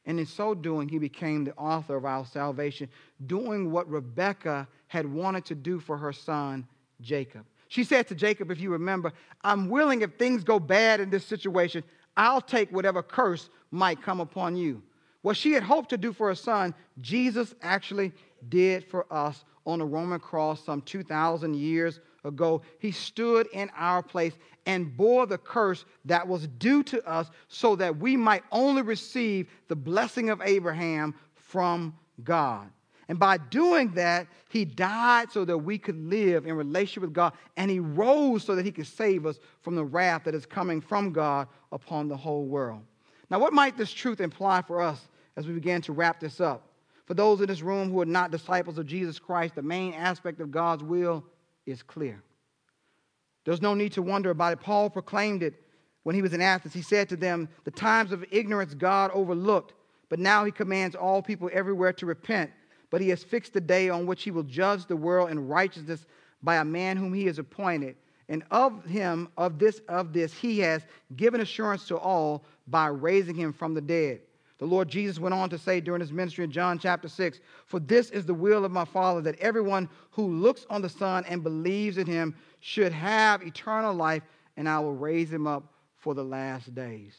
And 0.06 0.20
in 0.20 0.26
so 0.26 0.54
doing, 0.54 0.90
he 0.90 0.98
became 0.98 1.44
the 1.44 1.54
author 1.56 1.96
of 1.96 2.06
our 2.06 2.26
salvation, 2.26 2.90
doing 3.28 3.72
what 3.72 3.90
Rebekah 3.90 4.68
had 4.92 5.06
wanted 5.06 5.46
to 5.46 5.56
do 5.56 5.80
for 5.80 5.98
her 5.98 6.12
son, 6.12 6.68
Jacob. 7.00 7.46
She 7.70 7.86
said 7.86 8.10
to 8.10 8.16
Jacob, 8.16 8.52
if 8.52 8.60
you 8.60 8.70
remember, 8.72 9.14
I'm 9.42 9.70
willing 9.70 10.02
if 10.02 10.16
things 10.16 10.44
go 10.44 10.60
bad 10.60 11.00
in 11.00 11.10
this 11.10 11.26
situation, 11.26 11.82
I'll 12.18 12.42
take 12.42 12.70
whatever 12.74 13.02
curse 13.02 13.50
might 13.72 14.02
come 14.02 14.20
upon 14.20 14.58
you. 14.58 14.84
What 15.22 15.38
she 15.38 15.54
had 15.54 15.64
hoped 15.64 15.92
to 15.92 15.98
do 15.98 16.12
for 16.12 16.28
her 16.28 16.36
son, 16.36 16.76
Jesus 17.00 17.56
actually 17.62 18.12
did 18.50 18.84
for 18.84 19.06
us 19.10 19.46
on 19.66 19.80
the 19.80 19.86
Roman 19.86 20.20
cross 20.20 20.66
some 20.66 20.82
2,000 20.82 21.56
years 21.56 22.02
ago. 22.26 22.62
He 22.80 22.92
stood 22.92 23.48
in 23.54 23.72
our 23.78 24.04
place 24.04 24.34
and 24.66 24.98
bore 24.98 25.26
the 25.26 25.38
curse 25.38 25.86
that 26.04 26.28
was 26.28 26.48
due 26.48 26.84
to 26.84 27.02
us 27.08 27.32
so 27.48 27.78
that 27.78 27.96
we 27.96 28.18
might 28.18 28.44
only 28.52 28.82
receive 28.82 29.48
the 29.70 29.76
blessing 29.78 30.30
of 30.30 30.42
Abraham 30.42 31.16
from 31.34 31.96
God. 32.26 32.70
And 33.12 33.20
by 33.20 33.36
doing 33.36 33.92
that, 33.96 34.28
he 34.48 34.64
died 34.64 35.34
so 35.34 35.44
that 35.44 35.58
we 35.58 35.78
could 35.78 35.98
live 35.98 36.46
in 36.46 36.56
relationship 36.56 37.02
with 37.02 37.12
God, 37.12 37.34
and 37.58 37.70
he 37.70 37.78
rose 37.78 38.46
so 38.46 38.56
that 38.56 38.66
he 38.66 38.72
could 38.72 38.88
save 38.88 39.26
us 39.26 39.38
from 39.60 39.76
the 39.76 39.84
wrath 39.84 40.24
that 40.24 40.34
is 40.34 40.46
coming 40.46 40.80
from 40.80 41.12
God 41.12 41.50
upon 41.74 42.08
the 42.08 42.16
whole 42.16 42.46
world. 42.46 42.80
Now, 43.30 43.38
what 43.40 43.52
might 43.52 43.76
this 43.76 43.92
truth 43.92 44.22
imply 44.22 44.62
for 44.62 44.82
us 44.82 45.10
as 45.36 45.46
we 45.46 45.54
begin 45.54 45.82
to 45.82 45.92
wrap 45.92 46.22
this 46.22 46.40
up? 46.40 46.70
For 47.04 47.14
those 47.14 47.42
in 47.42 47.48
this 47.48 47.62
room 47.62 47.92
who 47.92 48.00
are 48.00 48.06
not 48.06 48.32
disciples 48.32 48.78
of 48.78 48.86
Jesus 48.86 49.20
Christ, 49.20 49.56
the 49.56 49.62
main 49.62 49.94
aspect 49.94 50.40
of 50.40 50.50
God's 50.50 50.82
will 50.82 51.26
is 51.66 51.84
clear. 51.84 52.24
There's 53.44 53.62
no 53.62 53.74
need 53.74 53.92
to 53.92 54.02
wonder 54.02 54.30
about 54.30 54.54
it. 54.54 54.62
Paul 54.62 54.90
proclaimed 54.90 55.44
it 55.44 55.56
when 56.04 56.16
he 56.16 56.22
was 56.22 56.32
in 56.32 56.40
Athens. 56.40 56.74
He 56.74 56.82
said 56.82 57.10
to 57.10 57.18
them, 57.18 57.50
The 57.66 57.72
times 57.72 58.14
of 58.14 58.24
ignorance 58.32 58.74
God 58.74 59.12
overlooked, 59.14 59.74
but 60.08 60.18
now 60.18 60.46
he 60.46 60.52
commands 60.54 60.96
all 60.96 61.22
people 61.22 61.50
everywhere 61.52 61.92
to 61.92 62.06
repent 62.06 62.52
but 62.92 63.02
he 63.02 63.10
has 63.10 63.24
fixed 63.24 63.54
the 63.54 63.62
day 63.62 63.90
on 63.90 64.06
which 64.06 64.22
he 64.24 64.30
will 64.30 64.44
judge 64.44 64.86
the 64.86 64.96
world 64.96 65.32
in 65.32 65.48
righteousness 65.48 66.06
by 66.44 66.58
a 66.58 66.66
man 66.66 66.98
whom 66.98 67.14
he 67.14 67.26
has 67.26 67.40
appointed. 67.40 67.96
And 68.30 68.44
of 68.52 68.86
him, 68.86 69.30
of 69.38 69.58
this, 69.58 69.82
of 69.90 70.14
this, 70.14 70.34
he 70.34 70.60
has 70.60 70.84
given 71.16 71.42
assurance 71.42 71.88
to 71.88 71.98
all 71.98 72.44
by 72.68 72.88
raising 72.88 73.36
him 73.36 73.52
from 73.52 73.74
the 73.74 73.82
dead. 73.82 74.22
The 74.60 74.68
Lord 74.68 74.90
Jesus 74.90 75.20
went 75.20 75.34
on 75.34 75.50
to 75.50 75.58
say 75.58 75.82
during 75.82 76.02
his 76.02 76.12
ministry 76.12 76.44
in 76.44 76.52
John 76.52 76.78
chapter 76.78 77.08
6 77.08 77.40
For 77.66 77.80
this 77.80 78.12
is 78.12 78.26
the 78.26 78.34
will 78.34 78.64
of 78.64 78.72
my 78.72 78.86
Father, 78.86 79.20
that 79.22 79.40
everyone 79.40 79.90
who 80.12 80.28
looks 80.28 80.68
on 80.70 80.82
the 80.82 80.90
Son 80.90 81.26
and 81.28 81.42
believes 81.42 81.98
in 81.98 82.06
him 82.06 82.36
should 82.60 82.92
have 82.92 83.42
eternal 83.42 83.94
life, 83.94 84.22
and 84.58 84.70
I 84.70 84.80
will 84.80 84.94
raise 84.94 85.34
him 85.34 85.48
up 85.48 85.74
for 85.98 86.14
the 86.14 86.24
last 86.24 86.76
days. 86.76 87.16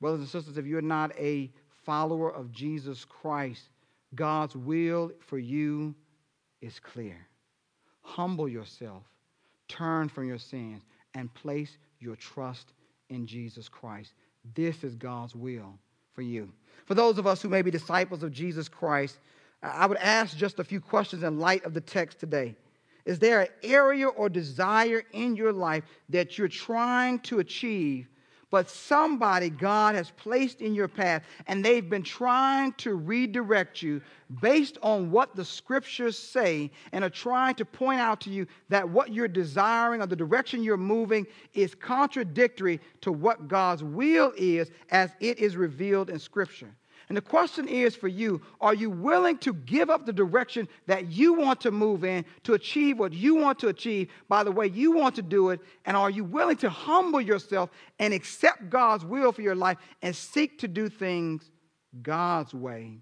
Brothers 0.00 0.20
and 0.20 0.28
sisters, 0.28 0.58
if 0.58 0.66
you're 0.66 0.80
not 0.80 1.12
a 1.18 1.50
follower 1.84 2.32
of 2.32 2.52
Jesus 2.52 3.04
Christ, 3.04 3.62
God's 4.14 4.56
will 4.56 5.12
for 5.20 5.38
you 5.38 5.94
is 6.60 6.80
clear. 6.80 7.16
Humble 8.02 8.48
yourself, 8.48 9.02
turn 9.68 10.08
from 10.08 10.26
your 10.26 10.38
sins, 10.38 10.82
and 11.14 11.32
place 11.34 11.76
your 12.00 12.16
trust 12.16 12.72
in 13.10 13.26
Jesus 13.26 13.68
Christ. 13.68 14.12
This 14.54 14.84
is 14.84 14.94
God's 14.94 15.34
will 15.34 15.78
for 16.12 16.22
you. 16.22 16.50
For 16.86 16.94
those 16.94 17.18
of 17.18 17.26
us 17.26 17.42
who 17.42 17.48
may 17.48 17.62
be 17.62 17.70
disciples 17.70 18.22
of 18.22 18.32
Jesus 18.32 18.68
Christ, 18.68 19.18
I 19.62 19.86
would 19.86 19.98
ask 19.98 20.36
just 20.36 20.58
a 20.58 20.64
few 20.64 20.80
questions 20.80 21.22
in 21.22 21.38
light 21.38 21.64
of 21.64 21.74
the 21.74 21.80
text 21.80 22.18
today. 22.18 22.56
Is 23.04 23.18
there 23.18 23.40
an 23.42 23.48
area 23.62 24.08
or 24.08 24.28
desire 24.28 25.02
in 25.12 25.34
your 25.34 25.52
life 25.52 25.84
that 26.10 26.38
you're 26.38 26.48
trying 26.48 27.18
to 27.20 27.40
achieve 27.40 28.08
but 28.50 28.70
somebody 28.70 29.50
God 29.50 29.94
has 29.94 30.10
placed 30.10 30.60
in 30.62 30.74
your 30.74 30.88
path, 30.88 31.22
and 31.46 31.64
they've 31.64 31.88
been 31.88 32.02
trying 32.02 32.72
to 32.74 32.94
redirect 32.94 33.82
you 33.82 34.00
based 34.40 34.78
on 34.82 35.10
what 35.10 35.36
the 35.36 35.44
scriptures 35.44 36.18
say, 36.18 36.70
and 36.92 37.04
are 37.04 37.10
trying 37.10 37.54
to 37.56 37.64
point 37.64 38.00
out 38.00 38.20
to 38.22 38.30
you 38.30 38.46
that 38.68 38.88
what 38.88 39.12
you're 39.12 39.28
desiring 39.28 40.00
or 40.00 40.06
the 40.06 40.16
direction 40.16 40.62
you're 40.62 40.76
moving 40.76 41.26
is 41.54 41.74
contradictory 41.74 42.80
to 43.02 43.12
what 43.12 43.48
God's 43.48 43.84
will 43.84 44.32
is 44.36 44.70
as 44.90 45.10
it 45.20 45.38
is 45.38 45.56
revealed 45.56 46.10
in 46.10 46.18
scripture. 46.18 46.74
And 47.08 47.16
the 47.16 47.22
question 47.22 47.68
is 47.68 47.96
for 47.96 48.08
you 48.08 48.42
are 48.60 48.74
you 48.74 48.90
willing 48.90 49.38
to 49.38 49.54
give 49.54 49.88
up 49.88 50.04
the 50.04 50.12
direction 50.12 50.68
that 50.86 51.10
you 51.10 51.32
want 51.32 51.60
to 51.62 51.70
move 51.70 52.04
in 52.04 52.24
to 52.44 52.54
achieve 52.54 52.98
what 52.98 53.12
you 53.12 53.36
want 53.36 53.58
to 53.60 53.68
achieve 53.68 54.10
by 54.28 54.44
the 54.44 54.52
way 54.52 54.66
you 54.66 54.92
want 54.92 55.14
to 55.16 55.22
do 55.22 55.50
it? 55.50 55.60
And 55.86 55.96
are 55.96 56.10
you 56.10 56.24
willing 56.24 56.58
to 56.58 56.70
humble 56.70 57.20
yourself 57.20 57.70
and 57.98 58.12
accept 58.12 58.68
God's 58.68 59.04
will 59.04 59.32
for 59.32 59.42
your 59.42 59.54
life 59.54 59.78
and 60.02 60.14
seek 60.14 60.58
to 60.58 60.68
do 60.68 60.88
things 60.88 61.50
God's 62.02 62.52
way 62.52 62.98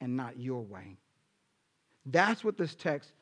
and 0.00 0.16
not 0.16 0.38
your 0.38 0.62
way? 0.62 0.96
That's 2.06 2.44
what 2.44 2.56
this 2.56 2.74
text 2.74 3.12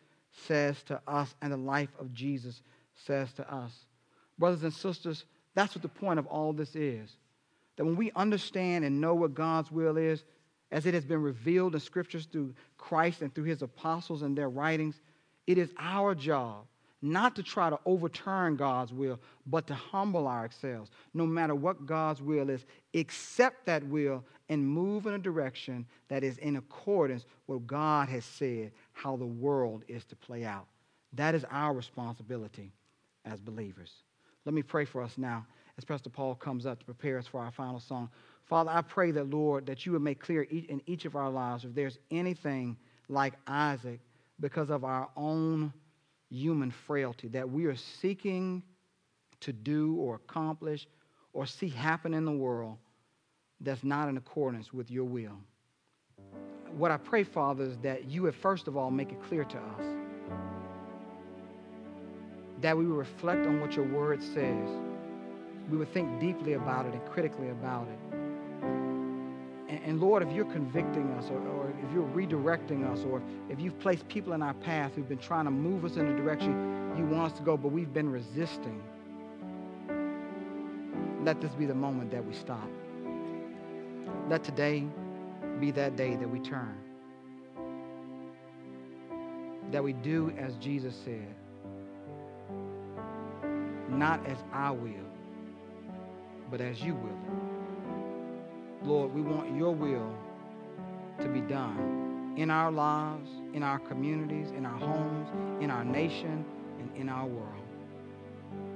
says 0.47 0.83
to 0.85 1.01
us, 1.07 1.35
and 1.41 1.53
the 1.53 1.57
life 1.57 1.89
of 1.99 2.13
Jesus 2.13 2.61
says 2.95 3.33
to 3.33 3.53
us. 3.53 3.73
Brothers 4.39 4.63
and 4.63 4.73
sisters, 4.73 5.25
that's 5.55 5.75
what 5.75 5.81
the 5.81 5.89
point 5.89 6.19
of 6.19 6.27
all 6.27 6.53
this 6.53 6.77
is 6.77 7.17
that 7.77 7.85
when 7.85 7.97
we 7.97 8.11
understand 8.17 8.85
and 8.85 9.01
know 9.01 9.15
what 9.15 9.35
God's 9.35 9.71
will 9.71 9.97
is, 9.97 10.25
as 10.73 10.87
it 10.87 10.95
has 10.95 11.05
been 11.05 11.23
revealed 11.23 11.75
in 11.75 11.81
scriptures 11.81 12.27
through 12.27 12.55
Christ 12.77 13.23
and 13.23 13.35
through 13.35 13.45
his 13.45 13.63
apostles 13.63 14.23
and 14.23 14.37
their 14.37 14.49
writings, 14.49 15.01
it 15.47 15.59
is 15.59 15.71
our 15.79 16.15
job 16.15 16.67
not 17.03 17.37
to 17.37 17.43
try 17.43 17.71
to 17.71 17.79
overturn 17.85 18.57
God's 18.57 18.93
will, 18.93 19.21
but 19.47 19.67
to 19.67 19.75
humble 19.75 20.27
ourselves, 20.27 20.91
no 21.15 21.27
matter 21.27 21.55
what 21.55 21.87
God's 21.87 22.23
will 22.23 22.49
is, 22.49 22.65
accept 22.95 23.67
that 23.67 23.85
will 23.85 24.25
and 24.49 24.67
move 24.67 25.07
in 25.07 25.15
a 25.15 25.19
direction 25.19 25.87
that 26.09 26.25
is 26.25 26.39
in 26.39 26.57
accordance 26.57 27.25
with 27.47 27.59
what 27.59 27.67
God 27.67 28.09
has 28.09 28.25
said 28.25 28.73
how 28.93 29.17
the 29.17 29.27
world 29.27 29.85
is 29.89 30.05
to 30.07 30.17
play 30.17 30.45
out. 30.45 30.67
That 31.13 31.35
is 31.35 31.45
our 31.51 31.73
responsibility 31.75 32.73
as 33.25 33.41
believers. 33.41 33.93
Let 34.45 34.55
me 34.55 34.63
pray 34.63 34.85
for 34.85 35.03
us 35.03 35.19
now 35.19 35.47
as 35.79 35.85
Pastor 35.85 36.11
Paul 36.11 36.35
comes 36.35 36.67
up 36.67 36.79
to 36.79 36.85
prepare 36.85 37.19
us 37.19 37.27
for 37.27 37.41
our 37.41 37.51
final 37.51 37.81
song. 37.81 38.09
Father, 38.45 38.71
I 38.71 38.83
pray 38.83 39.11
that, 39.11 39.31
Lord, 39.31 39.67
that 39.67 39.85
you 39.85 39.93
would 39.93 40.03
make 40.03 40.21
clear 40.21 40.43
in 40.43 40.81
each 40.87 41.05
of 41.05 41.17
our 41.17 41.31
lives 41.31 41.65
if 41.65 41.75
there's 41.75 41.99
anything 42.11 42.77
like 43.09 43.35
Isaac 43.47 44.01
because 44.41 44.71
of 44.71 44.85
our 44.85 45.09
own 45.17 45.73
human 46.31 46.73
frailty 46.87 47.29
that 47.29 47.49
we 47.49 47.67
are 47.67 47.77
seeking 47.77 48.63
to 49.41 49.53
do 49.53 49.95
or 49.97 50.17
accomplish 50.17 50.87
or 51.33 51.47
see 51.47 51.69
happen 51.69 52.15
in 52.15 52.25
the 52.25 52.33
world 52.33 52.79
that's 53.61 53.85
not 53.85 54.09
in 54.09 54.17
accordance 54.17 54.73
with 54.73 54.91
your 54.91 55.05
will. 55.05 55.39
What 56.77 56.91
I 56.91 56.97
pray, 56.97 57.25
Father, 57.25 57.65
is 57.65 57.77
that 57.83 58.11
you 58.11 58.23
would 58.23 58.35
first 58.35 58.69
of 58.69 58.77
all 58.77 58.91
make 58.91 59.13
it 59.13 59.23
clear 59.29 59.45
to 59.45 59.59
us 59.59 59.85
that 62.61 62.77
we 62.77 62.85
reflect 62.85 63.47
on 63.47 63.61
what 63.61 63.75
your 63.77 63.85
word 63.87 64.23
says. 64.23 64.86
We 65.71 65.77
would 65.77 65.93
think 65.93 66.21
deeply 66.21 66.55
about 66.55 66.87
it 66.87 66.93
and 66.93 67.05
critically 67.07 67.51
about 67.51 67.89
it. 67.89 67.99
And, 69.69 69.81
and 69.85 70.01
Lord, 70.01 70.23
if 70.23 70.33
you're 70.33 70.45
convicting 70.45 71.11
us 71.13 71.29
or, 71.31 71.39
or 71.39 71.75
if 71.83 71.93
you're 71.93 72.09
redirecting 72.09 72.91
us 72.91 73.05
or 73.05 73.23
if 73.49 73.61
you've 73.61 73.79
placed 73.81 74.07
people 74.09 74.33
in 74.33 74.43
our 74.43 74.55
path 74.55 74.93
who've 74.95 75.09
been 75.09 75.19
trying 75.19 75.45
to 75.45 75.51
move 75.51 75.85
us 75.85 75.97
in 75.97 76.07
the 76.07 76.15
direction 76.15 76.77
you 76.97 77.05
want 77.05 77.33
us 77.33 77.39
to 77.39 77.45
go, 77.45 77.57
but 77.57 77.69
we've 77.69 77.93
been 77.93 78.11
resisting, 78.11 78.83
let 81.25 81.41
this 81.41 81.53
be 81.55 81.67
the 81.67 81.75
moment 81.75 82.11
that 82.13 82.25
we 82.25 82.33
stop. 82.33 82.69
Let 84.29 84.45
today 84.45 84.85
be 85.61 85.71
that 85.73 85.97
day 85.97 86.17
that 86.17 86.29
we 86.29 86.39
turn. 86.39 86.77
That 89.73 89.83
we 89.83 89.93
do 89.93 90.33
as 90.39 90.55
Jesus 90.57 90.95
said, 91.05 91.35
not 93.89 94.25
as 94.27 94.39
I 94.53 94.71
will, 94.71 94.93
but 96.51 96.61
as 96.61 96.81
you 96.81 96.95
will. 96.95 97.19
Lord, 98.83 99.15
we 99.15 99.21
want 99.21 99.57
your 99.57 99.73
will 99.73 100.15
to 101.21 101.29
be 101.29 101.41
done 101.41 102.35
in 102.37 102.51
our 102.51 102.71
lives, 102.71 103.31
in 103.55 103.63
our 103.63 103.79
communities, 103.79 104.51
in 104.51 104.67
our 104.67 104.79
homes, 104.79 105.29
in 105.63 105.71
our 105.71 105.85
nation, 105.85 106.45
and 106.79 106.95
in 106.97 107.09
our 107.09 107.27
world. 107.27 107.65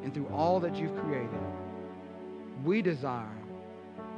And 0.03 0.13
through 0.13 0.29
all 0.29 0.59
that 0.61 0.77
you've 0.77 0.97
created, 1.01 1.31
we 2.65 2.83
desire 2.83 3.29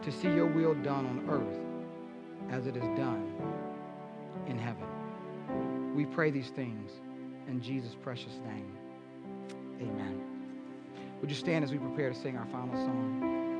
to 0.02 0.12
see 0.12 0.28
your 0.28 0.46
will 0.46 0.74
done 0.74 1.06
on 1.06 1.26
earth 1.28 2.52
as 2.52 2.66
it 2.66 2.76
is 2.76 2.84
done 2.96 3.32
in 4.48 4.58
heaven. 4.58 5.94
We 5.94 6.06
pray 6.06 6.30
these 6.30 6.48
things 6.50 6.90
in 7.48 7.60
Jesus' 7.60 7.96
precious 8.02 8.32
name. 8.46 8.72
Amen. 9.80 10.20
Would 11.20 11.30
you 11.30 11.36
stand 11.36 11.64
as 11.64 11.70
we 11.70 11.78
prepare 11.78 12.10
to 12.10 12.16
sing 12.18 12.36
our 12.36 12.46
final 12.46 12.74
song? 12.74 13.41